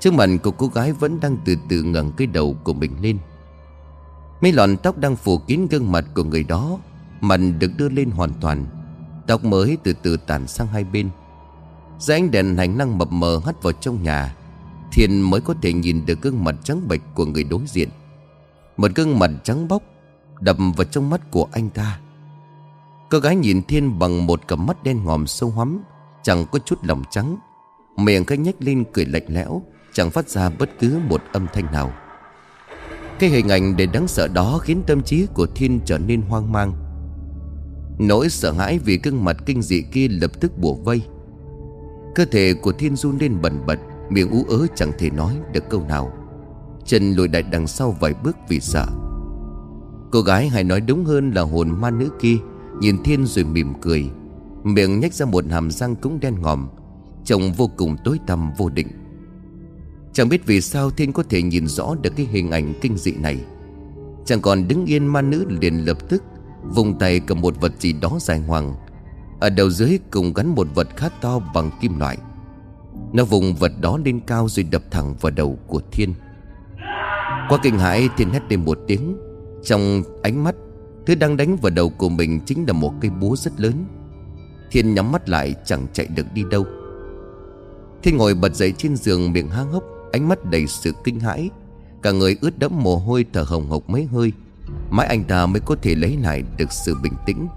Trước 0.00 0.14
mặt 0.14 0.28
của 0.42 0.50
cô 0.50 0.66
gái 0.66 0.92
vẫn 0.92 1.20
đang 1.20 1.36
từ 1.44 1.56
từ 1.68 1.82
ngẩng 1.82 2.12
cái 2.12 2.26
đầu 2.26 2.56
của 2.64 2.72
mình 2.72 2.92
lên. 3.02 3.18
Mấy 4.40 4.52
lọn 4.52 4.76
tóc 4.76 4.98
đang 4.98 5.16
phủ 5.16 5.38
kín 5.38 5.66
gương 5.70 5.92
mặt 5.92 6.04
của 6.14 6.24
người 6.24 6.44
đó, 6.44 6.78
Mặt 7.20 7.40
được 7.58 7.70
đưa 7.76 7.88
lên 7.88 8.10
hoàn 8.10 8.30
toàn. 8.40 8.66
Tóc 9.26 9.44
mới 9.44 9.78
từ 9.82 9.92
từ 10.02 10.16
tàn 10.16 10.46
sang 10.46 10.66
hai 10.66 10.84
bên. 10.84 11.10
Dưới 11.98 12.16
ánh 12.16 12.30
đèn 12.30 12.56
hành 12.56 12.78
năng 12.78 12.98
mập 12.98 13.12
mờ 13.12 13.40
hắt 13.44 13.62
vào 13.62 13.72
trong 13.72 14.02
nhà 14.02 14.34
Thiên 14.92 15.30
mới 15.30 15.40
có 15.40 15.54
thể 15.62 15.72
nhìn 15.72 16.06
được 16.06 16.22
gương 16.22 16.44
mặt 16.44 16.54
trắng 16.64 16.88
bệch 16.88 17.00
của 17.14 17.26
người 17.26 17.44
đối 17.44 17.60
diện. 17.66 17.88
Một 18.76 18.90
gương 18.94 19.18
mặt 19.18 19.30
trắng 19.44 19.68
bóc 19.68 19.82
Đập 20.40 20.56
vào 20.76 20.84
trong 20.84 21.10
mắt 21.10 21.30
của 21.30 21.48
anh 21.52 21.70
ta. 21.70 22.00
Cô 23.10 23.18
gái 23.18 23.36
nhìn 23.36 23.62
Thiên 23.62 23.98
bằng 23.98 24.26
một 24.26 24.48
cặp 24.48 24.58
mắt 24.58 24.82
đen 24.82 25.04
ngòm 25.04 25.26
sâu 25.26 25.50
hắm, 25.50 25.82
Chẳng 26.22 26.46
có 26.52 26.58
chút 26.58 26.78
lòng 26.82 27.02
trắng. 27.10 27.36
Miệng 27.96 28.24
cách 28.24 28.38
nhếch 28.38 28.62
lên 28.62 28.84
cười 28.92 29.06
lạnh 29.06 29.26
lẽo 29.28 29.62
Chẳng 29.92 30.10
phát 30.10 30.28
ra 30.28 30.50
bất 30.50 30.70
cứ 30.80 31.00
một 31.08 31.22
âm 31.32 31.46
thanh 31.52 31.72
nào. 31.72 31.92
Cái 33.18 33.30
hình 33.30 33.48
ảnh 33.48 33.76
để 33.76 33.86
đáng 33.86 34.08
sợ 34.08 34.28
đó 34.28 34.58
khiến 34.58 34.82
tâm 34.86 35.02
trí 35.02 35.26
của 35.34 35.46
Thiên 35.46 35.80
trở 35.84 35.98
nên 35.98 36.22
hoang 36.22 36.52
mang. 36.52 36.72
Nỗi 37.98 38.28
sợ 38.28 38.52
hãi 38.52 38.78
vì 38.78 38.98
gương 39.02 39.24
mặt 39.24 39.36
kinh 39.46 39.62
dị 39.62 39.82
kia 39.82 40.08
lập 40.08 40.30
tức 40.40 40.58
bùa 40.58 40.74
vây. 40.74 41.02
Cơ 42.14 42.24
thể 42.24 42.54
của 42.54 42.72
Thiên 42.72 42.96
run 42.96 43.18
lên 43.18 43.42
bần 43.42 43.66
bật 43.66 43.78
Miệng 44.12 44.30
ú 44.30 44.44
ớ 44.48 44.66
chẳng 44.74 44.92
thể 44.98 45.10
nói 45.10 45.36
được 45.52 45.64
câu 45.70 45.84
nào. 45.88 46.12
Chân 46.84 47.12
lùi 47.12 47.28
đại 47.28 47.42
đằng 47.42 47.66
sau 47.66 47.96
vài 48.00 48.14
bước 48.24 48.36
vì 48.48 48.60
sợ. 48.60 48.86
Cô 50.10 50.20
gái 50.20 50.48
hay 50.48 50.64
nói 50.64 50.80
đúng 50.80 51.04
hơn 51.04 51.30
là 51.30 51.42
hồn 51.42 51.80
ma 51.80 51.90
nữ 51.90 52.10
kia, 52.20 52.36
Nhìn 52.80 53.02
Thiên 53.02 53.26
rồi 53.26 53.44
mỉm 53.44 53.72
cười. 53.82 54.10
Miệng 54.64 55.00
nhếch 55.00 55.14
ra 55.14 55.26
một 55.26 55.44
hàm 55.50 55.70
răng 55.70 55.96
cũng 55.96 56.20
đen 56.20 56.34
ngòm, 56.42 56.68
Trông 57.24 57.52
vô 57.52 57.70
cùng 57.76 57.96
tối 58.04 58.18
tăm, 58.26 58.52
vô 58.58 58.68
định. 58.68 58.88
Chẳng 60.12 60.28
biết 60.28 60.46
vì 60.46 60.60
sao 60.60 60.90
Thiên 60.90 61.12
có 61.12 61.22
thể 61.22 61.42
nhìn 61.42 61.66
rõ 61.66 61.94
được 62.02 62.16
cái 62.16 62.26
hình 62.26 62.50
ảnh 62.50 62.74
kinh 62.80 62.96
dị 62.96 63.12
này. 63.12 63.44
Chẳng 64.24 64.40
còn 64.40 64.68
đứng 64.68 64.86
yên 64.86 65.06
ma 65.06 65.22
nữ 65.22 65.46
liền 65.48 65.86
lập 65.86 66.08
tức 66.08 66.22
Vùng 66.64 66.98
tay 66.98 67.20
cầm 67.20 67.40
một 67.40 67.60
vật 67.60 67.72
gì 67.78 67.92
đó 67.92 68.18
dài 68.20 68.38
hoàng 68.38 68.74
Ở 69.40 69.50
đầu 69.50 69.70
dưới 69.70 69.98
cùng 70.10 70.32
gắn 70.32 70.54
một 70.54 70.66
vật 70.74 70.88
khá 70.96 71.08
to 71.08 71.38
bằng 71.54 71.70
kim 71.80 71.98
loại. 71.98 72.18
Nó 73.12 73.24
vùng 73.24 73.54
vật 73.54 73.72
đó 73.80 73.98
lên 74.04 74.20
cao 74.26 74.48
rồi 74.48 74.66
đập 74.70 74.82
thẳng 74.90 75.14
vào 75.20 75.30
đầu 75.30 75.58
của 75.66 75.80
Thiên. 75.92 76.14
Qua 77.48 77.58
kinh 77.62 77.78
hãi, 77.78 78.08
Thiên 78.16 78.30
hét 78.30 78.42
lên 78.48 78.64
một 78.64 78.78
tiếng. 78.86 79.16
Trong 79.64 80.02
ánh 80.22 80.44
mắt, 80.44 80.54
Thứ 81.06 81.14
đang 81.14 81.36
đánh 81.36 81.56
vào 81.56 81.70
đầu 81.70 81.90
của 81.90 82.08
mình 82.08 82.40
chính 82.46 82.64
là 82.66 82.72
một 82.72 82.92
cây 83.00 83.10
búa 83.10 83.36
rất 83.36 83.60
lớn. 83.60 83.84
Thiên 84.70 84.94
nhắm 84.94 85.12
mắt 85.12 85.28
lại, 85.28 85.54
chẳng 85.64 85.86
chạy 85.92 86.06
được 86.06 86.26
đi 86.34 86.44
đâu. 86.50 86.66
Thiên 88.02 88.16
ngồi 88.16 88.34
bật 88.34 88.54
dậy 88.54 88.72
trên 88.78 88.96
giường 88.96 89.32
miệng 89.32 89.48
há 89.48 89.62
hốc, 89.62 89.84
Ánh 90.12 90.28
mắt 90.28 90.44
đầy 90.44 90.66
sự 90.66 90.92
kinh 91.04 91.20
hãi. 91.20 91.50
Cả 92.02 92.10
người 92.10 92.36
ướt 92.40 92.58
đẫm 92.58 92.82
mồ 92.82 92.96
hôi 92.96 93.26
thở 93.32 93.42
hồng 93.42 93.68
hộc 93.68 93.90
mấy 93.90 94.04
hơi. 94.04 94.32
Mãi 94.90 95.06
anh 95.06 95.24
ta 95.24 95.46
mới 95.46 95.60
có 95.60 95.76
thể 95.82 95.94
lấy 95.94 96.16
lại 96.22 96.42
được 96.56 96.72
sự 96.72 96.96
bình 97.02 97.12
tĩnh. 97.26 97.48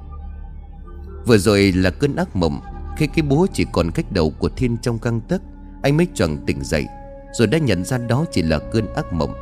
Vừa 1.26 1.38
rồi 1.38 1.72
là 1.72 1.89
cơn 1.89 2.16
ác 2.16 2.36
mộng 2.36 2.62
khi 2.97 3.07
cái 3.07 3.23
búa 3.23 3.47
chỉ 3.53 3.65
còn 3.71 3.91
cách 3.91 4.11
đầu 4.11 4.33
của 4.39 4.49
Thiên 4.49 4.77
trong 4.81 4.99
căng 4.99 5.21
tấc, 5.21 5.41
Anh 5.83 5.97
mới 5.97 6.07
choàng 6.15 6.37
tỉnh 6.45 6.63
dậy, 6.63 6.85
Rồi 7.33 7.47
đã 7.47 7.57
nhận 7.57 7.83
ra 7.83 7.97
đó 7.97 8.25
chỉ 8.31 8.41
là 8.41 8.59
cơn 8.59 8.93
ác 8.93 9.13
mộng. 9.13 9.33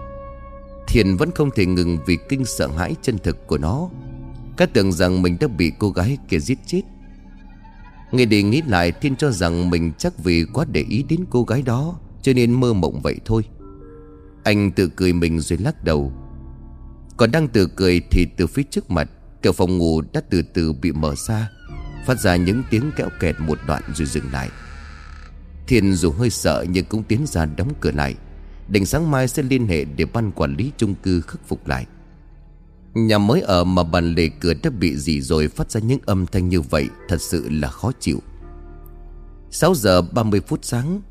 Thiên 0.88 1.18
vẫn 1.18 1.32
không 1.32 1.50
thể 1.56 1.66
ngừng 1.66 1.98
vì 2.06 2.18
kinh 2.30 2.46
sợ 2.46 2.68
hãi 2.68 2.96
chân 3.02 3.18
thực 3.18 3.48
của 3.48 3.58
nó. 3.58 3.90
Các 4.58 4.74
tưởng 4.74 4.92
rằng 4.92 5.22
mình 5.22 5.38
đã 5.40 5.48
bị 5.48 5.72
cô 5.80 5.90
gái 5.90 6.18
kia 6.30 6.40
giết 6.40 6.58
chết. 6.66 6.82
Nghe 8.12 8.26
đi 8.26 8.44
nghĩ 8.44 8.62
lại, 8.68 8.92
Thiên 8.92 9.16
cho 9.16 9.32
rằng 9.32 9.70
mình 9.70 9.92
chắc 9.98 10.24
vì 10.24 10.46
quá 10.54 10.66
để 10.72 10.86
ý 10.90 11.04
đến 11.10 11.26
cô 11.30 11.44
gái 11.44 11.62
đó, 11.62 12.00
Cho 12.22 12.34
nên 12.34 12.52
mơ 12.52 12.74
mộng 12.74 13.02
vậy 13.02 13.16
thôi. 13.26 13.44
Anh 14.44 14.72
tự 14.72 14.88
cười 14.88 15.14
mình 15.14 15.40
rồi 15.40 15.60
lắc 15.60 15.84
đầu. 15.84 16.12
Còn 17.18 17.32
đang 17.32 17.48
tự 17.48 17.68
cười 17.68 18.02
thì 18.12 18.28
từ 18.38 18.48
phía 18.48 18.64
trước 18.64 18.92
mặt 18.92 19.10
Cửa 19.44 19.52
phòng 19.52 19.78
ngủ 19.78 20.02
đã 20.14 20.22
từ 20.30 20.42
từ 20.54 20.74
bị 20.74 20.92
mở 20.92 21.16
ra. 21.16 21.50
Phát 22.06 22.20
ra 22.20 22.36
những 22.36 22.64
tiếng 22.70 22.92
kéo 22.96 23.10
kẹt 23.20 23.36
một 23.40 23.60
đoạn 23.68 23.82
rồi 23.96 24.08
dừng 24.08 24.32
lại. 24.32 24.50
Thiên 25.68 25.94
dù 25.94 26.12
hơi 26.12 26.30
sợ 26.30 26.66
nhưng 26.70 26.86
cũng 26.86 27.04
tiến 27.04 27.26
ra 27.28 27.46
đóng 27.46 27.74
cửa 27.80 27.92
lại. 27.92 28.16
Định 28.68 28.86
sáng 28.86 29.12
mai 29.12 29.28
sẽ 29.28 29.44
liên 29.44 29.68
hệ 29.68 29.84
để 29.84 30.06
ban 30.06 30.32
quản 30.32 30.56
lý 30.56 30.72
chung 30.78 30.96
cư 30.96 31.22
khắc 31.22 31.48
phục 31.48 31.68
lại. 31.68 31.86
Nhà 32.94 33.18
mới 33.18 33.42
ở 33.42 33.64
mà 33.64 33.84
bàn 33.84 34.16
lề 34.16 34.28
cửa 34.40 34.54
đã 34.64 34.70
bị 34.70 34.98
gì 34.98 35.22
rồi 35.22 35.48
phát 35.48 35.72
ra 35.72 35.80
những 35.80 36.00
âm 36.06 36.26
thanh 36.26 36.50
như 36.50 36.62
vậy, 36.62 36.88
Thật 37.08 37.22
sự 37.22 37.50
là 37.50 37.68
khó 37.68 37.92
chịu. 38.00 38.20
6 39.52 39.76
giờ 39.76 40.02
30 40.02 40.42
phút 40.48 40.60
sáng, 40.66 41.02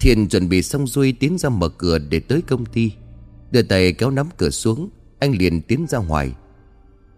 Thiên 0.00 0.28
chuẩn 0.28 0.48
bị 0.48 0.62
xong 0.62 0.86
xuôi 0.86 1.12
tiến 1.12 1.38
ra 1.38 1.48
mở 1.48 1.68
cửa 1.68 1.98
để 1.98 2.20
tới 2.20 2.42
công 2.42 2.64
ty. 2.64 2.92
Đưa 3.50 3.62
tay 3.62 3.92
kéo 3.92 4.10
nắm 4.10 4.26
cửa 4.36 4.50
xuống, 4.50 4.88
Anh 5.18 5.32
liền 5.38 5.62
tiến 5.62 5.86
ra 5.88 5.98
ngoài. 5.98 6.32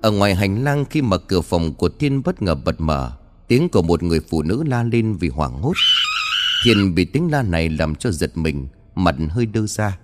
Ở 0.03 0.11
ngoài 0.11 0.35
hành 0.35 0.65
lang 0.65 0.85
khi 0.85 1.03
mở 1.03 1.19
cửa 1.19 1.41
phòng 1.41 1.75
của 1.75 1.89
Thiên 1.89 2.23
bất 2.23 2.43
ngờ 2.43 2.55
bật 2.55 2.81
mở, 2.81 3.13
Tiếng 3.49 3.69
của 3.69 3.83
một 3.83 4.03
người 4.03 4.21
phụ 4.21 4.43
nữ 4.43 4.65
la 4.67 4.83
lên 4.83 5.17
vì 5.17 5.29
hoảng 5.29 5.63
hốt. 5.63 5.73
Thiên 6.65 6.95
bị 6.95 7.05
tiếng 7.05 7.31
la 7.31 7.43
này 7.43 7.69
làm 7.69 7.95
cho 7.95 8.11
giật 8.11 8.37
mình, 8.37 8.69
Mặt 8.95 9.15
hơi 9.31 9.47
đơ 9.47 9.67
ra. 9.67 9.99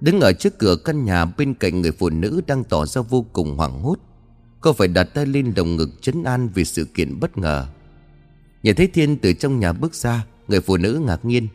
Đứng 0.00 0.20
ở 0.20 0.32
trước 0.32 0.58
cửa 0.58 0.76
căn 0.76 1.04
nhà 1.04 1.24
bên 1.24 1.54
cạnh 1.54 1.80
người 1.80 1.92
phụ 1.92 2.10
nữ 2.10 2.40
đang 2.46 2.64
tỏ 2.64 2.86
ra 2.86 3.02
vô 3.02 3.26
cùng 3.32 3.56
hoảng 3.56 3.80
hốt. 3.80 3.96
Cô 4.60 4.72
phải 4.72 4.88
đặt 4.88 5.04
tay 5.04 5.26
lên 5.26 5.54
đồng 5.54 5.76
ngực 5.76 5.90
chấn 6.02 6.22
an 6.24 6.48
vì 6.54 6.64
sự 6.64 6.84
kiện 6.84 7.20
bất 7.20 7.38
ngờ. 7.38 7.66
Nhìn 8.62 8.76
thấy 8.76 8.86
Thiên 8.86 9.16
từ 9.16 9.32
trong 9.32 9.60
nhà 9.60 9.72
bước 9.72 9.94
ra, 9.94 10.26
Người 10.48 10.60
phụ 10.60 10.76
nữ 10.76 11.02
ngạc 11.06 11.24
nhiên. 11.24 11.48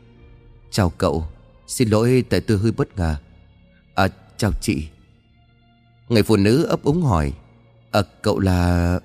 Chào 0.72 0.90
cậu, 0.90 1.28
Xin 1.68 1.90
lỗi 1.90 2.24
tại 2.30 2.42
tôi 2.42 2.58
hơi 2.58 2.72
bất 2.72 2.98
ngờ. 2.98 3.16
À 3.96 4.08
chào 4.38 4.52
chị. 4.62 4.88
Người 6.10 6.24
phụ 6.24 6.36
nữ 6.36 6.64
ấp 6.64 6.84
úng 6.84 7.02
hỏi 7.02 7.34
À 7.92 8.02
cậu 8.22 8.40
là 8.40 9.00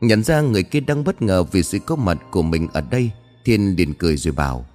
Nhận 0.00 0.22
ra 0.22 0.40
người 0.40 0.62
kia 0.62 0.80
đang 0.80 1.04
bất 1.04 1.22
ngờ 1.22 1.42
vì 1.42 1.62
sự 1.62 1.78
có 1.78 1.96
mặt 1.96 2.18
của 2.30 2.42
mình 2.42 2.68
ở 2.72 2.80
đây, 2.90 3.10
Thiên 3.44 3.74
liền 3.76 3.94
cười 3.94 4.16
rồi 4.16 4.32
bảo, 4.32 4.66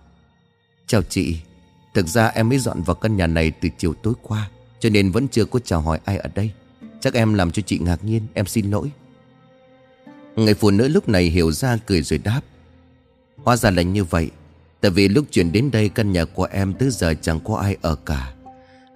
Chào 0.87 1.01
chị, 1.01 1.37
Thực 1.93 2.07
ra 2.07 2.27
em 2.27 2.49
mới 2.49 2.59
dọn 2.59 2.81
vào 2.81 2.95
căn 2.95 3.17
nhà 3.17 3.27
này 3.27 3.51
từ 3.51 3.69
chiều 3.77 3.93
tối 3.93 4.13
qua, 4.21 4.49
Cho 4.79 4.89
nên 4.89 5.11
vẫn 5.11 5.27
chưa 5.27 5.45
có 5.45 5.59
chào 5.59 5.81
hỏi 5.81 5.99
ai 6.05 6.17
ở 6.17 6.29
đây. 6.35 6.51
Chắc 7.01 7.13
em 7.13 7.33
làm 7.33 7.51
cho 7.51 7.61
chị 7.65 7.79
ngạc 7.79 8.03
nhiên, 8.03 8.27
Em 8.33 8.45
xin 8.45 8.71
lỗi. 8.71 8.91
Người 10.35 10.53
phụ 10.53 10.71
nữ 10.71 10.87
lúc 10.87 11.09
này 11.09 11.23
hiểu 11.23 11.51
ra, 11.51 11.77
cười 11.85 12.01
rồi 12.01 12.19
đáp, 12.23 12.41
Hóa 13.37 13.55
ra 13.55 13.71
là 13.71 13.81
như 13.81 14.03
vậy, 14.03 14.31
Tại 14.81 14.91
vì 14.91 15.07
lúc 15.07 15.25
chuyển 15.31 15.51
đến 15.51 15.71
đây 15.71 15.89
căn 15.89 16.11
nhà 16.11 16.25
của 16.25 16.47
em 16.51 16.73
tới 16.73 16.89
giờ 16.91 17.13
chẳng 17.21 17.39
có 17.39 17.55
ai 17.55 17.77
ở 17.81 17.95
cả. 17.95 18.33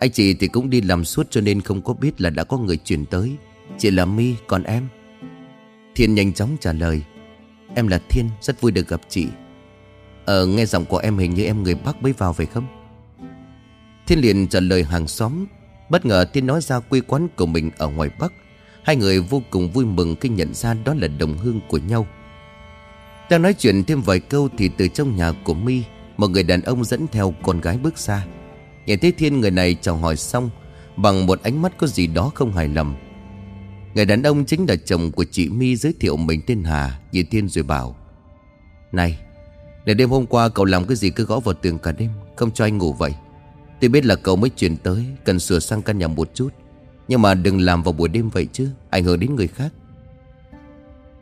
Anh 0.03 0.11
chị 0.11 0.33
thì 0.33 0.47
cũng 0.47 0.69
đi 0.69 0.81
làm 0.81 1.05
suốt 1.05 1.27
cho 1.29 1.41
nên 1.41 1.61
không 1.61 1.81
có 1.81 1.93
biết 1.93 2.21
là 2.21 2.29
đã 2.29 2.43
có 2.43 2.57
người 2.57 2.77
chuyển 2.77 3.05
tới. 3.05 3.31
Chị 3.77 3.91
là 3.91 4.05
My, 4.05 4.35
còn 4.47 4.63
em. 4.63 4.87
Thiên 5.95 6.15
nhanh 6.15 6.33
chóng 6.33 6.57
trả 6.59 6.73
lời. 6.73 7.01
Em 7.75 7.87
là 7.87 7.99
Thiên, 8.09 8.29
rất 8.41 8.61
vui 8.61 8.71
được 8.71 8.87
gặp 8.87 9.01
chị. 9.09 9.27
Ờ 10.25 10.45
nghe 10.45 10.65
giọng 10.65 10.85
của 10.85 10.97
em 10.97 11.17
hình 11.17 11.33
như 11.33 11.43
em 11.43 11.63
người 11.63 11.75
Bắc 11.75 12.03
mới 12.03 12.13
vào 12.13 12.33
phải 12.33 12.45
không? 12.45 12.67
Thiên 14.07 14.19
liền 14.19 14.47
trả 14.47 14.59
lời 14.59 14.83
hàng 14.83 15.07
xóm. 15.07 15.45
Bất 15.89 16.05
ngờ 16.05 16.25
Thiên 16.33 16.45
nói 16.45 16.61
ra 16.61 16.79
quê 16.79 17.01
quán 17.01 17.27
của 17.35 17.45
mình 17.45 17.71
ở 17.77 17.87
ngoài 17.87 18.09
Bắc. 18.19 18.33
Hai 18.83 18.95
người 18.95 19.19
vô 19.19 19.41
cùng 19.49 19.71
vui 19.71 19.85
mừng 19.85 20.15
khi 20.21 20.29
nhận 20.29 20.53
ra 20.53 20.73
đó 20.73 20.93
là 20.93 21.07
đồng 21.07 21.37
hương 21.37 21.59
của 21.67 21.77
nhau. 21.77 22.07
Đang 23.29 23.41
nói 23.41 23.53
chuyện 23.53 23.83
thêm 23.83 24.01
vài 24.01 24.19
câu 24.19 24.49
thì 24.57 24.69
từ 24.77 24.87
trong 24.87 25.15
nhà 25.15 25.31
của 25.43 25.53
My, 25.53 25.83
Một 26.17 26.27
người 26.27 26.43
đàn 26.43 26.61
ông 26.61 26.83
dẫn 26.83 27.07
theo 27.11 27.33
con 27.43 27.61
gái 27.61 27.77
bước 27.77 27.97
ra. 27.97 28.25
Nhìn 28.85 28.99
thấy 28.99 29.11
Thiên 29.11 29.39
người 29.39 29.51
này 29.51 29.75
chào 29.81 29.97
hỏi 29.97 30.15
xong, 30.15 30.49
Bằng 30.97 31.25
một 31.25 31.43
ánh 31.43 31.61
mắt 31.61 31.77
có 31.77 31.87
gì 31.87 32.07
đó 32.07 32.31
không 32.35 32.53
hài 32.53 32.67
lòng. 32.67 32.95
Người 33.95 34.05
đàn 34.05 34.23
ông 34.23 34.45
chính 34.45 34.65
là 34.69 34.75
chồng 34.75 35.11
của 35.11 35.25
chị 35.31 35.49
My 35.49 35.75
giới 35.75 35.93
thiệu 35.99 36.17
mình 36.17 36.41
tên 36.47 36.63
Hà 36.63 36.99
Nhìn 37.11 37.25
Thiên 37.31 37.49
rồi 37.49 37.63
bảo, 37.63 37.95
Này, 38.91 39.19
để 39.85 39.93
đêm 39.93 40.09
hôm 40.09 40.25
qua 40.25 40.49
cậu 40.49 40.65
làm 40.65 40.85
cái 40.85 40.95
gì 40.95 41.09
cứ 41.09 41.25
gõ 41.25 41.39
vào 41.39 41.53
tường 41.53 41.79
cả 41.79 41.91
đêm, 41.91 42.09
Không 42.35 42.51
cho 42.51 42.65
anh 42.65 42.77
ngủ 42.77 42.93
vậy. 42.93 43.15
Tôi 43.81 43.89
biết 43.89 44.05
là 44.05 44.15
cậu 44.15 44.35
mới 44.35 44.49
chuyển 44.49 44.77
tới, 44.77 45.05
Cần 45.25 45.39
sửa 45.39 45.59
sang 45.59 45.81
căn 45.81 45.97
nhà 45.97 46.07
một 46.07 46.29
chút, 46.33 46.49
Nhưng 47.07 47.21
mà 47.21 47.33
đừng 47.33 47.61
làm 47.61 47.83
vào 47.83 47.93
buổi 47.93 48.09
đêm 48.09 48.29
vậy 48.29 48.47
chứ, 48.53 48.69
Ảnh 48.89 49.03
hưởng 49.03 49.19
đến 49.19 49.35
người 49.35 49.47
khác. 49.47 49.73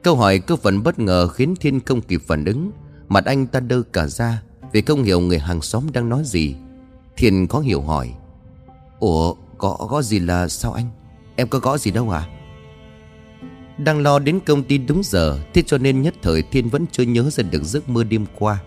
Câu 0.03 0.15
hỏi 0.15 0.39
cơ 0.39 0.55
phần 0.55 0.83
bất 0.83 0.99
ngờ 0.99 1.27
khiến 1.27 1.55
Thiên 1.59 1.79
không 1.79 2.01
kịp 2.01 2.21
phản 2.27 2.45
ứng, 2.45 2.71
Mặt 3.07 3.25
anh 3.25 3.47
ta 3.47 3.59
đơ 3.59 3.81
cả 3.93 4.07
ra 4.07 4.41
Vì 4.71 4.81
không 4.81 5.03
hiểu 5.03 5.19
người 5.19 5.39
hàng 5.39 5.61
xóm 5.61 5.83
đang 5.93 6.09
nói 6.09 6.23
gì. 6.25 6.55
Thiên 7.17 7.47
có 7.47 7.59
hiểu 7.59 7.81
hỏi. 7.81 8.13
Ủa, 8.99 9.33
có 9.57 9.87
gõ 9.89 10.01
gì 10.01 10.19
là 10.19 10.47
sao 10.47 10.73
anh? 10.73 10.89
Em 11.35 11.47
có 11.47 11.59
gõ 11.59 11.77
gì 11.77 11.91
đâu 11.91 12.09
à? 12.09 12.27
Đang 13.77 13.99
lo 13.99 14.19
đến 14.19 14.39
công 14.45 14.63
ty 14.63 14.77
đúng 14.77 15.01
giờ, 15.03 15.39
Thế 15.53 15.63
cho 15.65 15.77
nên 15.77 16.01
nhất 16.01 16.13
thời 16.21 16.41
Thiên 16.41 16.69
vẫn 16.69 16.85
chưa 16.91 17.03
nhớ 17.03 17.29
ra 17.29 17.43
được 17.43 17.63
giấc 17.63 17.89
mơ 17.89 18.03
đêm 18.03 18.25
qua. 18.35 18.59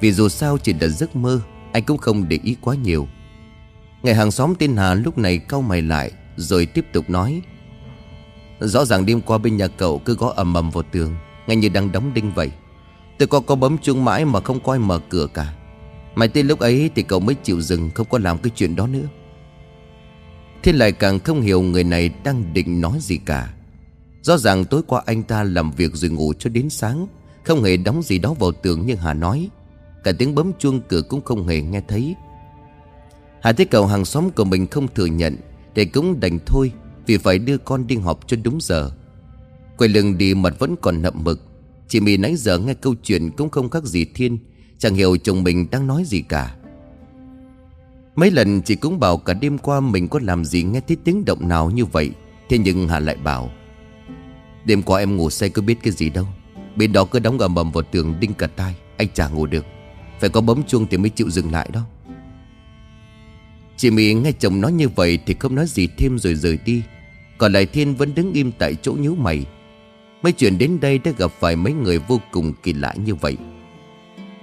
Vì 0.00 0.12
dù 0.12 0.28
sao 0.28 0.58
chỉ 0.58 0.72
là 0.72 0.88
giấc 0.88 1.16
mơ, 1.16 1.40
Anh 1.72 1.84
cũng 1.84 1.98
không 1.98 2.28
để 2.28 2.38
ý 2.42 2.56
quá 2.60 2.74
nhiều. 2.74 3.08
Ngày 4.02 4.14
hàng 4.14 4.30
xóm 4.30 4.54
tên 4.58 4.76
Hà 4.76 4.94
lúc 4.94 5.18
này 5.18 5.38
cau 5.38 5.62
mày 5.62 5.82
lại, 5.82 6.10
Rồi 6.36 6.66
tiếp 6.66 6.84
tục 6.92 7.10
nói. 7.10 7.42
Rõ 8.60 8.84
ràng 8.84 9.06
đêm 9.06 9.20
qua 9.20 9.38
bên 9.38 9.56
nhà 9.56 9.66
cậu 9.66 9.98
cứ 9.98 10.16
gõ 10.16 10.32
ầm 10.36 10.54
ầm 10.54 10.70
vào 10.70 10.82
tường 10.92 11.16
Ngay 11.46 11.56
như 11.56 11.68
đang 11.68 11.92
đóng 11.92 12.14
đinh 12.14 12.32
vậy. 12.34 12.50
Tôi 13.18 13.28
có 13.28 13.40
có 13.40 13.54
bấm 13.54 13.78
chuông 13.78 14.04
mãi 14.04 14.24
mà 14.24 14.40
không 14.40 14.60
coi 14.60 14.78
mở 14.78 15.00
cửa 15.08 15.26
cả. 15.34 15.54
Mãi 16.14 16.28
tới 16.28 16.42
lúc 16.42 16.58
ấy 16.58 16.90
thì 16.94 17.02
cậu 17.02 17.20
mới 17.20 17.34
chịu 17.34 17.60
dừng, 17.60 17.90
Không 17.90 18.06
có 18.10 18.18
làm 18.18 18.38
cái 18.38 18.50
chuyện 18.56 18.76
đó 18.76 18.86
nữa. 18.86 19.08
Thiên 20.62 20.76
lại 20.76 20.92
càng 20.92 21.18
không 21.18 21.40
hiểu 21.40 21.62
người 21.62 21.84
này 21.84 22.10
đang 22.24 22.52
định 22.52 22.80
nói 22.80 22.98
gì 23.00 23.16
cả. 23.16 23.54
Rõ 24.22 24.36
ràng 24.36 24.64
tối 24.64 24.82
qua 24.86 25.02
anh 25.06 25.22
ta 25.22 25.42
làm 25.42 25.70
việc 25.70 25.94
rồi 25.94 26.10
ngủ 26.10 26.32
cho 26.38 26.50
đến 26.50 26.70
sáng, 26.70 27.06
Không 27.44 27.62
hề 27.62 27.76
đóng 27.76 28.02
gì 28.02 28.18
đó 28.18 28.34
vào 28.34 28.52
tường 28.52 28.86
như 28.86 28.94
Hà 28.94 29.14
nói. 29.14 29.48
Cả 30.04 30.12
tiếng 30.18 30.34
bấm 30.34 30.52
chuông 30.58 30.80
cửa 30.88 31.02
cũng 31.02 31.20
không 31.20 31.46
hề 31.46 31.60
nghe 31.60 31.82
thấy. 31.88 32.14
Hà 33.42 33.52
thấy 33.52 33.66
cậu 33.66 33.86
hàng 33.86 34.04
xóm 34.04 34.30
của 34.30 34.44
mình 34.44 34.66
không 34.66 34.88
thừa 34.94 35.06
nhận, 35.06 35.36
Để 35.74 35.84
cũng 35.84 36.20
đành 36.20 36.38
thôi, 36.46 36.72
Vì 37.06 37.16
phải 37.16 37.38
đưa 37.38 37.58
con 37.58 37.86
đi 37.86 37.96
học 37.96 38.20
cho 38.26 38.36
đúng 38.42 38.58
giờ. 38.60 38.90
Quay 39.78 39.88
lưng 39.88 40.18
đi 40.18 40.34
mặt 40.34 40.54
vẫn 40.58 40.76
còn 40.80 41.02
nậm 41.02 41.14
mực 41.24 41.40
Chị 41.88 42.00
mì 42.00 42.16
nãy 42.16 42.36
giờ 42.36 42.58
nghe 42.58 42.74
câu 42.74 42.94
chuyện 43.02 43.30
cũng 43.30 43.50
không 43.50 43.70
khác 43.70 43.84
gì 43.84 44.04
thiên 44.04 44.38
Chẳng 44.80 44.94
hiểu 44.94 45.16
chồng 45.16 45.42
mình 45.42 45.66
đang 45.70 45.86
nói 45.86 46.04
gì 46.04 46.22
cả. 46.22 46.54
Mấy 48.16 48.30
lần 48.30 48.62
chị 48.62 48.74
cũng 48.74 49.00
bảo 49.00 49.16
cả 49.16 49.34
đêm 49.34 49.58
qua 49.58 49.80
mình 49.80 50.08
có 50.08 50.20
làm 50.22 50.44
gì 50.44 50.62
nghe 50.62 50.80
thấy 50.88 50.96
tiếng 51.04 51.24
động 51.24 51.48
nào 51.48 51.70
như 51.70 51.84
vậy, 51.84 52.10
Thế 52.48 52.58
nhưng 52.58 52.88
Hà 52.88 53.00
lại 53.00 53.16
bảo, 53.16 53.50
Đêm 54.64 54.82
qua 54.82 54.98
em 54.98 55.16
ngủ 55.16 55.30
say 55.30 55.48
cứ 55.48 55.62
biết 55.62 55.78
cái 55.82 55.92
gì 55.92 56.10
đâu. 56.10 56.26
Bên 56.76 56.92
đó 56.92 57.04
cứ 57.04 57.18
đóng 57.18 57.38
gầm 57.38 57.54
bầm 57.54 57.72
vào 57.72 57.82
tường 57.82 58.14
đinh 58.20 58.34
cả 58.34 58.46
tai, 58.46 58.74
Anh 58.96 59.08
chả 59.14 59.28
ngủ 59.28 59.46
được. 59.46 59.66
Phải 60.20 60.30
có 60.30 60.40
bấm 60.40 60.62
chuông 60.62 60.86
thì 60.90 60.96
mới 60.96 61.10
chịu 61.10 61.30
dừng 61.30 61.52
lại 61.52 61.70
đó. 61.72 61.80
Chị 63.76 63.90
Mỹ 63.90 64.14
nghe 64.14 64.32
chồng 64.32 64.60
nói 64.60 64.72
như 64.72 64.88
vậy 64.88 65.18
Thì 65.26 65.34
không 65.38 65.54
nói 65.54 65.66
gì 65.66 65.88
thêm 65.98 66.18
rồi 66.18 66.34
rời 66.34 66.58
đi. 66.64 66.82
Còn 67.38 67.52
lại 67.52 67.66
Thiên 67.66 67.94
vẫn 67.94 68.14
đứng 68.14 68.32
im 68.32 68.52
tại 68.52 68.74
chỗ 68.82 68.92
nhíu 68.92 69.14
mày. 69.14 69.46
Mấy 70.22 70.32
chuyện 70.32 70.58
đến 70.58 70.80
đây 70.80 70.98
đã 70.98 71.12
gặp 71.18 71.32
phải 71.40 71.56
mấy 71.56 71.72
người 71.72 71.98
vô 71.98 72.20
cùng 72.32 72.52
kỳ 72.62 72.72
lạ 72.72 72.94
như 73.04 73.14
vậy 73.14 73.36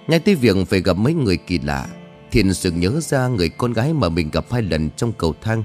ngay 0.08 0.20
tới 0.20 0.36
việc 0.36 0.56
phải 0.68 0.82
gặp 0.82 0.94
mấy 0.94 1.14
người 1.14 1.38
kỳ 1.38 1.60
lạ 1.60 1.88
Thiên 2.32 2.54
sự 2.54 2.72
nhớ 2.72 3.00
ra 3.02 3.28
người 3.28 3.50
con 3.50 3.74
gái 3.74 3.94
mà 3.94 4.10
mình 4.10 4.30
gặp 4.34 4.46
hai 4.52 4.62
lần 4.62 4.90
trong 4.98 5.14
cầu 5.18 5.36
thang 5.42 5.64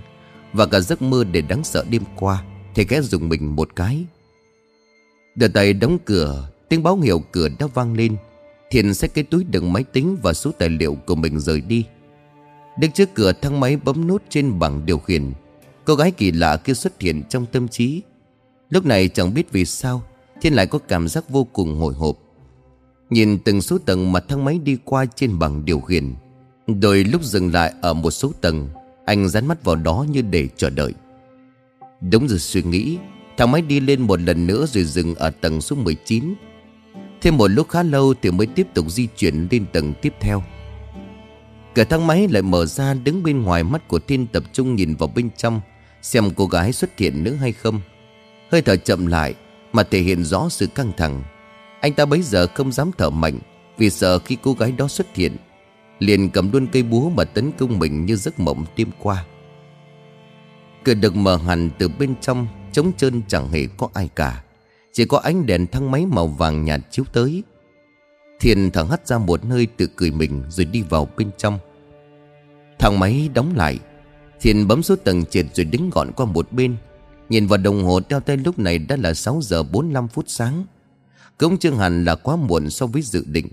Và 0.52 0.66
cả 0.66 0.80
giấc 0.80 1.02
mơ 1.02 1.24
để 1.24 1.40
đáng 1.40 1.64
sợ 1.64 1.84
đêm 1.90 2.02
qua 2.16 2.44
Thì 2.74 2.86
ghé 2.88 3.00
dùng 3.00 3.28
mình 3.28 3.56
một 3.56 3.76
cái. 3.76 4.04
Đợt 5.34 5.48
tay 5.54 5.72
đóng 5.72 5.98
cửa, 6.04 6.48
Tiếng 6.68 6.82
báo 6.82 6.96
hiệu 6.96 7.22
cửa 7.32 7.48
đã 7.58 7.66
vang 7.74 7.94
lên. 7.94 8.16
Thiên 8.70 8.94
xách 8.94 9.14
cái 9.14 9.24
túi 9.24 9.44
đựng 9.44 9.72
máy 9.72 9.84
tính 9.84 10.16
và 10.22 10.32
số 10.32 10.50
tài 10.58 10.68
liệu 10.68 10.94
của 10.94 11.14
mình 11.14 11.40
rời 11.40 11.60
đi. 11.60 11.84
Đứng 12.78 12.92
trước 12.92 13.14
cửa 13.14 13.32
thang 13.32 13.60
máy 13.60 13.76
bấm 13.76 14.06
nút 14.06 14.22
trên 14.28 14.58
bảng 14.58 14.86
điều 14.86 14.98
khiển, 14.98 15.32
Cô 15.84 15.94
gái 15.94 16.10
kỳ 16.10 16.32
lạ 16.32 16.56
kia 16.56 16.74
xuất 16.74 17.00
hiện 17.00 17.22
trong 17.28 17.46
tâm 17.46 17.68
trí. 17.68 18.02
Lúc 18.70 18.86
này 18.86 19.08
chẳng 19.08 19.34
biết 19.34 19.52
vì 19.52 19.64
sao 19.64 20.02
Thiên 20.40 20.54
lại 20.54 20.66
có 20.66 20.78
cảm 20.78 21.08
giác 21.08 21.28
vô 21.28 21.44
cùng 21.52 21.76
hồi 21.76 21.94
hộp. 21.94 22.18
Nhìn 23.12 23.38
từng 23.38 23.62
số 23.62 23.78
tầng 23.86 24.12
mà 24.12 24.20
thang 24.20 24.44
máy 24.44 24.58
đi 24.64 24.76
qua 24.84 25.06
trên 25.16 25.38
bảng 25.38 25.64
điều 25.64 25.80
khiển 25.80 26.14
Đôi 26.66 27.04
lúc 27.04 27.22
dừng 27.22 27.52
lại 27.52 27.72
ở 27.80 27.94
một 27.94 28.10
số 28.10 28.32
tầng, 28.40 28.68
Anh 29.06 29.28
dán 29.28 29.48
mắt 29.48 29.64
vào 29.64 29.76
đó 29.76 30.06
như 30.10 30.22
để 30.22 30.48
chờ 30.56 30.70
đợi. 30.70 30.94
Đúng 32.00 32.28
rồi 32.28 32.38
suy 32.38 32.62
nghĩ, 32.62 32.98
Thang 33.36 33.50
máy 33.50 33.62
đi 33.62 33.80
lên 33.80 34.00
một 34.00 34.20
lần 34.20 34.46
nữa 34.46 34.66
rồi 34.66 34.84
dừng 34.84 35.14
ở 35.14 35.30
tầng 35.30 35.60
số 35.60 35.76
19 35.76 36.34
Thêm 37.22 37.36
một 37.36 37.48
lúc 37.48 37.68
khá 37.68 37.82
lâu 37.82 38.14
thì 38.22 38.30
mới 38.30 38.46
tiếp 38.46 38.66
tục 38.74 38.90
di 38.90 39.08
chuyển 39.16 39.48
lên 39.50 39.66
tầng 39.72 39.94
tiếp 40.02 40.14
theo. 40.20 40.42
Cửa 41.74 41.84
thang 41.84 42.06
máy 42.06 42.28
lại 42.30 42.42
mở 42.42 42.66
ra 42.66 42.94
đứng 42.94 43.22
bên 43.22 43.42
ngoài 43.42 43.64
mắt 43.64 43.88
của 43.88 43.98
Thiên 43.98 44.26
tập 44.26 44.42
trung 44.52 44.74
nhìn 44.74 44.94
vào 44.94 45.12
bên 45.14 45.30
trong, 45.36 45.60
Xem 46.02 46.30
cô 46.36 46.46
gái 46.46 46.72
xuất 46.72 46.98
hiện 46.98 47.24
nữa 47.24 47.34
hay 47.34 47.52
không. 47.52 47.80
Hơi 48.50 48.62
thở 48.62 48.76
chậm 48.76 49.06
lại 49.06 49.34
Mà 49.72 49.82
thể 49.82 50.00
hiện 50.00 50.24
rõ 50.24 50.48
sự 50.48 50.66
căng 50.66 50.92
thẳng. 50.96 51.22
Anh 51.82 51.94
ta 51.94 52.04
bấy 52.04 52.22
giờ 52.22 52.46
không 52.54 52.72
dám 52.72 52.90
thở 52.98 53.10
mạnh, 53.10 53.38
Vì 53.78 53.90
sợ 53.90 54.18
khi 54.18 54.36
cô 54.42 54.52
gái 54.52 54.72
đó 54.72 54.88
xuất 54.88 55.16
hiện, 55.16 55.36
Liền 55.98 56.30
cầm 56.30 56.52
luôn 56.52 56.66
cây 56.72 56.82
búa 56.82 57.08
mà 57.08 57.24
tấn 57.24 57.52
công 57.52 57.78
mình 57.78 58.06
như 58.06 58.16
giấc 58.16 58.40
mộng 58.40 58.64
đêm 58.76 58.90
qua. 58.98 59.24
Cửa 60.84 60.94
được 60.94 61.16
mở 61.16 61.36
hẳn 61.36 61.70
từ 61.78 61.88
bên 61.88 62.14
trong, 62.20 62.46
Trống 62.72 62.92
trơn 62.96 63.22
chẳng 63.28 63.48
hề 63.48 63.66
có 63.76 63.88
ai 63.94 64.08
cả. 64.14 64.44
Chỉ 64.92 65.04
có 65.04 65.18
ánh 65.18 65.46
đèn 65.46 65.66
thang 65.66 65.90
máy 65.90 66.06
màu 66.06 66.26
vàng 66.26 66.64
nhạt 66.64 66.80
chiếu 66.90 67.04
tới. 67.12 67.42
Thiền 68.40 68.70
thở 68.70 68.82
hắt 68.82 69.06
ra 69.06 69.18
một 69.18 69.44
hơi 69.44 69.66
tự 69.66 69.86
cười 69.96 70.10
mình 70.10 70.42
Rồi 70.48 70.64
đi 70.64 70.82
vào 70.82 71.08
bên 71.16 71.30
trong. 71.38 71.58
Thang 72.78 72.98
máy 72.98 73.30
đóng 73.34 73.52
lại 73.56 73.78
Thiền 74.40 74.68
bấm 74.68 74.82
số 74.82 74.96
tầng 74.96 75.24
trệt 75.24 75.46
rồi 75.54 75.64
đứng 75.64 75.90
gọn 75.90 76.12
qua 76.12 76.26
một 76.26 76.52
bên. 76.52 76.76
Nhìn 77.28 77.46
vào 77.46 77.58
đồng 77.58 77.84
hồ 77.84 78.00
đeo 78.08 78.20
tay 78.20 78.36
lúc 78.36 78.58
này 78.58 78.78
đã 78.78 78.96
là 78.96 79.14
6 79.14 79.40
giờ 79.42 79.62
45 79.62 80.08
phút 80.08 80.24
sáng. 80.28 80.64
Cũng 81.38 81.58
chưa 81.58 81.70
hẳn 81.70 82.04
là 82.04 82.14
quá 82.14 82.36
muộn 82.36 82.70
so 82.70 82.86
với 82.86 83.02
dự 83.02 83.24
định. 83.26 83.48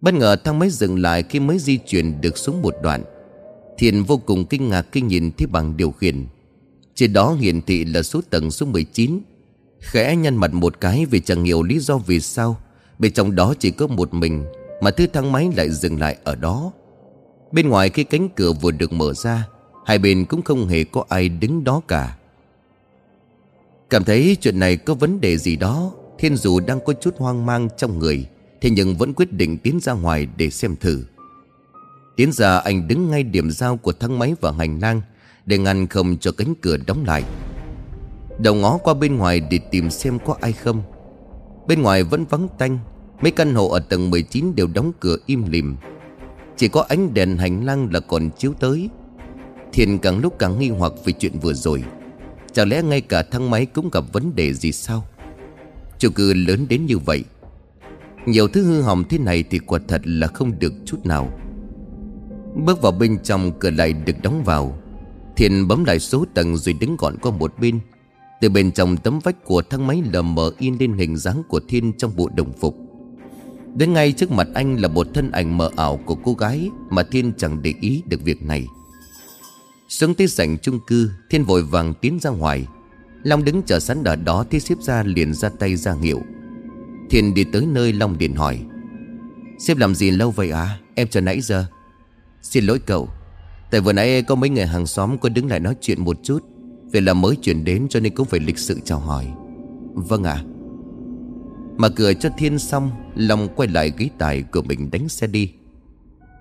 Bất 0.00 0.14
ngờ 0.14 0.36
thang 0.36 0.58
máy 0.58 0.70
dừng 0.70 0.98
lại 0.98 1.22
khi 1.22 1.40
mới 1.40 1.58
di 1.58 1.76
chuyển 1.76 2.20
được 2.20 2.38
xuống 2.38 2.62
một 2.62 2.74
đoạn. 2.82 3.04
Thiền 3.78 4.02
vô 4.02 4.16
cùng 4.16 4.44
kinh 4.44 4.68
ngạc 4.68 4.86
khi 4.92 5.00
nhìn 5.00 5.30
thấy 5.32 5.46
bằng 5.46 5.76
điều 5.76 5.90
khiển. 5.90 6.26
Trên 6.94 7.12
đó 7.12 7.32
hiển 7.32 7.62
thị 7.62 7.84
là 7.84 8.02
số 8.02 8.20
tầng 8.30 8.50
số 8.50 8.66
19 8.66 9.20
Khẽ 9.80 10.16
nhăn 10.16 10.36
mặt 10.36 10.54
một 10.54 10.80
cái 10.80 11.06
vì 11.06 11.20
chẳng 11.20 11.44
hiểu 11.44 11.62
lý 11.62 11.78
do 11.78 11.98
vì 11.98 12.20
sao, 12.20 12.56
Bên 12.98 13.12
trong 13.12 13.34
đó 13.34 13.54
chỉ 13.58 13.70
có 13.70 13.86
một 13.86 14.14
mình 14.14 14.44
Mà 14.80 14.90
thứ 14.90 15.06
thang 15.06 15.32
máy 15.32 15.50
lại 15.56 15.70
dừng 15.70 16.00
lại 16.00 16.16
ở 16.24 16.34
đó. 16.34 16.72
Bên 17.52 17.68
ngoài 17.68 17.88
khi 17.88 18.04
cánh 18.04 18.28
cửa 18.28 18.52
vừa 18.52 18.70
được 18.70 18.92
mở 18.92 19.14
ra, 19.14 19.48
Hai 19.86 19.98
bên 19.98 20.24
cũng 20.24 20.42
không 20.42 20.68
hề 20.68 20.84
có 20.84 21.04
ai 21.08 21.28
đứng 21.28 21.64
đó 21.64 21.80
cả. 21.88 22.16
Cảm 23.90 24.04
thấy 24.04 24.36
chuyện 24.40 24.58
này 24.58 24.76
có 24.76 24.94
vấn 24.94 25.20
đề 25.20 25.36
gì 25.36 25.56
đó. 25.56 25.92
Thiên 26.26 26.36
dù 26.36 26.60
đang 26.60 26.80
có 26.80 26.92
chút 26.92 27.18
hoang 27.18 27.46
mang 27.46 27.68
trong 27.76 27.98
người, 27.98 28.26
Thế 28.60 28.70
nhưng 28.70 28.96
vẫn 28.96 29.12
quyết 29.14 29.32
định 29.32 29.58
tiến 29.58 29.78
ra 29.82 29.92
ngoài 29.92 30.26
để 30.36 30.50
xem 30.50 30.76
thử. 30.76 31.04
Tiến 32.16 32.32
ra, 32.32 32.58
anh 32.58 32.88
đứng 32.88 33.10
ngay 33.10 33.22
điểm 33.22 33.50
giao 33.50 33.76
của 33.76 33.92
thang 33.92 34.18
máy 34.18 34.34
và 34.40 34.52
hành 34.52 34.80
lang, 34.80 35.00
Để 35.46 35.58
ngăn 35.58 35.86
không 35.86 36.16
cho 36.18 36.32
cánh 36.32 36.54
cửa 36.62 36.76
đóng 36.86 37.04
lại. 37.04 37.24
Đầu 38.38 38.54
ngó 38.54 38.78
qua 38.78 38.94
bên 38.94 39.16
ngoài 39.16 39.40
để 39.50 39.58
tìm 39.70 39.90
xem 39.90 40.18
có 40.18 40.36
ai 40.40 40.52
không. 40.52 40.82
Bên 41.68 41.82
ngoài 41.82 42.02
vẫn 42.02 42.24
vắng 42.24 42.48
tanh, 42.58 42.78
Mấy 43.22 43.30
căn 43.30 43.54
hộ 43.54 43.68
ở 43.68 43.78
tầng 43.78 44.10
19 44.10 44.54
đều 44.54 44.66
đóng 44.74 44.92
cửa 45.00 45.16
im 45.26 45.44
lìm. 45.50 45.76
Chỉ 46.56 46.68
có 46.68 46.84
ánh 46.88 47.14
đèn 47.14 47.36
hành 47.36 47.64
lang 47.64 47.88
là 47.92 48.00
còn 48.00 48.30
chiếu 48.38 48.52
tới. 48.60 48.88
Thiền 49.72 49.98
càng 49.98 50.18
lúc 50.18 50.38
càng 50.38 50.58
nghi 50.58 50.68
hoặc 50.68 50.92
về 51.04 51.12
chuyện 51.12 51.38
vừa 51.38 51.54
rồi. 51.54 51.84
Chẳng 52.52 52.68
lẽ 52.68 52.82
ngay 52.82 53.00
cả 53.00 53.22
thang 53.22 53.50
máy 53.50 53.66
cũng 53.66 53.90
gặp 53.90 54.04
vấn 54.12 54.34
đề 54.34 54.54
gì 54.54 54.72
sao? 54.72 55.04
Chung 55.98 56.12
cư 56.12 56.34
lớn 56.34 56.66
đến 56.68 56.86
như 56.86 56.98
vậy. 56.98 57.24
Nhiều 58.26 58.48
thứ 58.48 58.64
hư 58.64 58.82
hỏng 58.82 59.04
thế 59.08 59.18
này 59.18 59.44
thì 59.50 59.58
quả 59.58 59.80
thật 59.88 60.00
là 60.04 60.26
không 60.26 60.58
được 60.58 60.72
chút 60.84 61.06
nào. 61.06 61.38
Bước 62.64 62.82
vào 62.82 62.92
bên 62.92 63.18
trong, 63.22 63.52
cửa 63.58 63.70
lại 63.70 63.92
được 63.92 64.22
đóng 64.22 64.42
vào. 64.44 64.78
Thiện 65.36 65.68
bấm 65.68 65.84
lại 65.84 66.00
số 66.00 66.24
tầng 66.34 66.56
rồi 66.56 66.74
đứng 66.80 66.96
gọn 66.96 67.16
qua 67.22 67.32
một 67.32 67.54
bên. 67.60 67.80
Từ 68.40 68.48
bên 68.48 68.72
trong 68.72 68.96
tấm 68.96 69.18
vách 69.18 69.44
của 69.44 69.62
thang 69.62 69.86
máy 69.86 70.02
lờ 70.12 70.22
mờ 70.22 70.52
in 70.58 70.76
lên 70.80 70.92
hình 70.92 71.16
dáng 71.16 71.42
của 71.48 71.60
Thiên 71.68 71.92
trong 71.92 72.16
bộ 72.16 72.28
đồng 72.36 72.52
phục. 72.52 72.76
Đến 73.74 73.92
ngay 73.92 74.12
trước 74.12 74.30
mặt 74.30 74.48
anh 74.54 74.80
là 74.80 74.88
một 74.88 75.06
thân 75.14 75.30
ảnh 75.30 75.58
mờ 75.58 75.70
ảo 75.76 76.00
của 76.06 76.14
cô 76.14 76.34
gái 76.34 76.70
Mà 76.90 77.02
Thiên 77.02 77.32
chẳng 77.36 77.62
để 77.62 77.74
ý 77.80 78.02
được 78.06 78.22
việc 78.24 78.42
này. 78.42 78.66
Xuống 79.88 80.14
tới 80.14 80.28
sảnh 80.28 80.58
chung 80.58 80.80
cư, 80.86 81.10
Thiên 81.30 81.44
vội 81.44 81.62
vàng 81.62 81.94
tiến 81.94 82.18
ra 82.20 82.30
ngoài. 82.30 82.66
Long 83.26 83.44
đứng 83.44 83.62
chờ 83.62 83.80
sẵn 83.80 84.04
ở 84.04 84.16
đó 84.16 84.44
thì 84.50 84.60
xếp 84.60 84.78
ra 84.80 85.02
liền 85.02 85.34
ra 85.34 85.48
tay 85.48 85.76
ra 85.76 85.94
hiệu. 86.02 86.20
Thiên 87.10 87.34
đi 87.34 87.44
tới 87.44 87.66
nơi 87.66 87.92
Long 87.92 88.18
điện 88.18 88.34
hỏi 88.34 88.60
Xếp 89.58 89.76
làm 89.76 89.94
gì 89.94 90.10
lâu 90.10 90.30
vậy 90.30 90.50
à 90.50 90.78
Em 90.94 91.08
chờ 91.08 91.20
nãy 91.20 91.40
giờ. 91.40 91.66
Xin 92.42 92.64
lỗi 92.64 92.78
cậu, 92.78 93.08
Tại 93.70 93.80
vừa 93.80 93.92
nãy 93.92 94.22
có 94.22 94.34
mấy 94.34 94.50
người 94.50 94.66
hàng 94.66 94.86
xóm 94.86 95.18
có 95.18 95.28
đứng 95.28 95.46
lại 95.46 95.60
nói 95.60 95.76
chuyện 95.80 96.04
một 96.04 96.16
chút, 96.22 96.44
Vì 96.92 97.00
là 97.00 97.14
mới 97.14 97.36
chuyển 97.36 97.64
đến 97.64 97.86
cho 97.90 98.00
nên 98.00 98.14
cũng 98.14 98.26
phải 98.26 98.40
lịch 98.40 98.58
sự 98.58 98.80
chào 98.84 98.98
hỏi. 98.98 99.26
Vâng 99.94 100.24
ạ. 100.24 100.44
Mà 101.76 101.88
cửa 101.88 102.12
cho 102.14 102.28
Thiên 102.38 102.58
xong, 102.58 102.90
Long 103.14 103.48
quay 103.56 103.68
lại 103.68 103.92
ghế 103.98 104.08
tài 104.18 104.42
của 104.42 104.62
mình 104.62 104.90
đánh 104.90 105.08
xe 105.08 105.26
đi. 105.26 105.52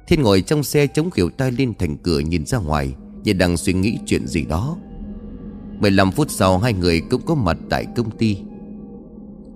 Thiên 0.07 0.21
ngồi 0.21 0.41
trong 0.41 0.63
xe 0.63 0.87
chống 0.87 1.09
khỉu 1.09 1.29
tay 1.29 1.51
lên 1.51 1.73
thành 1.79 1.97
cửa 1.97 2.19
nhìn 2.19 2.45
ra 2.45 2.57
ngoài, 2.57 2.95
Như 3.23 3.33
đang 3.33 3.57
suy 3.57 3.73
nghĩ 3.73 3.97
chuyện 4.05 4.27
gì 4.27 4.45
đó. 4.45 4.77
15 5.79 6.11
phút 6.11 6.31
sau, 6.31 6.57
hai 6.57 6.73
người 6.73 7.01
cũng 7.09 7.21
có 7.25 7.35
mặt 7.35 7.57
tại 7.69 7.85
công 7.95 8.11
ty. 8.11 8.37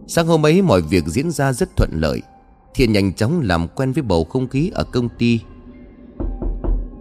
Sáng 0.07 0.27
hôm 0.27 0.45
ấy, 0.45 0.61
mọi 0.61 0.81
việc 0.81 1.05
diễn 1.05 1.31
ra 1.31 1.53
rất 1.53 1.75
thuận 1.75 1.89
lợi. 1.93 2.21
Thiên 2.73 2.91
nhanh 2.91 3.13
chóng 3.13 3.41
làm 3.41 3.67
quen 3.67 3.91
với 3.91 4.03
bầu 4.03 4.23
không 4.23 4.47
khí 4.47 4.71
ở 4.73 4.83
công 4.83 5.09
ty. 5.17 5.39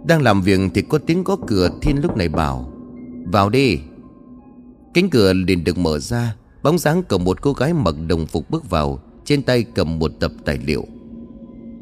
Đang 0.07 0.21
làm 0.21 0.41
việc 0.41 0.59
thì 0.73 0.81
có 0.81 0.97
tiếng 0.97 1.23
có 1.23 1.37
cửa, 1.47 1.69
Thiên 1.81 2.01
lúc 2.01 2.17
này 2.17 2.29
bảo, 2.29 2.71
Vào 3.25 3.49
đi. 3.49 3.77
Cánh 4.93 5.09
cửa 5.09 5.33
liền 5.33 5.63
được 5.63 5.77
mở 5.77 5.99
ra, 5.99 6.35
Bóng 6.63 6.77
dáng 6.77 7.03
của 7.03 7.17
một 7.17 7.41
cô 7.41 7.53
gái 7.53 7.73
mặc 7.73 7.95
đồng 8.07 8.25
phục 8.25 8.49
bước 8.49 8.69
vào, 8.69 8.99
Trên 9.25 9.43
tay 9.43 9.63
cầm 9.63 9.99
một 9.99 10.11
tập 10.19 10.31
tài 10.45 10.59
liệu. 10.65 10.85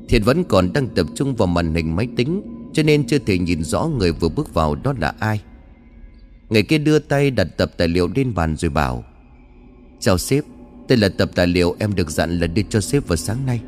Thiên 0.10 0.24
vẫn 0.24 0.44
còn 0.44 0.74
đang 0.74 0.88
tập 0.88 1.06
trung 1.16 1.36
vào 1.36 1.48
màn 1.48 1.76
hình 1.76 1.96
máy 1.96 2.08
tính, 2.16 2.42
Cho 2.74 2.84
nên 2.84 3.08
chưa 3.08 3.20
thể 3.20 3.38
nhìn 3.38 3.64
rõ 3.64 3.84
người 3.86 4.12
vừa 4.12 4.30
bước 4.30 4.54
vào 4.54 4.76
đó 4.76 4.94
là 5.00 5.14
ai. 5.20 5.42
Người 6.50 6.64
kia 6.64 6.78
đưa 6.78 7.00
tay 7.00 7.32
đặt 7.32 7.48
tập 7.58 7.72
tài 7.78 7.88
liệu 7.88 8.10
lên 8.16 8.34
bàn 8.34 8.56
rồi 8.56 8.70
bảo, 8.70 9.04
Chào 10.00 10.18
sếp 10.18 10.44
Đây 10.88 10.98
là 10.98 11.10
tập 11.10 11.32
tài 11.36 11.48
liệu 11.48 11.76
em 11.80 11.96
được 11.96 12.10
dặn 12.10 12.40
là 12.40 12.48
đưa 12.48 12.62
cho 12.70 12.82
sếp 12.82 13.08
vào 13.08 13.18
sáng 13.18 13.46
nay. 13.46 13.62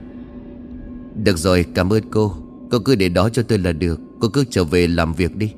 Được 1.23 1.38
rồi, 1.38 1.65
cảm 1.75 1.93
ơn 1.93 2.03
cô. 2.11 2.36
Cô 2.71 2.80
cứ 2.80 2.95
để 2.95 3.09
đó 3.09 3.30
cho 3.30 3.43
tôi 3.43 3.57
là 3.57 3.71
được. 3.71 3.99
Cô 4.19 4.30
cứ 4.30 4.45
trở 4.49 4.63
về 4.63 4.88
làm 4.88 5.13
việc 5.13 5.36
đi. 5.36 5.51